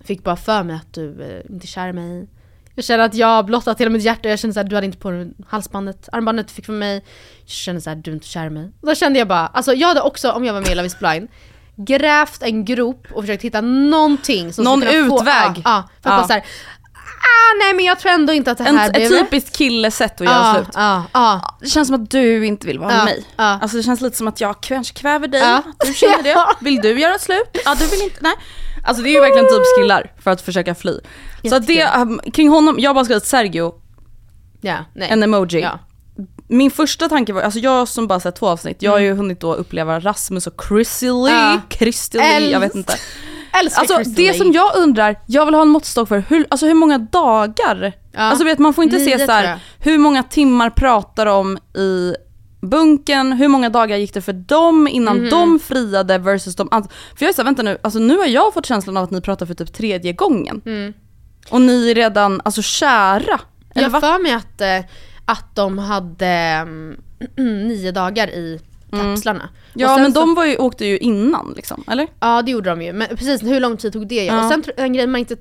fick 0.00 0.24
bara 0.24 0.36
för 0.36 0.62
mig 0.62 0.76
att 0.76 0.92
du 0.92 1.22
eh, 1.22 1.52
inte 1.52 1.64
är 1.64 1.68
kär 1.68 1.88
i 1.88 1.92
mig. 1.92 2.28
Jag 2.74 2.84
känner 2.84 3.04
att 3.04 3.14
jag 3.14 3.26
har 3.26 3.42
blottat 3.42 3.80
hela 3.80 3.90
mitt 3.90 4.02
hjärta. 4.02 4.28
Jag 4.28 4.38
känner 4.38 4.54
såhär, 4.54 4.64
du 4.64 4.74
hade 4.74 4.86
inte 4.86 4.98
på 4.98 5.10
dig 5.10 5.32
halsbandet. 5.46 6.08
Armbandet 6.12 6.48
du 6.48 6.54
fick 6.54 6.66
från 6.66 6.78
mig. 6.78 6.94
Jag 7.40 7.48
känner 7.48 7.80
såhär, 7.80 7.96
du 7.96 8.10
är 8.10 8.14
inte 8.14 8.26
kär 8.26 8.46
i 8.46 8.50
mig. 8.50 8.70
Och 8.80 8.86
då 8.86 8.94
kände 8.94 9.18
jag 9.18 9.28
bara, 9.28 9.46
alltså 9.46 9.74
jag 9.74 9.88
hade 9.88 10.00
också, 10.00 10.32
om 10.32 10.44
jag 10.44 10.52
var 10.52 10.60
med 10.60 10.70
i 10.70 10.74
Love 10.74 10.86
is 10.86 10.98
blind, 10.98 11.28
grävt 11.76 12.42
en 12.42 12.64
grop 12.64 13.06
och 13.12 13.22
försökt 13.22 13.42
hitta 13.44 13.60
någonting 13.60 14.52
som 14.52 14.64
Någon 14.64 14.80
kunna 14.80 15.08
Få, 15.08 15.20
utväg. 15.20 15.34
ja, 15.34 15.62
ja, 15.64 15.88
för 16.02 16.10
att 16.10 16.14
Ja. 16.14 16.16
bara 16.18 16.26
såhär, 16.26 16.40
ah 16.40 17.56
nej 17.64 17.74
men 17.74 17.84
jag 17.84 17.98
tror 17.98 18.12
ändå 18.12 18.32
inte 18.32 18.50
att 18.50 18.58
det 18.58 18.64
En, 18.64 18.78
här 18.78 18.86
ett 18.88 18.94
blev 18.94 19.08
typiskt 19.08 19.56
killesätt 19.56 20.20
att 20.20 20.26
göra 20.26 20.36
Ja, 20.36 20.54
slut. 20.54 20.68
ja, 20.74 21.02
ja. 21.12 21.56
Det 21.60 21.66
känns 21.66 21.88
som 21.88 22.02
att 22.02 22.10
du 22.10 22.46
inte 22.46 22.66
vill 22.66 22.78
vara 22.78 22.88
med 22.96 23.04
mig. 23.04 23.24
Alltså 23.36 23.76
det 23.76 23.82
känns 23.82 24.00
lite 24.00 24.16
som 24.16 24.28
att 24.28 24.40
jag 24.40 24.60
kanske 24.60 24.94
kväver 24.94 25.28
dig, 25.28 25.58
du 25.86 25.94
känner 25.94 26.22
det. 26.22 26.36
Vill 26.60 26.76
du 26.76 27.00
göra 27.00 27.18
slut? 27.18 27.58
Ja 27.64 27.74
du 27.74 27.86
vill 27.86 28.02
inte, 28.02 28.16
nej. 28.20 28.32
Alltså 28.84 29.02
det 29.02 29.08
är 29.08 29.12
ju 29.14 29.20
verkligen 29.20 29.46
typ 29.48 29.62
killar 29.82 30.12
för 30.22 30.30
att 30.30 30.40
försöka 30.42 30.74
fly. 30.74 30.98
Så 31.48 31.54
att 31.56 31.66
det, 31.66 31.84
um, 31.96 32.20
kring 32.32 32.48
honom, 32.48 32.76
jag 32.78 32.90
har 32.90 32.94
bara 32.94 33.04
skrivit 33.04 33.26
Sergio, 33.26 33.74
Ja, 34.60 34.76
nej. 34.94 35.08
en 35.10 35.22
emoji. 35.22 35.60
Ja. 35.60 35.78
Min 36.48 36.70
första 36.70 37.08
tanke 37.08 37.32
var, 37.32 37.42
alltså 37.42 37.58
jag 37.60 37.88
som 37.88 38.06
bara 38.06 38.20
sett 38.20 38.36
två 38.36 38.48
avsnitt, 38.48 38.82
jag 38.82 38.90
har 38.90 38.98
ju 38.98 39.12
hunnit 39.14 39.40
då 39.40 39.54
uppleva 39.54 40.00
Rasmus 40.00 40.46
och 40.46 40.56
Ja. 41.30 41.60
Christy 41.70 42.18
Lee, 42.18 42.50
jag 42.50 42.60
vet 42.60 42.74
inte. 42.74 42.94
Alltså 43.52 43.98
det 44.10 44.34
som 44.34 44.52
jag 44.52 44.76
undrar, 44.76 45.16
jag 45.26 45.44
vill 45.46 45.54
ha 45.54 45.62
en 45.62 45.68
måttstock 45.68 46.08
för 46.08 46.24
hur, 46.28 46.46
alltså 46.50 46.66
hur 46.66 46.74
många 46.74 46.98
dagar? 46.98 47.92
Ja. 48.12 48.18
Alltså 48.20 48.44
vet 48.44 48.58
man 48.58 48.74
får 48.74 48.84
inte 48.84 48.96
Nio, 48.98 49.18
se 49.18 49.26
så 49.26 49.32
här, 49.32 49.58
hur 49.80 49.98
många 49.98 50.22
timmar 50.22 50.70
pratar 50.70 51.26
de 51.26 51.58
i 51.76 52.14
bunken, 52.62 53.32
hur 53.32 53.48
många 53.48 53.68
dagar 53.68 53.96
gick 53.96 54.14
det 54.14 54.20
för 54.22 54.32
dem 54.32 54.88
innan 54.88 55.16
Mhm. 55.18 55.30
de 55.30 55.58
friade 55.58 56.18
versus 56.18 56.56
de 56.56 56.68
andra. 56.70 56.90
För 57.16 57.24
jag 57.24 57.28
är 57.30 57.34
såhär, 57.34 57.44
vänta 57.44 57.62
nu, 57.62 57.78
alltså 57.82 57.98
nu 57.98 58.18
har 58.18 58.26
jag 58.26 58.54
fått 58.54 58.66
känslan 58.66 58.96
av 58.96 59.04
att 59.04 59.10
ni 59.10 59.20
pratar 59.20 59.46
för 59.46 59.54
typ 59.54 59.72
tredje 59.74 60.12
gången. 60.12 60.62
Mm. 60.66 60.92
Och 61.50 61.60
ni 61.60 61.90
är 61.90 61.94
redan, 61.94 62.40
alltså 62.44 62.62
kära. 62.62 63.40
Jag 63.74 63.90
va? 63.90 64.00
för 64.00 64.22
mig 64.22 64.32
att, 64.32 64.60
eh, 64.60 64.90
att 65.24 65.54
de 65.56 65.78
hade 65.78 66.26
mm, 66.26 66.96
nio 67.36 67.92
dagar 67.92 68.28
i 68.30 68.60
kapslarna. 68.90 69.48
Och 69.74 69.80
Ja 69.80 69.96
men 69.98 70.12
de 70.12 70.34
var 70.34 70.44
ju, 70.46 70.56
åkte 70.56 70.84
ju 70.86 70.98
innan 70.98 71.52
liksom, 71.56 71.84
eller? 71.90 72.06
Ja 72.20 72.42
det 72.42 72.50
gjorde 72.50 72.70
de 72.70 72.82
ju, 72.82 72.92
men 72.92 73.08
precis 73.08 73.42
hur 73.42 73.60
lång 73.60 73.76
tid 73.76 73.92
tog 73.92 74.06
det? 74.08 74.24
Ja. 74.24 74.44
Och 74.44 74.50
sen 74.52 74.64
en 74.76 74.92
grej 74.92 75.06
man 75.06 75.18
inte, 75.18 75.36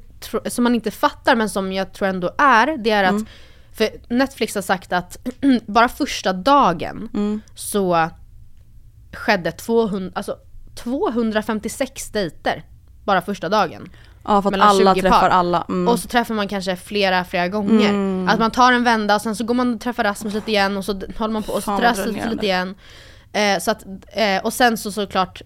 som 0.45 0.63
man 0.63 0.75
inte 0.75 0.91
fattar 0.91 1.35
men 1.35 1.49
som 1.49 1.73
jag 1.73 1.93
tror 1.93 2.07
ändå 2.07 2.31
är, 2.37 2.77
det 2.77 2.89
är 2.91 3.03
att 3.03 3.09
Mm. 3.11 3.25
för 3.73 3.89
Netflix 4.09 4.55
har 4.55 4.61
sagt 4.61 4.93
att 4.93 5.17
bara 5.65 5.89
första 5.89 6.33
dagen 6.33 7.09
Mm. 7.13 7.41
så 7.55 8.09
skedde 9.13 9.51
200, 9.51 10.11
alltså 10.15 10.37
256 10.75 12.09
dejter 12.09 12.63
bara 13.05 13.21
första 13.21 13.49
dagen. 13.49 13.89
Ja 14.23 14.41
för 14.41 14.51
att 14.53 14.61
alla 14.61 14.93
20 14.95 15.01
träffar 15.01 15.19
par. 15.19 15.29
alla. 15.29 15.65
Mm. 15.69 15.87
Och 15.87 15.99
så 15.99 16.07
träffar 16.07 16.33
man 16.35 16.47
kanske 16.47 16.75
flera, 16.75 17.23
flera 17.23 17.47
gånger. 17.47 17.89
Att 18.29 18.39
man 18.39 18.51
tar 18.51 18.71
en 18.73 18.83
vända 18.83 19.15
och 19.15 19.21
sen 19.21 19.35
så 19.35 19.43
går 19.43 19.53
man 19.53 19.73
och 19.73 19.81
träffar 19.81 20.03
Rasmus 20.03 20.33
lite 20.33 20.51
igen 20.51 20.77
och 20.77 20.85
så 20.85 20.93
håller 21.17 21.33
man 21.33 21.43
på 21.43 21.53
och 21.53 21.63
så 21.63 21.77
dränerande. 21.77 22.29
lite 22.29 22.45
igen. 22.45 22.75
Eh, 23.33 23.59
så 23.59 23.71
att, 23.71 23.85
eh, 24.13 24.43
och 24.43 24.53
sen 24.53 24.77
så 24.77 24.91
såklart 24.91 25.41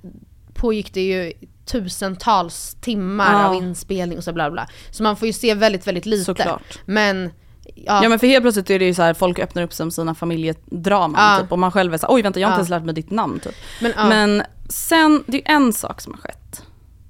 pågick 0.53 0.93
det 0.93 1.01
ju 1.01 1.33
tusentals 1.65 2.77
timmar 2.81 3.33
Ja. 3.33 3.47
av 3.47 3.55
inspelning 3.55 4.17
och 4.17 4.23
så 4.23 4.33
bla 4.33 4.51
bla. 4.51 4.67
Så 4.91 5.03
man 5.03 5.15
får 5.15 5.25
ju 5.27 5.33
se 5.33 5.53
väldigt, 5.53 5.87
väldigt 5.87 6.05
lite. 6.05 6.23
Såklart. 6.25 6.79
Men, 6.85 7.31
ja. 7.75 8.03
Ja 8.03 8.09
men 8.09 8.19
för 8.19 8.27
helt 8.27 8.43
plötsligt 8.43 8.69
är 8.69 8.79
det 8.79 8.85
ju 8.85 8.93
så 8.93 9.01
här, 9.01 9.13
folk 9.13 9.39
öppnar 9.39 9.63
upp 9.63 9.73
som 9.73 9.91
sina 9.91 10.15
familjedraman 10.15 11.15
Ja. 11.33 11.39
typ 11.41 11.51
och 11.51 11.59
man 11.59 11.71
själv 11.71 11.93
är 11.93 11.97
så 11.97 12.07
här, 12.07 12.13
oj 12.15 12.21
vänta 12.21 12.39
jag 12.39 12.47
har 12.47 12.53
inte 12.53 12.57
Ja. 12.57 12.59
ens 12.59 12.69
lärt 12.69 12.83
mig 12.83 12.93
ditt 12.95 13.11
namn 13.11 13.39
typ. 13.39 13.55
Men. 13.81 14.09
Men 14.09 14.43
sen, 14.69 15.23
det 15.27 15.37
är 15.37 15.51
ju 15.51 15.55
en 15.65 15.73
sak 15.73 16.01
som 16.01 16.13
har 16.13 16.19
skett. 16.19 16.63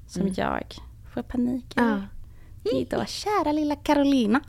Som 0.07 0.33
jag 0.35 0.63
får 1.15 1.21
panik 1.21 1.65
i. 1.65 1.73
Ja. 1.75 2.01
Det 2.63 2.69
är 2.69 2.97
då 2.97 3.05
kära 3.05 3.51
lilla 3.51 3.75
Carolina. 3.75 4.41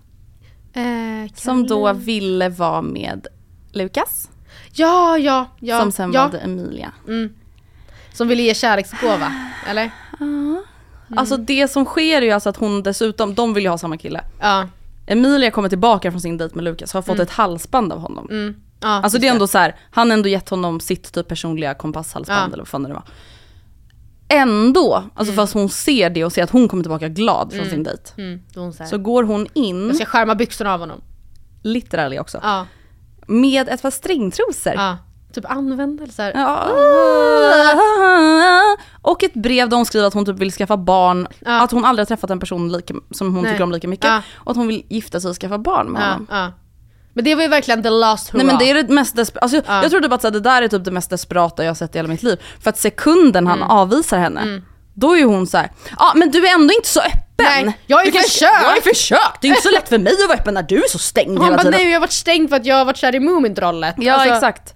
Eh, 0.72 1.32
Som 1.34 1.66
då 1.66 1.92
ville 1.92 2.48
vara 2.48 2.82
med 2.82 3.26
Lukas. 3.72 4.30
Ja, 4.72 5.18
ja, 5.18 5.46
ja. 5.60 5.80
som 5.80 5.92
sen 5.92 6.12
ja. 6.12 6.22
valde 6.22 6.38
Emilia. 6.38 6.92
Som 8.12 8.28
ville 8.28 8.42
ge 8.42 8.54
kärleksgåva, 8.54 9.32
eller? 9.66 9.90
Alltså 11.16 11.36
det 11.36 11.68
som 11.68 11.84
sker 11.84 12.22
är 12.22 12.26
ju 12.26 12.30
alltså 12.30 12.48
att 12.48 12.56
hon 12.56 12.82
dessutom, 12.82 13.34
de 13.34 13.54
vill 13.54 13.64
ju 13.64 13.70
ha 13.70 13.78
samma 13.78 13.96
kille. 13.96 14.20
Ja. 14.40 14.68
Emilia 15.06 15.50
kommer 15.50 15.68
tillbaka 15.68 16.10
från 16.10 16.20
sin 16.20 16.36
dejt 16.38 16.54
med 16.54 16.64
Lukas 16.64 16.92
har 16.92 17.02
fått 17.02 17.18
ett 17.18 17.30
halsband 17.30 17.92
av 17.92 17.98
honom. 17.98 18.28
Mm. 18.30 18.54
ja 18.80 18.88
Alltså 18.88 19.18
det 19.18 19.28
är 19.28 19.32
ändå 19.32 19.46
så 19.46 19.58
här, 19.58 19.76
han 19.90 20.10
har 20.10 20.16
ändå 20.16 20.28
gett 20.28 20.48
honom 20.48 20.80
sitt 20.80 21.12
typ 21.12 21.28
personliga 21.28 21.74
kompasshalsband 21.74 22.38
Ja. 22.50 22.52
eller 22.52 22.58
vad 22.62 22.68
fan 22.68 22.82
det 22.82 22.92
var. 22.92 23.02
Ändå, 24.28 25.04
alltså 25.14 25.34
fast 25.34 25.54
hon 25.54 25.68
ser 25.68 26.10
det 26.10 26.24
och 26.24 26.32
ser 26.32 26.42
att 26.42 26.50
hon 26.50 26.68
kommer 26.68 26.82
tillbaka 26.82 27.08
glad 27.08 27.52
från 27.52 27.66
sin 27.66 27.82
dejt. 27.82 28.02
Mm, 28.18 28.40
så 28.72 28.84
Så 28.86 28.98
går 28.98 29.22
hon 29.22 29.46
in, 29.54 29.86
jag 29.86 29.96
ska 29.96 30.04
skärma 30.04 30.34
byxorna 30.34 30.74
av 30.74 30.80
honom. 30.80 31.00
literally 31.62 32.18
också, 32.18 32.40
Ja, 32.42 32.66
med 33.26 33.68
ett 33.68 33.82
par 33.82 33.90
stringtrosor. 33.90 34.72
ja. 34.74 34.96
Typ 35.32 35.44
användelse. 35.50 36.22
här. 36.22 36.32
Ja. 36.34 36.68
Och 39.02 39.24
ett 39.24 39.34
brev 39.34 39.68
där 39.68 39.76
hon 39.76 39.86
skriver 39.86 40.06
att 40.06 40.14
hon 40.14 40.24
typ 40.26 40.36
vill 40.38 40.52
skaffa 40.52 40.76
barn, 40.76 41.26
att 41.44 41.70
hon 41.70 41.84
aldrig 41.84 42.00
har 42.00 42.06
träffat 42.06 42.30
en 42.30 42.40
person 42.40 42.72
lika, 42.72 42.94
som 43.10 43.34
hon 43.34 43.42
Nej. 43.42 43.52
tycker 43.52 43.64
om 43.64 43.72
lika 43.72 43.88
mycket. 43.88 44.10
Och 44.34 44.50
att 44.50 44.56
hon 44.56 44.66
vill 44.68 44.82
gifta 44.88 45.20
sig 45.20 45.30
och 45.30 45.36
skaffa 45.36 45.58
barn 45.58 45.86
med 45.92 46.02
honom. 46.12 46.52
Men 47.16 47.24
det 47.24 47.34
var 47.34 47.42
ju 47.42 47.48
verkligen 47.48 47.82
the 47.82 47.90
last 47.90 48.28
hurra. 48.30 48.36
Nej 48.42 48.46
men 48.46 48.58
det 48.58 48.70
är 48.70 48.74
det 48.74 48.88
mest 48.94 49.16
desperata, 49.16 49.44
alltså, 49.44 49.62
Ja. 49.72 49.82
jag 49.82 49.90
tror 49.90 50.00
typ 50.00 50.12
att 50.12 50.22
det 50.22 50.40
där 50.40 50.62
är 50.62 50.68
typ 50.68 50.84
det 50.84 50.90
mest 50.90 51.10
desperata 51.10 51.64
jag 51.64 51.70
har 51.70 51.74
sett 51.74 51.94
i 51.94 51.98
hela 51.98 52.08
mitt 52.08 52.22
liv. 52.22 52.40
För 52.62 52.70
att 52.70 52.78
sekunden 52.78 53.46
Mm. 53.46 53.60
han 53.60 53.70
avvisar 53.70 54.18
henne, 54.18 54.62
då 54.94 55.16
är 55.16 55.24
hon 55.24 55.46
så 55.46 55.56
här: 55.56 55.70
ja 55.98 56.12
men 56.16 56.30
du 56.30 56.46
är 56.46 56.54
ändå 56.54 56.74
inte 56.74 56.88
så 56.88 57.00
öppen. 57.00 57.22
Nej, 57.38 57.78
jag 57.86 57.96
har 57.96 58.04
ju 58.04 58.12
försökt." 58.12 58.52
Jag 58.62 58.68
har 58.68 58.76
ju 58.76 58.82
försökt, 58.82 59.40
det 59.40 59.46
är 59.46 59.48
inte 59.48 59.62
så 59.62 59.70
lätt 59.70 59.88
för 59.88 59.98
mig 59.98 60.12
att 60.22 60.28
vara 60.28 60.38
öppen 60.38 60.54
när 60.54 60.62
du 60.62 60.76
är 60.84 60.88
så 60.88 60.98
stängd 60.98 61.30
hela 61.30 61.56
bara 61.56 61.56
tiden. 61.58 61.72
nej 61.72 61.86
jag 61.86 61.92
har 61.96 62.00
varit 62.00 62.12
stängd 62.12 62.48
för 62.48 62.56
att 62.56 62.66
jag 62.66 62.76
har 62.76 62.84
varit 62.84 62.96
kär 62.96 63.14
i 63.14 63.20
Moomin-trollet. 63.20 63.94
Ja 63.98 64.12
Alltså, 64.14 64.34
exakt. 64.34 64.74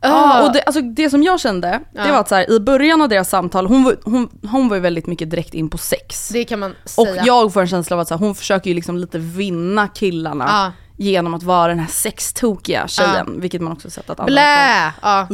ah. 0.00 0.42
Och 0.46 0.52
det, 0.52 0.62
alltså, 0.62 0.80
det 0.82 1.10
som 1.10 1.22
jag 1.22 1.40
kände, 1.40 1.68
det 1.68 2.00
Ja. 2.06 2.12
var 2.12 2.20
att 2.20 2.28
så 2.28 2.34
här, 2.34 2.50
i 2.50 2.60
början 2.60 3.02
av 3.02 3.08
deras 3.08 3.28
samtal, 3.28 3.66
hon 3.66 3.84
var, 3.84 3.96
hon, 4.04 4.28
hon 4.50 4.68
var 4.68 4.76
ju 4.76 4.82
väldigt 4.82 5.06
mycket 5.06 5.30
direkt 5.30 5.54
in 5.54 5.70
på 5.70 5.78
sex. 5.78 6.28
Det 6.28 6.44
kan 6.44 6.58
man 6.60 6.70
och 6.84 6.90
säga. 7.06 7.22
jag 7.26 7.52
får 7.52 7.60
en 7.60 7.68
känsla 7.68 7.96
av 7.96 8.00
att 8.00 8.08
så 8.08 8.14
här, 8.14 8.18
hon 8.18 8.34
försöker 8.34 8.70
ju 8.70 8.74
liksom 8.74 8.96
lite 8.98 9.18
vinna 9.18 9.88
killarna 9.88 10.44
Ja. 10.48 10.72
Genom 10.96 11.34
att 11.34 11.42
vara 11.42 11.68
den 11.68 11.78
här 11.78 11.86
sextokiga 11.86 12.88
tjejen, 12.88 13.40
vilket 13.40 13.60
man 13.60 13.72
också 13.72 13.90
sett 13.90 14.10
att 14.10 14.20
andra 14.20 14.32
Blä! 14.32 14.92
Ja. 15.02 15.26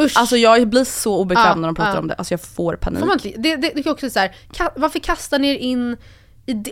Usch. 0.00 0.18
Alltså 0.18 0.36
jag 0.36 0.68
blir 0.68 0.84
så 0.84 1.16
obekväm 1.16 1.60
när 1.60 1.68
de 1.68 1.74
pratar 1.74 1.98
om 1.98 2.08
det, 2.08 2.14
alltså 2.14 2.32
jag 2.34 2.40
får 2.40 2.76
panik. 2.76 2.98
Får 3.00 3.06
man 3.06 3.18
det, 3.22 3.56
det, 3.56 3.56
det 3.56 3.86
är 3.86 3.90
också 3.90 4.10
så 4.10 4.18
här, 4.18 4.34
varför 4.76 4.98
kastar 4.98 5.38
ni 5.38 5.48
er 5.48 5.54
in? 5.58 5.96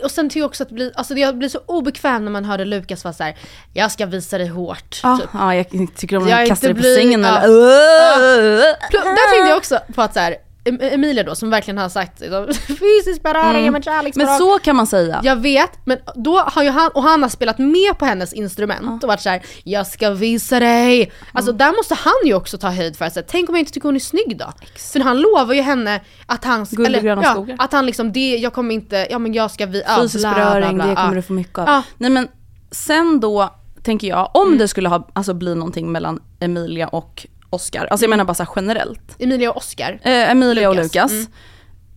Och 0.03 0.11
sen 0.11 0.29
tycker 0.29 0.39
jag 0.39 0.47
också 0.47 0.63
att 0.63 0.69
blir, 0.69 0.91
alltså 0.95 1.13
jag 1.15 1.37
blir 1.37 1.49
så 1.49 1.59
obekväm 1.65 2.25
när 2.25 2.31
man 2.31 2.45
hörde 2.45 2.65
Lukas 2.65 3.03
vara 3.03 3.13
så 3.13 3.23
här, 3.23 3.35
jag 3.73 3.91
ska 3.91 4.05
visa 4.05 4.37
dig 4.37 4.47
hårt. 4.47 4.99
Ja, 5.03 5.17
Typ. 5.21 5.29
ja, 5.33 5.55
jag 5.55 5.69
tycker 5.95 6.17
om 6.17 6.23
att 6.23 6.47
kasta 6.47 6.67
dig 6.67 6.75
på 6.75 6.81
blir- 6.81 6.95
sängen 6.95 7.23
ja. 7.23 7.39
eller... 7.39 8.73
Pl- 8.73 9.03
Där 9.03 9.31
tänkte 9.31 9.49
jag 9.49 9.57
också 9.57 9.79
på 9.95 10.01
att 10.01 10.13
så 10.13 10.19
här, 10.19 10.31
Em- 10.31 10.35
Emilia 10.65 11.23
då 11.23 11.35
som 11.35 11.49
verkligen 11.49 11.77
har 11.77 11.89
sagt 11.89 12.19
liksom, 12.19 12.47
fysisk 12.67 13.23
beröring 13.23 13.71
med 13.71 13.83
kärleksspråk. 13.83 14.27
Men 14.29 14.37
så 14.37 14.59
kan 14.59 14.75
man 14.75 14.87
säga. 14.87 15.21
Jag 15.23 15.35
vet, 15.35 15.71
men 15.85 15.97
då 16.15 16.39
har 16.39 16.63
ju 16.63 16.69
han, 16.69 16.91
och 16.93 17.03
han 17.03 17.21
har 17.23 17.29
spelat 17.29 17.57
med 17.57 17.97
på 17.99 18.05
hennes 18.05 18.33
instrument 18.33 19.03
och 19.03 19.07
varit 19.07 19.21
såhär, 19.21 19.41
jag 19.63 19.87
ska 19.87 20.09
visa 20.09 20.59
dig. 20.59 21.11
Alltså 21.31 21.51
Mm. 21.51 21.57
där 21.57 21.71
måste 21.77 21.93
han 21.95 22.13
ju 22.25 22.33
också 22.33 22.57
ta 22.57 22.69
höjd 22.69 22.95
för 22.97 23.05
att 23.05 23.13
säga, 23.13 23.25
tänk 23.29 23.49
om 23.49 23.55
jag 23.55 23.61
inte 23.61 23.71
tycker 23.71 23.87
hon 23.87 23.95
är 23.95 23.99
snygg 23.99 24.37
då? 24.37 24.45
För 24.93 24.99
han 24.99 25.17
lovar 25.21 25.53
ju 25.53 25.61
henne 25.61 26.01
att 26.25 26.43
han, 26.45 26.65
Guld 26.71 27.01
gröna 27.01 27.21
ja, 27.23 27.45
att 27.59 27.71
han 27.73 27.85
liksom, 27.85 28.11
det, 28.11 28.35
jag 28.37 28.53
kommer 28.53 28.75
inte, 28.75 29.07
ja 29.09 29.19
men 29.19 29.33
jag 29.33 29.51
ska 29.51 29.65
vi, 29.65 29.83
ja, 29.87 29.97
Fysisk 30.01 30.23
bla, 30.23 30.33
bla, 30.33 30.43
beröring, 30.45 30.75
bla, 30.75 30.85
det 30.87 30.95
kommer 30.95 31.09
ja. 31.09 31.15
du 31.15 31.21
få 31.21 31.33
mycket 31.33 31.57
av. 31.59 31.67
Ja. 31.67 31.83
Nej 31.97 32.09
men 32.09 32.27
sen 32.71 33.19
då 33.19 33.49
tänker 33.83 34.07
jag, 34.07 34.29
om 34.33 34.47
Mm. 34.47 34.57
det 34.59 34.67
skulle 34.67 34.89
ha, 34.89 35.07
alltså, 35.13 35.33
bli 35.33 35.55
någonting 35.55 35.91
mellan 35.91 36.19
Emilia 36.39 36.87
och 36.87 37.27
Oscar, 37.53 37.85
alltså 37.91 38.03
jag 38.03 38.09
menar 38.09 38.25
bara 38.25 38.33
så 38.33 38.45
generellt. 38.55 39.15
Emilia 39.19 39.51
och 39.51 39.57
Oscar. 39.57 39.99
Eh, 40.03 40.31
Emilia 40.31 40.69
och 40.69 40.75
Lukas, 40.75 41.11
mm. 41.11 41.25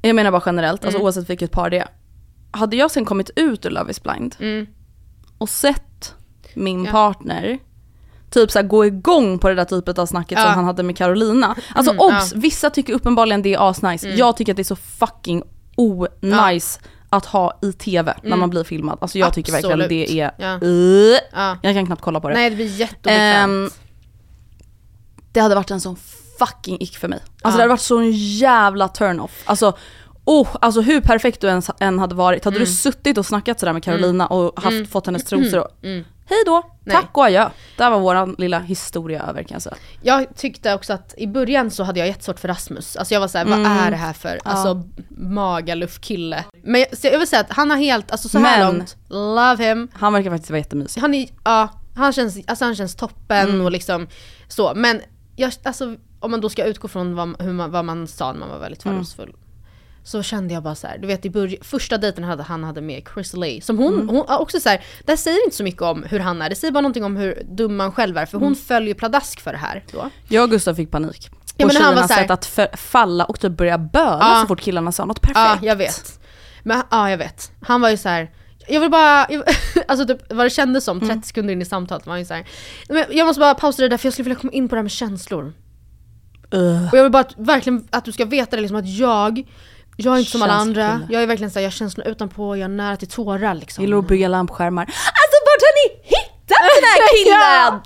Jag 0.03 0.17
menar 0.17 0.31
bara 0.31 0.43
generellt, 0.47 0.85
alltså 0.85 1.01
oavsett 1.01 1.31
vilket 1.31 1.51
par 1.53 1.71
det 1.71 1.79
är. 1.79 1.89
Hade 2.51 2.77
jag 2.77 2.91
sen 2.91 3.05
kommit 3.05 3.31
ut 3.37 3.67
ur 3.67 3.71
Love 3.71 3.91
is 3.91 4.03
blind 4.03 4.37
Mm. 4.41 4.67
och 5.39 5.49
sett 5.49 6.15
min 6.55 6.85
Ja. 6.85 6.91
partner 6.93 7.59
typ 8.31 8.51
så 8.51 8.59
här, 8.59 8.67
gå 8.67 8.87
igång 8.87 9.39
på 9.39 9.49
det 9.49 9.55
där 9.55 9.65
typet 9.65 9.99
av 9.99 10.07
snacket 10.07 10.39
Ja. 10.39 10.45
som 10.45 10.55
han 10.55 10.65
hade 10.65 10.83
med 10.83 10.97
Carolina. 10.97 11.57
Alltså 11.75 11.93
Mm, 11.93 12.01
obs, 12.07 12.33
ja. 12.35 12.41
vissa 12.41 12.71
tycker 12.71 12.93
uppenbarligen 12.93 13.43
det 13.43 13.55
är 13.55 13.71
asnice. 13.71 14.09
Jag 14.09 14.37
tycker 14.37 14.53
att 14.53 14.57
det 14.57 14.63
är 14.63 14.65
så 14.65 14.77
fucking 14.77 15.43
o-nice 15.77 16.81
att 17.11 17.27
ha 17.27 17.59
i 17.63 17.73
tv 17.73 18.15
när 18.23 18.37
man 18.37 18.51
blir 18.51 18.65
filmad. 18.65 18.99
Alltså 19.01 19.19
jag 19.19 19.35
tycker 19.35 19.53
verkligen 19.53 19.81
Absolut. 19.81 20.09
det 20.09 20.21
är... 20.21 20.31
Ja. 20.39 20.59
Ja. 21.33 21.59
jag 21.63 21.75
kan 21.75 21.87
knappt 21.87 22.03
kolla 22.03 22.21
på 22.21 22.29
det. 22.29 22.35
Nej 22.35 22.51
det 22.51 22.57
blir 22.57 22.67
jätteobekvämt. 22.81 23.51
Ehm, 23.51 23.71
det 25.37 25.43
hade 25.43 25.55
varit 25.55 25.71
en 25.71 25.81
sån 25.81 25.97
fucking 26.39 26.77
ick 26.81 26.97
för 26.99 27.09
mig. 27.09 27.19
Alltså 27.19 27.37
Ja. 27.43 27.51
det 27.51 27.53
hade 27.63 27.69
varit 27.69 27.81
sån 27.81 28.11
jävla 28.13 28.89
turn-off. 28.89 29.43
Alltså, 29.45 29.77
oh, 30.25 30.49
alltså 30.61 30.81
hur 30.81 31.01
perfekt 31.01 31.41
du 31.41 31.63
än 31.81 31.99
hade 31.99 32.15
varit, 32.15 32.45
hade 32.45 32.57
Mm. 32.57 32.67
du 32.69 32.73
suttit 32.75 33.19
och 33.19 33.27
snackat 33.27 33.61
sådär 33.61 33.73
med 33.73 33.85
Carolina 33.85 34.27
och 34.27 34.63
haft, 34.63 34.91
fått 34.91 35.07
hennes 35.07 35.25
trosor 35.25 35.59
och 35.61 35.69
hej 36.29 36.43
då, 36.47 36.63
Nej. 36.85 36.97
tack 36.97 37.11
och 37.13 37.25
adjö. 37.25 37.49
Där 37.77 37.91
var 37.91 37.99
våran 38.01 38.35
lilla 38.39 38.59
historia 38.59 39.23
över 39.23 39.43
kan 39.43 39.55
jag 39.55 39.63
säga. 39.63 39.77
Jag 40.03 40.27
tyckte 40.37 40.75
också 40.75 40.93
att 40.93 41.15
i 41.19 41.27
början 41.27 41.71
så 41.71 41.85
hade 41.85 41.99
jag 41.99 42.09
jättesvårt 42.09 42.41
för 42.41 42.49
Rasmus. 42.49 42.97
Alltså 42.97 43.15
jag 43.15 43.21
var 43.21 43.29
såhär, 43.29 43.45
Mm. 43.47 43.63
vad 43.63 43.73
är 43.73 43.91
det 43.91 43.97
här 43.97 44.13
för 44.13 44.41
alltså, 44.45 44.83
Magaluf-kille? 45.41 46.45
Men 46.63 46.81
jag, 46.81 47.13
jag 47.13 47.19
vill 47.19 47.29
säga 47.29 47.41
att 47.41 47.53
han 47.53 47.71
har 47.71 47.77
helt, 47.77 48.11
alltså 48.11 48.29
så 48.29 48.39
här 48.39 48.65
Men- 48.65 48.77
långt, 48.77 48.97
love 49.09 49.65
him. 49.65 49.89
Han 49.93 50.13
verkar 50.13 50.31
faktiskt 50.31 50.51
vara 50.51 50.59
jättemysig. 50.59 51.01
Han 51.01 51.15
är, 51.15 51.29
ja, 51.45 51.69
han 51.97 52.13
känns, 52.13 52.39
alltså 52.47 52.65
han 52.65 52.75
känns 52.77 52.95
toppen 52.97 53.49
Mm. 53.49 53.61
och 53.67 53.71
liksom 53.73 54.07
så. 54.49 54.73
Men 54.77 55.01
jag, 55.37 55.53
alltså, 55.63 55.97
om 56.21 56.31
man 56.31 56.41
då 56.41 56.49
ska 56.49 56.65
utgå 56.65 56.89
från 56.89 57.15
vad, 57.15 57.43
hur 57.43 57.53
man, 57.53 57.71
vad 57.71 57.85
man 57.85 58.07
sa 58.07 58.33
när 58.33 58.41
man 58.41 58.49
var 58.51 58.59
väldigt 58.59 58.85
Mm. 58.85 58.95
fördomsfull. 58.95 59.33
Så 60.05 60.23
kände 60.23 60.55
jag 60.55 60.63
bara 60.63 60.75
så 60.75 60.87
här, 60.87 60.99
du 60.99 61.07
vet 61.07 61.25
i 61.27 61.31
början, 61.31 61.63
första 61.65 61.99
dejten 61.99 62.25
hade, 62.25 62.43
han 62.43 62.65
hade 62.65 62.81
med 62.81 63.03
Chris 63.15 63.33
Lee, 63.35 63.61
som 63.61 63.79
hon, 63.79 63.95
Mm. 63.95 64.09
hon 64.09 64.25
också 64.29 64.61
så 64.61 64.69
här, 64.69 64.85
det 65.05 65.17
säger 65.17 65.45
inte 65.45 65.57
så 65.57 65.63
mycket 65.63 65.83
om 65.83 66.03
hur 66.03 66.21
han 66.21 66.43
är, 66.43 66.49
det 66.49 66.55
säger 66.55 66.73
bara 66.73 66.81
någonting 66.81 67.05
om 67.05 67.17
hur 67.17 67.43
dum 67.51 67.77
man 67.77 67.93
själv 67.93 68.17
är, 68.19 68.27
för 68.27 68.37
Mm. 68.37 68.47
hon 68.49 68.57
följer 68.57 68.95
pladask 68.95 69.41
för 69.41 69.53
det 69.53 69.59
här 69.59 69.85
då. 69.93 70.11
Jag 70.29 70.43
och 70.45 70.51
Gustav 70.51 70.75
fick 70.75 70.91
panik. 70.91 71.31
Ja, 71.57 71.67
var 71.67 71.75
tjejernas 71.75 72.11
här- 72.11 72.23
sätt 72.23 72.31
att 72.31 72.47
för, 72.47 72.77
falla 72.77 73.25
och 73.25 73.41
typ 73.41 73.53
börja 73.53 73.79
böla 73.79 74.19
Ja. 74.21 74.41
så 74.41 74.47
fort 74.47 74.61
killarna 74.61 74.93
sa 74.93 75.05
något 75.05 75.21
perfekt. 75.21 75.63
Ja, 75.63 75.69
jag 75.69 75.77
vet. 75.77 76.21
Men 76.63 76.83
ja, 76.91 77.11
jag 77.11 77.19
vet. 77.19 77.53
Han 77.61 77.81
var 77.81 77.91
ju 77.91 77.97
så 77.97 78.09
här. 78.09 78.31
Jag 78.69 78.81
vill 78.81 78.91
bara, 78.91 79.27
jag, 79.31 79.43
alltså 79.89 80.07
typ 80.07 80.33
vad 80.33 80.47
det 80.47 80.51
kändes 80.51 80.85
som, 80.85 80.97
Mm. 80.99 81.09
30 81.09 81.29
sekunder 81.29 81.53
in 81.53 81.63
i 81.63 81.65
samtalet 81.65 82.07
var 82.07 82.17
ju 82.17 82.25
så 82.25 82.35
här. 82.35 82.47
"Men 82.89 83.05
Jag 83.11 83.27
måste 83.27 83.41
bara 83.41 83.55
pausa 83.55 83.83
det 83.83 83.89
där 83.89 83.97
för 83.97 84.07
jag 84.07 84.13
skulle 84.13 84.25
vilja 84.25 84.41
komma 84.41 84.53
in 84.53 84.69
på 84.69 84.75
det 84.75 84.79
här 84.79 84.83
med 84.83 84.91
känslor. 84.93 85.53
Ugh. 86.51 86.89
Och 86.93 86.99
jag 86.99 87.03
vill 87.03 87.13
bara 87.13 87.21
att, 87.21 87.35
verkligen 87.37 87.89
att 87.91 88.05
du 88.05 88.13
ska 88.13 88.25
veta 88.25 88.57
det 88.57 88.63
liksom 88.63 88.79
att 88.79 88.89
jag, 88.89 89.43
jag 89.97 90.15
är 90.15 90.19
inte 90.19 90.31
som 90.31 90.43
alla 90.43 90.53
andra. 90.53 91.01
Jag 91.11 91.23
är 91.23 91.27
verkligen 91.27 91.51
såhär, 91.51 91.63
jag 91.65 91.71
har 91.71 91.73
känslor 91.77 92.07
utanpå, 92.07 92.57
jag 92.57 92.65
är 92.65 92.69
nära 92.69 92.97
till 92.97 93.09
tårar 93.09 93.55
liksom. 93.55 93.85
Gillar 93.85 93.99
att 93.99 94.09
bygga 94.09 94.29
lampskärmar. 94.29 94.83
Alltså 94.83 95.37
vart 95.47 95.63
har 95.63 95.89
ni 95.89 96.03
hittat 96.05 96.49
den 96.49 96.85
här 96.85 97.09
killen? 97.71 97.81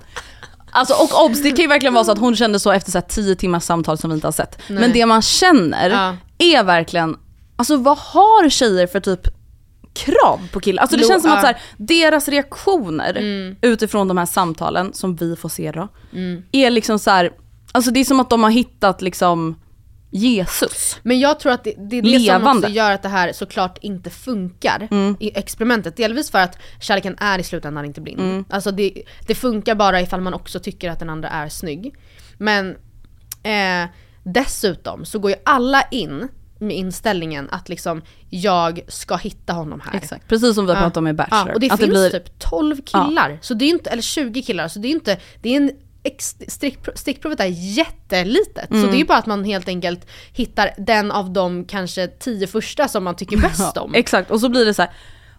Alltså 0.73 0.93
och 0.93 1.25
obs, 1.25 1.43
det 1.43 1.49
kan 1.51 1.57
ju 1.59 1.67
verkligen 1.67 1.93
vara 1.93 2.03
så 2.03 2.11
att 2.11 2.17
hon 2.19 2.35
kände 2.35 2.59
så 2.59 2.71
efter 2.71 2.91
så 2.91 3.01
10 3.01 3.35
timmars 3.35 3.63
samtal 3.63 3.97
som 3.97 4.09
vi 4.09 4.13
inte 4.13 4.27
har 4.27 4.31
sett. 4.31 4.59
Men 4.69 4.91
det 4.93 5.05
man 5.05 5.21
känner 5.21 5.89
Ja. 5.89 6.15
är 6.57 6.63
verkligen, 6.63 7.17
alltså 7.55 7.77
vad 7.77 7.97
har 7.97 8.49
tjejer 8.49 8.87
för 8.87 8.99
typ 8.99 9.27
krav 9.93 10.39
på 10.51 10.59
killar? 10.59 10.81
Alltså 10.81 10.97
det 10.97 11.03
känns 11.07 11.23
som 11.23 11.31
att 11.31 11.41
så 11.41 11.47
här, 11.47 11.57
deras 11.77 12.27
reaktioner 12.27 13.17
Mm. 13.17 13.55
utifrån 13.61 14.07
de 14.07 14.17
här 14.17 14.25
samtalen 14.25 14.93
som 14.93 15.15
vi 15.15 15.35
får 15.35 15.49
se 15.49 15.71
då, 15.71 15.87
är 16.51 16.69
liksom 16.69 16.99
så 16.99 17.11
här, 17.11 17.31
alltså 17.71 17.91
det 17.91 17.99
är 17.99 18.03
som 18.05 18.19
att 18.19 18.29
de 18.29 18.43
har 18.43 18.49
hittat 18.49 19.01
liksom 19.01 19.55
Jesus. 20.13 20.99
Men 21.03 21.19
jag 21.19 21.39
tror 21.39 21.51
att 21.51 21.63
det, 21.63 21.73
det 21.89 21.97
är 21.97 22.01
det 22.01 22.09
som 22.11 22.21
Levande. 22.21 22.67
också 22.67 22.69
gör 22.69 22.91
att 22.91 23.01
det 23.03 23.09
här 23.09 23.33
såklart 23.33 23.77
inte 23.81 24.09
funkar 24.09 24.87
Mm. 24.91 25.15
i 25.19 25.37
experimentet. 25.37 25.97
Delvis 25.97 26.31
för 26.31 26.39
att 26.39 26.57
kärleken 26.81 27.15
är 27.19 27.39
i 27.39 27.43
slutändan 27.43 27.85
inte 27.85 28.01
blind. 28.01 28.19
Mm. 28.19 28.45
Alltså 28.49 28.71
det, 28.71 29.03
det 29.27 29.35
funkar 29.35 29.75
bara 29.75 30.01
ifall 30.01 30.21
man 30.21 30.33
också 30.33 30.59
tycker 30.59 30.89
att 30.89 30.99
den 30.99 31.09
andra 31.09 31.29
är 31.29 31.49
snygg. 31.49 31.95
Men 32.37 32.69
eh, 33.43 33.89
dessutom 34.23 35.05
så 35.05 35.19
går 35.19 35.31
ju 35.31 35.37
alla 35.45 35.81
in 35.91 36.27
med 36.61 36.77
inställningen 36.77 37.49
att 37.51 37.69
liksom 37.69 38.01
jag 38.29 38.81
ska 38.87 39.15
hitta 39.15 39.53
honom 39.53 39.81
här. 39.85 39.97
Exakt. 39.97 40.27
Precis 40.27 40.55
som 40.55 40.65
vi 40.65 40.73
har 40.73 40.81
pratat 40.81 40.97
om 40.97 41.07
i 41.07 41.13
Bachelor. 41.13 41.47
Ja, 41.47 41.53
och 41.53 41.59
det 41.59 41.71
att 41.71 41.79
finns 41.79 41.89
blir, 41.89 42.09
typ 42.09 42.39
12 42.39 42.81
killar, 42.81 43.37
så 43.41 43.53
det 43.53 43.65
är 43.65 43.69
inte, 43.69 43.89
eller 43.89 44.01
20 44.01 44.41
killar, 44.41 44.67
så 44.67 44.79
det 44.79 44.87
är 44.87 44.91
inte, 44.91 45.17
det 45.41 45.49
är 45.49 45.57
en 45.57 45.71
stickprovet 46.95 47.39
är 47.39 47.45
jättelitet. 47.45 48.67
Så 48.69 48.75
Mm. 48.75 48.89
det 48.89 48.95
är 48.95 48.99
ju 48.99 49.05
bara 49.05 49.17
att 49.17 49.25
man 49.25 49.43
helt 49.43 49.67
enkelt 49.67 50.07
hittar 50.33 50.69
den 50.77 51.11
av 51.11 51.31
de 51.33 51.65
kanske 51.65 52.07
tio 52.07 52.47
första 52.47 52.87
som 52.87 53.03
man 53.03 53.15
tycker 53.15 53.37
bäst 53.41 53.77
om. 53.77 53.95
Exakt, 53.95 54.31
och 54.31 54.39
så 54.39 54.49
blir 54.49 54.65
det 54.65 54.73
så 54.73 54.81
här. 54.81 54.91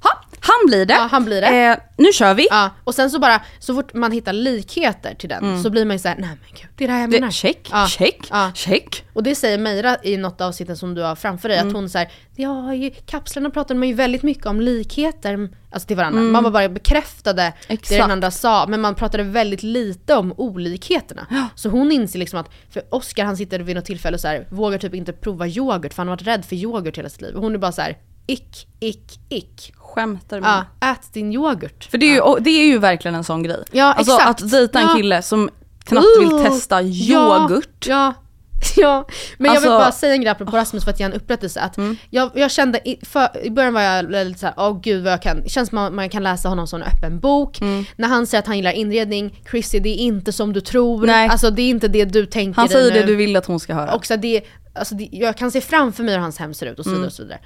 Ha, 0.02 0.10
han 0.40 0.66
blir 0.66 0.86
det. 0.86 0.94
Ja, 0.94 1.08
han 1.10 1.24
blir 1.24 1.40
det. 1.40 1.46
Eh, 1.66 1.76
nu 1.96 2.12
kör 2.12 2.34
vi. 2.34 2.46
Ja, 2.50 2.70
och 2.84 2.94
sen 2.94 3.10
så 3.10 3.18
bara, 3.18 3.42
så 3.58 3.74
fort 3.74 3.94
man 3.94 4.12
hittar 4.12 4.32
likheter 4.32 5.14
till 5.14 5.28
den 5.28 5.62
så 5.62 5.70
blir 5.70 5.84
man 5.84 5.94
ju 5.96 5.98
såhär, 5.98 6.16
nej 6.18 6.28
men 6.28 6.50
gud, 6.60 6.68
det 6.76 6.84
är 6.84 6.88
det 6.88 6.94
här 6.94 7.00
jag 7.00 7.10
menar. 7.10 7.18
Mm. 7.18 7.28
Det, 7.28 7.32
check, 7.34 7.68
Ja. 7.72 7.86
check, 7.88 8.18
Ja. 8.30 8.52
check. 8.54 9.04
Och 9.12 9.22
det 9.22 9.34
säger 9.34 9.58
Meira 9.58 9.96
i 10.02 10.16
något 10.16 10.40
avsnitt 10.40 10.78
som 10.78 10.94
du 10.94 11.02
har 11.02 11.14
framför 11.16 11.48
dig, 11.48 11.58
att 11.58 11.72
hon 11.72 11.88
säger 11.88 12.12
ja 12.36 12.74
i 12.74 12.90
kapslarna 13.06 13.50
pratar 13.50 13.74
man 13.74 13.88
ju 13.88 13.94
väldigt 13.94 14.22
mycket 14.22 14.46
om 14.46 14.60
likheter, 14.60 15.48
alltså 15.70 15.86
till 15.86 15.96
varandra. 15.96 16.20
Man 16.20 16.44
var 16.44 16.50
bara 16.50 16.68
bekräftade 16.68 17.42
det 17.42 17.52
Exakt. 17.74 18.00
den 18.00 18.10
andra 18.10 18.30
sa, 18.30 18.66
men 18.66 18.80
man 18.80 18.94
pratade 18.94 19.22
väldigt 19.22 19.62
lite 19.62 20.14
om 20.14 20.34
olikheterna. 20.36 21.26
Så 21.54 21.68
hon 21.68 21.92
inser 21.92 22.18
liksom 22.18 22.38
att, 22.40 22.50
för 22.70 22.82
Oscar 22.90 23.24
han 23.24 23.36
sitter 23.36 23.60
vid 23.60 23.76
något 23.76 23.84
tillfälle 23.84 24.14
och 24.14 24.20
så 24.20 24.28
här, 24.28 24.46
vågar 24.50 24.78
typ 24.78 24.94
inte 24.94 25.12
prova 25.12 25.46
yoghurt 25.46 25.94
för 25.94 26.00
han 26.02 26.08
har 26.08 26.16
varit 26.16 26.26
rädd 26.26 26.44
för 26.44 26.56
yoghurt 26.56 26.98
hela 26.98 27.08
sitt 27.08 27.20
liv. 27.22 27.34
Och 27.34 27.42
hon 27.42 27.54
är 27.54 27.58
bara 27.58 27.72
så 27.72 27.82
här: 27.82 27.96
ick, 28.26 28.66
ick, 28.80 29.20
ick. 29.28 29.72
Skämtar 29.76 30.36
du 30.36 30.40
med? 30.42 30.64
Ja, 30.80 30.88
ät 30.90 31.12
din 31.12 31.32
yoghurt. 31.32 31.84
För 31.90 31.98
det 31.98 32.06
är, 32.06 32.14
ju, 32.14 32.40
det 32.40 32.50
är 32.50 32.64
ju 32.66 32.78
verkligen 32.78 33.14
en 33.14 33.24
sån 33.24 33.42
grej. 33.42 33.62
Ja, 33.72 33.92
alltså 33.92 34.14
exakt. 34.14 34.42
att 34.42 34.50
dejta 34.50 34.80
en 34.80 34.86
Ja. 34.88 34.94
kille 34.96 35.22
som 35.22 35.50
knappt 35.84 36.06
vill 36.20 36.32
Uh, 36.32 36.42
testa 36.44 36.82
yoghurt. 36.82 37.86
Ja, 37.88 38.14
ja. 38.76 39.06
Men 39.38 39.44
jag 39.46 39.54
Alltså- 39.56 39.70
vill 39.70 39.78
bara 39.78 39.92
säga 39.92 40.12
en 40.14 40.20
grej 40.20 40.30
apropå 40.30 40.56
Rasmus 40.56 40.84
för 40.84 40.90
att 40.90 41.00
ge 41.00 41.06
en 41.06 41.12
upprättelse. 41.12 41.60
Att 41.60 41.76
jag, 42.10 42.30
jag 42.34 42.50
kände, 42.50 42.88
i, 42.88 42.98
för, 43.06 43.44
i 43.46 43.50
början 43.50 43.74
var 43.74 43.80
jag 43.80 44.10
lite 44.10 44.40
såhär, 44.40 44.54
åh 44.58 44.80
gud 44.82 45.04
vad 45.04 45.12
jag 45.12 45.22
kan, 45.22 45.40
det 45.42 45.48
känns 45.48 45.68
som 45.68 45.78
att 45.78 45.92
man 45.92 46.08
kan 46.08 46.22
läsa 46.22 46.48
honom 46.48 46.66
som 46.66 46.82
en 46.82 46.88
öppen 46.88 47.20
bok. 47.20 47.60
När 47.96 48.08
han 48.08 48.26
säger 48.26 48.38
att 48.42 48.46
han 48.46 48.56
gillar 48.56 48.72
inredning, 48.72 49.42
Chrissy 49.50 49.78
det 49.78 49.88
är 49.88 49.96
inte 49.96 50.32
som 50.32 50.52
du 50.52 50.60
tror. 50.60 51.06
Nej. 51.06 51.28
Alltså 51.28 51.50
det 51.50 51.62
är 51.62 51.70
inte 51.70 51.88
det 51.88 52.04
du 52.04 52.26
tänker 52.26 52.60
Han 52.60 52.68
säger 52.68 52.90
det 52.94 53.00
nu. 53.00 53.06
du 53.06 53.16
vill 53.16 53.36
att 53.36 53.46
hon 53.46 53.60
ska 53.60 53.74
höra. 53.74 53.94
Och 53.94 54.06
så 54.06 54.16
det, 54.16 54.40
alltså 54.74 54.94
det, 54.94 55.08
jag 55.12 55.36
kan 55.36 55.50
se 55.50 55.60
framför 55.60 56.02
mig 56.02 56.14
hur 56.14 56.20
hans 56.20 56.38
hem 56.38 56.54
ser 56.54 56.66
ut 56.66 56.78
och 56.78 56.84
så 56.84 56.90
Mm. 56.90 57.00
vidare. 57.00 57.06
Och, 57.08 57.12
så 57.12 57.22
vidare. 57.22 57.40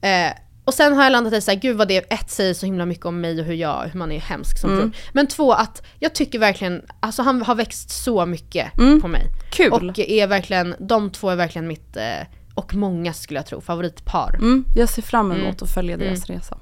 Eh, 0.00 0.32
och 0.64 0.74
sen 0.74 0.92
har 0.96 1.02
jag 1.02 1.10
landat 1.12 1.32
i 1.32 1.40
såhär, 1.40 1.58
gud 1.58 1.76
vad 1.76 1.88
det 1.88 1.96
ett 2.12 2.30
säger 2.30 2.54
så 2.54 2.66
himla 2.66 2.86
mycket 2.86 3.06
om 3.06 3.20
mig 3.20 3.40
och 3.40 3.46
hur 3.46 3.54
jag, 3.54 3.88
hur 3.92 3.98
man 3.98 4.12
är 4.12 4.20
hemsk 4.20 4.58
som 4.58 4.70
Mm. 4.70 4.80
tror. 4.82 5.00
Men 5.12 5.26
två, 5.26 5.52
att 5.52 5.82
jag 5.98 6.14
tycker 6.14 6.38
verkligen, 6.38 6.82
alltså 7.00 7.22
han 7.22 7.42
har 7.42 7.54
växt 7.54 7.90
så 8.04 8.26
mycket 8.26 8.74
på 8.74 9.08
mig. 9.08 9.20
Mm. 9.22 9.32
Kul. 9.50 9.72
Och 9.72 9.98
är 9.98 10.26
verkligen, 10.26 10.74
de 10.78 11.10
två 11.10 11.30
är 11.30 11.36
verkligen 11.36 11.68
mitt, 11.68 11.96
eh, 11.96 12.26
och 12.54 12.74
många 12.74 13.12
skulle 13.12 13.38
jag 13.38 13.46
tro, 13.46 13.60
favoritpar. 13.60 14.34
Mm, 14.34 14.64
jag 14.76 14.88
ser 14.88 15.02
fram 15.02 15.32
emot 15.32 15.62
att 15.62 15.70
följa 15.74 15.96
deras 15.96 16.26
resa. 16.26 16.58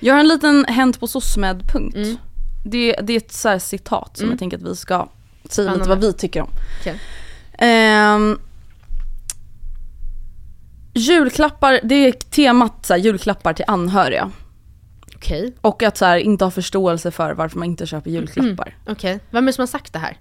Jag 0.00 0.14
har 0.14 0.20
en 0.20 0.28
liten 0.28 0.64
hänt 0.68 1.00
på 1.00 1.06
SOSMED-punkt. 1.06 2.20
Det, 2.64 2.92
det 3.02 3.12
är 3.12 3.16
ett 3.16 3.32
så 3.32 3.58
citat 3.58 4.16
som 4.16 4.30
jag 4.30 4.38
tänker 4.38 4.56
att 4.56 4.62
vi 4.62 4.76
ska 4.76 5.08
säga 5.50 5.74
lite 5.74 5.88
vad 5.88 6.00
vi 6.00 6.12
tycker 6.12 6.42
om. 6.42 6.50
Okej. 6.80 7.00
Ehm, 7.58 8.38
julklappar, 10.98 11.80
det 11.82 11.94
är 11.94 12.12
temat 12.12 12.86
så 12.86 12.92
här, 12.92 13.00
julklappar 13.00 13.52
till 13.52 13.64
anhöriga. 13.68 14.30
Okej, 15.16 15.54
Och 15.60 15.82
att 15.82 15.96
så 15.96 16.04
här, 16.04 16.16
inte 16.16 16.44
ha 16.44 16.50
förståelse 16.50 17.10
för 17.10 17.32
varför 17.34 17.58
man 17.58 17.68
inte 17.68 17.86
köper 17.86 18.10
julklappar. 18.10 18.76
okej. 18.88 19.20
Vem 19.30 19.44
är 19.44 19.46
det 19.46 19.52
som 19.52 19.62
har 19.62 19.66
sagt 19.66 19.92
det 19.92 19.98
här? 19.98 20.18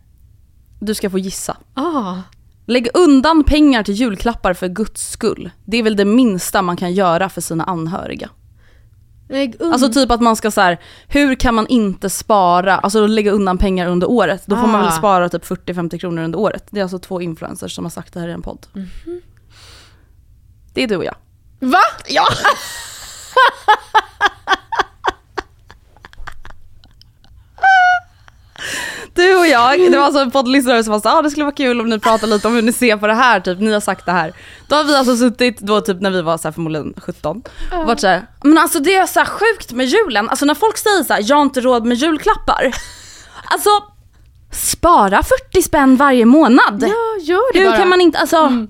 Du 0.80 0.94
ska 0.96 1.10
få 1.10 1.20
gissa. 1.20 1.58
Ah, 1.74 2.16
Lägg 2.66 2.88
undan 2.94 3.44
pengar 3.44 3.84
till 3.84 3.94
julklappar 3.94 4.54
för 4.54 4.68
guds 4.68 5.10
skull. 5.12 5.50
Det 5.66 5.78
är 5.78 5.84
väl 5.84 5.96
det 5.96 6.06
minsta 6.06 6.62
man 6.62 6.78
kan 6.78 6.94
göra 6.94 7.30
för 7.30 7.42
sina 7.42 7.64
anhöriga. 7.64 8.30
lägg 9.30 9.56
undan. 9.60 9.74
Alltså 9.74 9.92
typ 9.92 10.12
att 10.12 10.22
man 10.22 10.36
ska 10.36 10.52
så 10.52 10.62
här, 10.62 10.78
hur 11.08 11.36
kan 11.36 11.56
man 11.56 11.68
inte 11.68 12.10
spara, 12.10 12.78
alltså 12.78 13.08
lägga 13.08 13.32
undan 13.32 13.58
pengar 13.58 13.88
under 13.88 14.10
året? 14.10 14.44
Då 14.46 14.56
får 14.56 14.68
man 14.68 14.80
väl 14.82 14.90
Ah. 14.90 14.98
spara 14.98 15.30
typ 15.30 15.46
40-50 15.46 15.98
kronor 15.98 16.24
under 16.24 16.40
året. 16.40 16.64
Det 16.70 16.80
är 16.80 16.84
alltså 16.84 17.00
två 17.00 17.22
influencers 17.22 17.76
som 17.76 17.86
har 17.86 17.90
sagt 17.90 18.14
det 18.14 18.20
här 18.20 18.28
i 18.28 18.32
en 18.32 18.42
podd. 18.42 18.68
Mhm. 18.74 19.22
Det 20.78 20.84
är 20.84 20.88
du 20.88 20.96
och 20.96 21.06
jag. 21.06 21.16
Va? 21.60 21.80
Ja! 22.08 22.28
Du 29.14 29.38
och 29.38 29.48
jag, 29.48 29.92
det 29.92 29.98
var 29.98 30.06
alltså 30.06 30.22
en 30.22 30.32
poddlyssnare 30.32 30.84
som 30.84 30.94
var 30.94 31.00
såhär, 31.00 31.18
ah, 31.18 31.22
det 31.22 31.32
skulle 31.32 31.44
vara 31.44 31.56
kul 31.56 31.82
om 31.82 31.90
ni 31.90 32.00
pratar 32.00 32.28
lite 32.28 32.48
om 32.48 32.56
hur 32.56 32.62
ni 32.62 32.74
ser 32.74 32.98
på 32.98 33.08
det 33.08 33.14
här, 33.14 33.40
typ 33.40 33.60
ni 33.60 33.74
har 33.74 33.80
sagt 33.80 34.06
det 34.06 34.12
här. 34.12 34.34
Då 34.68 34.76
har 34.76 34.84
vi 34.84 34.96
alltså 34.96 35.18
suttit, 35.18 35.60
då 35.60 35.82
typ 35.82 36.02
när 36.02 36.12
vi 36.12 36.22
var 36.22 36.38
så 36.38 36.48
här 36.48 36.54
förmodligen 36.54 36.94
17, 36.98 37.44
och 37.72 37.86
varit 37.86 38.00
såhär, 38.00 38.28
men 38.44 38.58
alltså 38.58 38.80
det 38.80 38.96
är 38.96 39.06
så 39.06 39.26
sjukt 39.26 39.72
med 39.72 39.86
julen, 39.86 40.30
alltså 40.30 40.46
när 40.46 40.56
folk 40.56 40.78
säger 40.78 41.04
så 41.04 41.14
här, 41.14 41.24
jag 41.26 41.36
har 41.36 41.44
inte 41.44 41.62
råd 41.62 41.86
med 41.86 41.98
julklappar. 41.98 42.76
Alltså, 43.46 43.70
spara 44.52 45.24
40 45.24 45.62
spänn 45.62 45.96
varje 45.96 46.26
månad. 46.26 46.84
Ja, 46.84 47.22
gör 47.22 47.54
det 47.54 47.60
hur 47.60 47.66
bara. 47.66 47.76
Mm. 47.76 47.82
kan 47.82 47.90
man 47.90 48.02
inte, 48.02 48.20
alltså. 48.20 48.68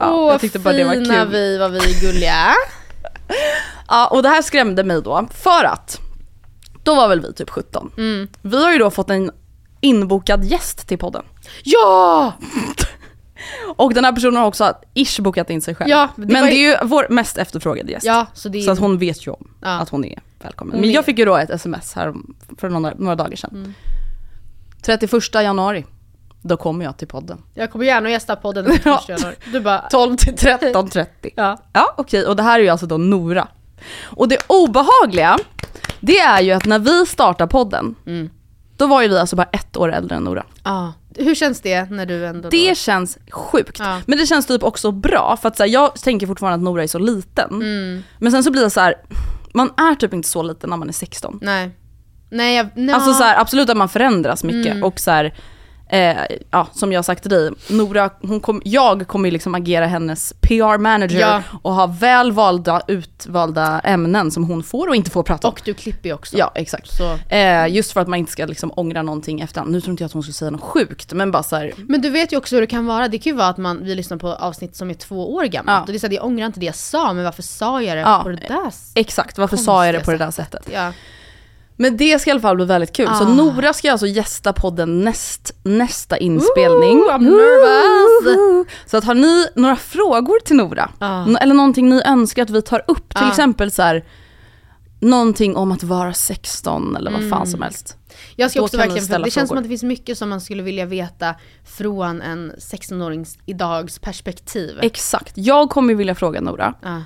Ja, 0.00 0.12
Åh, 0.12 0.32
jag 0.32 0.40
tyckte 0.40 0.58
bara 0.58 0.74
det 0.74 0.84
var 0.84 0.92
fina 0.94 1.14
kul. 1.22 1.28
vi, 1.28 1.58
vad 1.58 1.70
vi 1.72 1.78
är 1.78 2.00
gulliga. 2.00 2.46
Ja, 3.88 4.06
och 4.08 4.22
det 4.22 4.28
här 4.28 4.42
skrämde 4.42 4.84
mig 4.84 5.02
då, 5.02 5.28
för 5.34 5.64
att 5.64 6.00
då 6.82 6.94
var 6.94 7.08
väl 7.08 7.20
vi 7.20 7.32
typ 7.32 7.50
17. 7.50 7.92
Mm. 7.96 8.28
Vi 8.42 8.64
har 8.64 8.72
ju 8.72 8.78
då 8.78 8.90
fått 8.90 9.10
en 9.10 9.30
inbokad 9.80 10.44
gäst 10.44 10.88
till 10.88 10.98
podden. 10.98 11.22
Ja! 11.64 12.32
Och 13.76 13.94
den 13.94 14.04
här 14.04 14.12
personen 14.12 14.36
har 14.36 14.46
också 14.46 14.74
ish 14.94 15.20
bokat 15.20 15.50
in 15.50 15.60
sig 15.62 15.74
själv. 15.74 15.90
Ja, 15.90 16.08
det 16.16 16.26
men 16.26 16.42
var 16.42 16.48
det 16.50 16.54
är 16.56 16.68
ju 16.70 16.76
vår 16.88 17.06
mest 17.10 17.38
efterfrågade 17.38 17.92
gäst. 17.92 18.06
Ja, 18.06 18.26
så 18.34 18.48
är... 18.54 18.60
Så 18.60 18.70
att 18.70 18.78
hon 18.78 18.98
vet 18.98 19.26
ju 19.26 19.30
om 19.30 19.50
Ja. 19.60 19.68
att 19.68 19.88
hon 19.88 20.04
är 20.04 20.18
välkommen. 20.42 20.72
Hon 20.72 20.80
Men 20.80 20.90
är- 20.90 20.94
jag 20.94 21.04
fick 21.04 21.18
ju 21.18 21.24
då 21.24 21.36
ett 21.36 21.50
sms 21.50 21.92
här 21.94 22.14
för 22.58 22.68
några, 22.68 22.94
några 22.98 23.14
dagar 23.16 23.36
sedan. 23.36 23.50
Mm. 23.54 23.74
31 24.82 25.34
januari, 25.34 25.86
då 26.42 26.56
kommer 26.56 26.84
jag 26.84 26.96
till 26.96 27.08
podden. 27.08 27.42
Jag 27.54 27.70
kommer 27.70 27.84
gärna 27.84 28.10
gästa 28.10 28.36
podden 28.36 28.64
den 28.64 28.78
Ja. 28.84 29.00
Du 29.52 29.60
bara... 29.60 29.78
12 29.90 30.16
till 30.16 30.34
13.30. 30.34 31.06
Ja. 31.36 31.58
Ja 31.72 31.94
okej, 31.96 32.26
och 32.26 32.36
det 32.36 32.42
här 32.42 32.58
är 32.58 32.62
ju 32.62 32.68
alltså 32.68 32.86
då 32.86 32.96
Nora. 32.98 33.48
Och 34.04 34.28
det 34.28 34.38
obehagliga, 34.46 35.38
det 36.00 36.18
är 36.18 36.40
ju 36.42 36.52
att 36.52 36.64
när 36.66 36.78
vi 36.78 37.06
startar 37.06 37.46
podden, 37.46 37.94
Mm. 38.06 38.30
då 38.76 38.86
var 38.86 39.02
ju 39.02 39.08
vi 39.08 39.18
alltså 39.18 39.36
bara 39.36 39.48
ett 39.52 39.76
år 39.76 39.92
äldre 39.92 40.16
än 40.16 40.22
Nora. 40.24 40.44
Ja. 40.64 40.92
Hur 41.16 41.34
känns 41.34 41.60
det 41.60 41.90
när 41.90 42.06
du 42.06 42.26
ändå... 42.26 42.48
Det 42.48 42.68
då... 42.68 42.74
känns 42.74 43.18
sjukt. 43.30 43.76
Ja. 43.78 44.00
Men 44.06 44.18
det 44.18 44.26
känns 44.26 44.46
typ 44.46 44.62
också 44.62 44.90
bra, 44.92 45.38
för 45.42 45.48
att 45.48 45.56
så 45.56 45.62
här, 45.62 45.70
jag 45.70 45.94
tänker 45.94 46.26
fortfarande 46.26 46.54
att 46.54 46.62
Nora 46.62 46.82
är 46.82 46.86
så 46.86 46.98
liten. 46.98 47.50
Mm. 47.54 48.02
Men 48.18 48.32
sen 48.32 48.44
så 48.44 48.50
blir 48.50 48.62
det 48.62 48.70
så 48.70 48.80
här, 48.80 48.94
man 49.54 49.72
är 49.76 49.94
typ 49.94 50.14
inte 50.14 50.28
så 50.28 50.42
liten 50.42 50.70
när 50.70 50.76
man 50.76 50.88
är 50.88 50.92
16. 50.92 51.38
Nej. 51.42 51.70
Nej, 52.30 52.56
jag... 52.56 52.68
Nej. 52.74 52.94
Alltså 52.94 53.12
så 53.14 53.22
här, 53.22 53.40
absolut 53.40 53.70
att 53.70 53.76
man 53.76 53.88
förändras 53.88 54.44
mycket 54.44 54.72
Mm. 54.72 54.84
och 54.84 55.00
så 55.00 55.10
här, 55.10 55.34
eh, 55.90 56.16
ja 56.50 56.66
som 56.72 56.92
jag 56.92 57.04
sagt 57.04 57.22
till 57.22 57.30
dig, 57.30 57.50
Nora, 57.70 58.10
hon 58.22 58.40
kom, 58.40 58.62
jag 58.64 59.08
kommer 59.08 59.28
ju 59.28 59.30
liksom 59.32 59.54
agera 59.54 59.86
hennes 59.86 60.32
PR-manager 60.40 61.20
Ja. 61.20 61.42
och 61.62 61.74
ha 61.74 61.86
väl 61.86 62.32
valda, 62.32 62.82
utvalda 62.88 63.80
ämnen 63.84 64.30
som 64.30 64.44
hon 64.44 64.62
får 64.62 64.88
och 64.88 64.96
inte 64.96 65.10
får 65.10 65.22
prata 65.22 65.48
om. 65.48 65.52
Och 65.54 65.62
du 65.64 65.74
klipper 65.74 66.08
ju 66.08 66.14
också. 66.14 66.36
Ja 66.38 66.52
exakt. 66.54 66.90
Eh, 67.28 67.66
just 67.68 67.92
för 67.92 68.00
att 68.00 68.08
man 68.08 68.18
inte 68.18 68.32
ska 68.32 68.46
liksom 68.46 68.72
ångra 68.76 69.02
någonting 69.02 69.40
efterhand. 69.40 69.72
Nu 69.72 69.80
tror 69.80 69.90
inte 69.90 70.02
jag 70.02 70.06
att 70.06 70.12
hon 70.12 70.22
skulle 70.22 70.34
säga 70.34 70.50
något 70.50 70.60
sjukt 70.60 71.12
men 71.12 71.30
bara 71.30 71.42
så 71.42 71.56
här, 71.56 71.72
Men 71.76 72.00
du 72.00 72.10
vet 72.10 72.32
ju 72.32 72.36
också 72.36 72.56
hur 72.56 72.60
det 72.60 72.66
kan 72.66 72.86
vara. 72.86 73.08
Det 73.08 73.18
kan 73.18 73.32
ju 73.32 73.36
vara 73.36 73.48
att 73.48 73.58
man, 73.58 73.84
vi 73.84 73.94
lyssnar 73.94 74.16
på 74.16 74.28
avsnitt 74.34 74.76
som 74.76 74.90
är 74.90 74.94
två 74.94 75.34
år 75.34 75.44
gammalt. 75.44 75.76
Ja. 75.76 75.80
Och 75.80 75.86
det 75.86 75.94
är 75.94 75.98
så 75.98 76.06
här, 76.06 76.14
jag 76.14 76.24
ångrar 76.24 76.46
inte 76.46 76.60
det 76.60 76.66
jag 76.66 76.74
sa, 76.74 77.12
men 77.12 77.24
varför 77.24 77.42
sa 77.42 77.82
jag 77.82 77.96
det 77.96 78.00
Ja. 78.00 78.20
på 78.22 78.28
det 78.28 78.36
där 78.48 78.72
exakt 78.94 79.38
varför 79.38 79.56
sa 79.56 79.86
jag 79.86 79.94
det 79.94 80.00
på 80.00 80.10
det 80.10 80.18
där 80.18 80.30
sättet? 80.30 80.68
Ja. 80.72 80.92
Men 81.80 81.96
det 81.96 82.18
ska 82.18 82.30
i 82.30 82.32
alla 82.32 82.40
fall 82.40 82.56
bli 82.56 82.64
väldigt 82.64 82.92
kul. 82.92 83.06
Så 83.06 83.24
Ah. 83.24 83.28
Nora 83.34 83.72
ska 83.72 83.92
alltså 83.92 84.06
gästa 84.06 84.52
podden 84.52 85.00
näst, 85.00 85.54
nästa 85.62 86.18
inspelning. 86.18 86.98
Ooh, 86.98 87.12
I'm 87.14 87.20
nervous. 87.20 88.36
Ooh. 88.38 88.66
Så 88.86 88.96
att 88.96 89.04
har 89.04 89.14
ni 89.14 89.46
några 89.54 89.76
frågor 89.76 90.40
till 90.44 90.56
Nora, 90.56 90.90
Ah. 90.98 91.26
Eller 91.40 91.54
någonting 91.54 91.88
ni 91.88 92.02
önskar 92.04 92.42
att 92.42 92.50
vi 92.50 92.62
tar 92.62 92.82
upp, 92.88 93.14
till 93.14 93.24
Ah. 93.24 93.28
exempel 93.28 93.70
så 93.70 93.82
här, 93.82 94.04
någonting 95.00 95.56
om 95.56 95.72
att 95.72 95.82
vara 95.82 96.12
16 96.12 96.96
eller 96.96 97.10
vad 97.10 97.28
fan 97.30 97.46
som 97.46 97.62
helst. 97.62 97.96
Jag 98.36 98.50
ska 98.50 98.60
Då 98.60 98.64
också 98.64 98.76
verkligen, 98.76 99.04
ställa 99.04 99.24
det 99.24 99.30
känns 99.30 99.48
som 99.48 99.54
frågor. 99.54 99.58
att 99.58 99.64
det 99.64 99.68
finns 99.68 99.82
mycket 99.82 100.18
som 100.18 100.28
man 100.28 100.40
skulle 100.40 100.62
vilja 100.62 100.86
veta 100.86 101.34
från 101.64 102.22
en 102.22 102.52
16-årings 102.58 103.38
idags 103.46 103.98
perspektiv. 103.98 104.78
Exakt. 104.82 105.32
Jag 105.36 105.70
kommer 105.70 105.94
vilja 105.94 106.14
fråga 106.14 106.40
Nora, 106.40 106.74
Ja. 106.82 107.02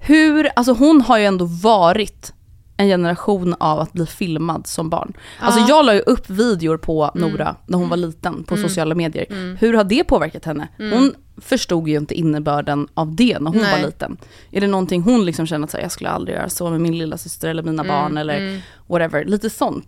hur, 0.00 0.50
alltså 0.56 0.72
hon 0.72 1.00
har 1.00 1.18
ju 1.18 1.24
ändå 1.24 1.44
varit 1.44 2.32
en 2.78 2.88
generation 2.88 3.54
av 3.60 3.80
att 3.80 3.92
bli 3.92 4.06
filmad 4.06 4.66
som 4.66 4.90
barn. 4.90 5.12
Alltså 5.40 5.60
Ja. 5.60 5.66
jag 5.68 5.84
la 5.86 5.94
ju 5.94 6.00
upp 6.00 6.30
videor 6.30 6.76
på 6.76 7.10
Nora 7.14 7.56
när 7.66 7.78
hon 7.78 7.88
var 7.88 7.96
liten 7.96 8.44
på 8.44 8.56
sociala 8.56 8.94
medier. 8.94 9.56
Hur 9.60 9.74
har 9.74 9.84
det 9.84 10.04
påverkat 10.04 10.44
henne? 10.44 10.68
Hon 10.78 11.14
förstod 11.40 11.88
ju 11.88 11.96
inte 11.96 12.14
innebörden 12.14 12.88
av 12.94 13.14
det 13.14 13.38
när 13.38 13.50
hon 13.50 13.62
Nej. 13.62 13.80
var 13.80 13.86
liten. 13.86 14.16
Är 14.50 14.60
det 14.60 14.66
någonting 14.66 15.02
hon 15.02 15.24
liksom 15.24 15.46
känner 15.46 15.64
att 15.64 15.70
så 15.70 15.76
här, 15.76 15.84
jag 15.84 15.92
skulle 15.92 16.10
aldrig 16.10 16.36
göra 16.36 16.48
så 16.48 16.70
med 16.70 16.80
min 16.80 16.98
lilla 16.98 17.18
syster 17.18 17.48
eller 17.48 17.62
mina 17.62 17.84
barn 17.84 18.18
eller 18.18 18.62
whatever, 18.86 19.24
lite 19.24 19.50
sånt. 19.50 19.86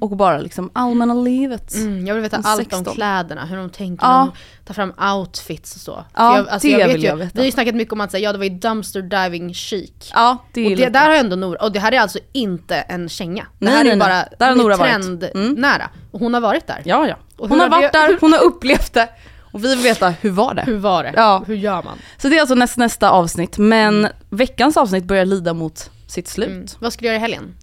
Och 0.00 0.16
bara 0.16 0.38
liksom 0.38 0.70
allmänna 0.72 1.14
livet. 1.14 1.74
Mm, 1.74 2.06
jag 2.06 2.14
vill 2.14 2.22
veta 2.22 2.36
Om 2.36 2.42
allt 2.46 2.60
16. 2.60 2.78
om 2.86 2.94
kläderna, 2.94 3.44
hur 3.44 3.56
de 3.56 3.70
tänker 3.70 4.06
Ja. 4.06 4.30
de 4.60 4.66
tar 4.66 4.74
fram 4.74 4.92
outfits 5.16 5.74
och 5.74 5.80
så. 5.80 6.04
Ja, 6.14 6.36
jag, 6.36 6.48
alltså 6.48 6.68
det 6.68 6.72
jag 6.72 6.86
vet 6.86 6.94
vill 6.96 7.02
ju, 7.02 7.08
jag 7.08 7.16
veta. 7.16 7.30
Vi 7.34 7.40
har 7.40 7.46
ju 7.46 7.52
snackat 7.52 7.74
mycket 7.74 7.92
om 7.92 8.00
att 8.00 8.10
säga, 8.10 8.24
ja 8.24 8.32
det 8.32 8.38
var 8.38 8.44
ju 8.44 8.50
dumpster 8.58 9.02
diving 9.02 9.54
chic. 9.54 10.10
Ja, 10.14 10.44
det 10.52 10.60
är 10.60 10.70
och 10.70 10.76
det 10.76 10.88
där 10.88 11.08
har 11.08 11.16
ändå 11.16 11.36
Nora, 11.36 11.64
och 11.64 11.72
det 11.72 11.80
här 11.80 11.92
är 11.92 12.00
alltså 12.00 12.18
inte 12.32 12.76
en 12.76 13.08
känga. 13.08 13.46
Det 13.58 13.64
Nej, 13.66 13.74
här 13.74 13.84
nej, 13.84 13.92
är 13.92 13.96
bara 13.96 14.24
Där 14.38 14.48
har 14.48 14.56
Nora 14.56 14.76
varit. 14.76 15.20
trendnära. 15.22 15.90
Och 16.10 16.20
hon 16.20 16.34
har 16.34 16.40
varit 16.40 16.66
där. 16.66 16.82
Ja, 16.84 17.08
ja. 17.08 17.16
Hon 17.36 17.50
har 17.50 17.68
har 17.68 17.80
varit 17.80 17.92
där, 17.92 18.16
hon 18.20 18.32
har 18.32 18.42
upplevt 18.44 18.92
det. 18.92 19.08
Och 19.52 19.64
vi 19.64 19.68
vill 19.68 19.78
veta, 19.84 20.10
hur 20.20 20.30
var 20.30 20.54
det? 20.54 20.62
Hur 20.62 20.78
var 20.78 21.02
det? 21.04 21.12
Ja. 21.16 21.44
Hur 21.46 21.54
gör 21.56 21.82
man? 21.82 21.98
Så 22.18 22.28
det 22.28 22.36
är 22.36 22.40
alltså 22.40 22.54
näst, 22.54 22.76
nästa 22.76 23.10
avsnitt, 23.10 23.58
men 23.58 24.08
veckans 24.30 24.76
avsnitt 24.76 25.04
börjar 25.04 25.24
lida 25.24 25.54
mot 25.54 25.90
sitt 26.06 26.28
slut. 26.28 26.48
Mm. 26.48 26.66
Vad 26.78 26.92
ska 26.92 27.00
du 27.00 27.06
göra 27.06 27.16
i 27.16 27.20
helgen? 27.20 27.54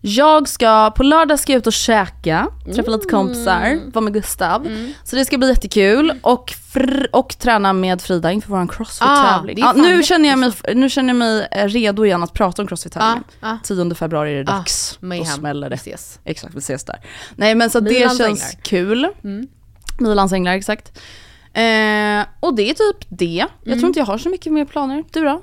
Jag 0.00 0.48
ska, 0.48 0.90
på 0.96 1.02
lördag 1.02 1.38
ska 1.40 1.52
jag 1.52 1.58
ut 1.58 1.66
och 1.66 1.72
käka, 1.72 2.48
träffa 2.74 2.90
lite 2.90 3.08
kompisar, 3.08 3.78
vara 3.92 4.00
med 4.04 4.12
Gustav. 4.12 4.68
Så 5.04 5.16
det 5.16 5.24
ska 5.24 5.38
bli 5.38 5.48
jättekul 5.48 6.12
och, 6.22 6.50
fr- 6.72 7.06
och 7.12 7.36
träna 7.38 7.72
med 7.72 8.02
Frida 8.02 8.32
inför 8.32 8.48
vår 8.50 8.66
crossfit-tävling. 8.68 9.62
Ah, 9.64 9.72
fan 9.72 9.80
nu, 9.82 10.02
känner 10.02 10.28
jag 10.28 10.38
mig, 10.38 10.52
nu 10.74 10.90
känner 10.90 11.08
jag 11.08 11.16
mig 11.16 11.48
eh, 11.52 11.64
redo 11.68 12.04
igen 12.04 12.22
att 12.22 12.32
prata 12.32 12.62
om 12.62 12.68
crossfit-tävlingen. 12.68 13.24
Ah, 13.40 13.52
ah. 13.52 13.58
10 13.64 13.94
februari 13.94 14.38
är 14.38 14.44
det 14.44 14.52
Ah, 14.52 14.56
dags. 14.56 14.98
Då 15.00 15.06
mayhem. 15.06 15.26
smäller 15.26 15.70
det. 15.70 15.76
Vi 15.84 15.90
ses. 15.92 16.18
Exakt, 16.24 16.54
vi 16.54 16.58
ses 16.58 16.84
där. 16.84 17.00
Nej 17.36 17.54
men 17.54 17.70
så 17.70 17.80
det 17.80 17.94
känns 17.94 18.20
änglar. 18.20 18.62
kul. 18.62 19.08
Milans 19.98 20.32
änglar, 20.32 20.52
exakt. 20.52 20.98
Eh, 21.52 22.26
och 22.40 22.54
det 22.54 22.70
är 22.70 22.74
typ 22.74 23.06
det. 23.08 23.44
Jag 23.64 23.78
tror 23.78 23.86
inte 23.86 24.00
jag 24.00 24.06
har 24.06 24.18
så 24.18 24.28
mycket 24.28 24.52
mer 24.52 24.64
planer. 24.64 25.04
Du 25.12 25.24
då? 25.24 25.42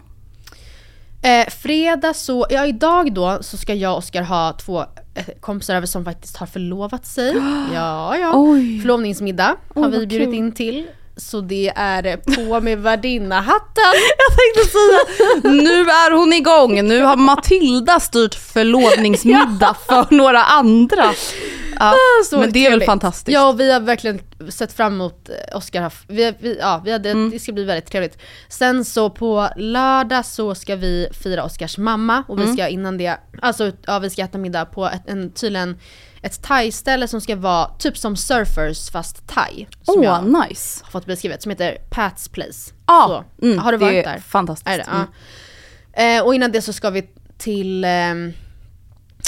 Eh, 1.22 1.50
fredag 1.50 2.14
så, 2.14 2.46
ja 2.50 2.66
idag 2.66 3.14
då 3.14 3.38
så 3.42 3.58
ska 3.58 3.74
jag 3.74 3.92
och 3.92 3.98
Oskar 3.98 4.22
ha 4.22 4.54
två 4.54 4.80
eh, 5.16 5.26
kompisar 5.40 5.76
över 5.76 5.88
som 5.88 6.06
faktiskt 6.06 6.38
har 6.38 6.48
förlovat 6.48 7.06
sig. 7.06 7.34
Ja, 7.74 8.18
ja. 8.18 8.32
Oj. 8.36 8.80
Förlovningsmiddag 8.82 9.56
har 9.76 9.86
Oj, 9.86 9.92
vi 10.00 10.08
bjudit 10.08 10.28
kul. 10.28 10.34
in 10.38 10.52
till. 10.52 10.88
Så 11.18 11.42
det 11.42 11.72
är 11.76 12.18
på 12.18 12.60
med 12.62 12.80
värdinnahatten. 12.80 13.94
Jag 14.18 14.38
tänkte 14.38 14.72
säga, 14.72 15.52
nu 15.64 15.82
är 15.82 16.18
hon 16.18 16.34
igång. 16.34 16.88
Nu 16.88 17.02
har 17.02 17.16
Matilda 17.16 18.00
styrt 18.00 18.36
förlovningsmiddag 18.36 19.76
för 19.88 20.16
några 20.16 20.44
andra. 20.44 21.14
Ja, 21.80 21.94
Så 22.30 22.40
men 22.40 22.52
det 22.52 22.60
är 22.60 22.64
väl 22.64 22.70
trevligt. 22.72 22.86
fantastiskt. 22.86 23.34
Ja, 23.34 23.50
och 23.50 23.60
vi 23.60 23.72
har 23.72 23.80
verkligen 23.80 24.20
sett 24.50 24.74
fram 24.74 24.94
emot 24.94 25.30
eh, 25.30 25.58
Oscar. 25.58 25.94
Vi, 26.08 26.34
vi, 26.40 26.58
ja, 26.60 26.82
vi 26.86 26.92
hade, 26.92 27.10
Mm. 27.12 27.30
Det 27.30 27.40
ska 27.40 27.52
bli 27.52 27.64
väldigt 27.64 27.92
trevligt. 27.92 28.18
Sen 28.50 28.86
så 28.86 29.10
på 29.10 29.50
lördag 29.58 30.26
så 30.26 30.56
ska 30.56 30.76
vi 30.76 31.08
fira 31.24 31.44
Oscars 31.44 31.78
mamma 31.78 32.24
och 32.28 32.36
Mm. 32.38 32.48
vi 32.50 32.54
ska 32.54 32.68
innan 32.68 32.98
det, 32.98 33.18
alltså 33.42 33.72
ja, 33.86 34.00
vi 34.00 34.10
ska 34.10 34.22
äta 34.22 34.38
middag 34.38 34.66
på 34.66 34.86
ett, 34.86 35.02
en, 35.08 35.32
tydligen 35.32 35.78
ett 36.22 36.44
thai-ställe 36.44 37.08
som 37.08 37.22
ska 37.22 37.36
vara 37.36 37.70
typ 37.80 37.98
som 37.98 38.16
surfers 38.16 38.90
fast 38.90 39.28
thai. 39.28 39.68
Som 39.82 40.00
Åh, 40.00 40.06
jag 40.06 40.24
nice. 40.50 40.80
har 40.84 40.92
fått 40.92 41.06
beskrivet, 41.06 41.42
som 41.42 41.50
heter 41.50 41.78
Pat's 41.92 42.32
Place. 42.32 42.74
Ja, 42.88 43.24
Så, 43.40 43.46
mm, 43.46 43.60
har 43.60 43.72
du 43.72 43.78
det 43.78 43.86
varit 43.86 44.06
är 44.06 44.12
där? 44.12 44.20
fantastiskt. 44.20 44.68
Är 44.70 44.78
det? 44.78 44.84
Mm. 44.84 45.08
Ja. 45.96 46.18
Eh, 46.18 46.24
och 46.26 46.36
innan 46.36 46.52
det 46.52 46.62
så 46.62 46.74
ska 46.74 46.90
vi 46.90 47.10
till, 47.38 47.84
ehm, 47.86 48.34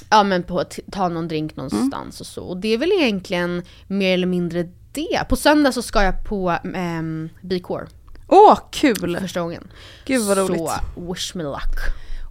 ja 0.10 0.24
men 0.24 0.44
på, 0.44 0.64
t- 0.64 0.82
ta 0.92 1.08
någon 1.10 1.28
drink 1.28 1.56
någonstans 1.56 2.22
och 2.22 2.28
så. 2.28 2.44
Och 2.44 2.58
det 2.58 2.74
är 2.74 2.78
väl 2.78 2.92
egentligen 2.92 3.64
mer 3.88 4.14
eller 4.14 4.28
mindre 4.28 4.64
det. 4.92 5.20
På 5.30 5.36
söndag 5.36 5.72
så 5.72 5.82
ska 5.82 6.04
jag 6.04 6.24
på 6.26 6.58
um, 6.64 7.30
B-core 7.42 7.88
Åh, 8.28 8.58
kul. 8.72 9.18
första 9.22 9.40
gången. 9.42 9.68
Gud 10.06 10.22
vad 10.26 10.38
roligt. 10.38 10.58
Så 10.96 11.14
wish 11.14 11.36
me 11.36 11.44
luck. 11.44 11.76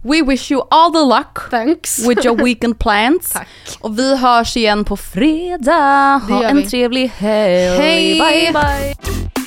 We 0.03 0.21
wish 0.21 0.51
you 0.51 0.61
all 0.71 0.91
the 0.93 0.99
luck 1.17 1.49
Thanks. 1.49 1.99
with 2.07 2.25
your 2.25 2.43
weekend 2.43 2.79
plans. 2.79 3.29
Tack. 3.33 3.47
Och 3.79 3.99
vi 3.99 4.17
hörs 4.17 4.57
igen 4.57 4.85
på 4.85 4.97
fredag. 4.97 6.21
Ha 6.29 6.43
en 6.43 6.57
vi. 6.57 6.65
trevlig 6.65 7.07
helg. 7.07 7.77
Hej! 7.77 8.19
Bye, 8.19 8.51
bye. 8.53 9.46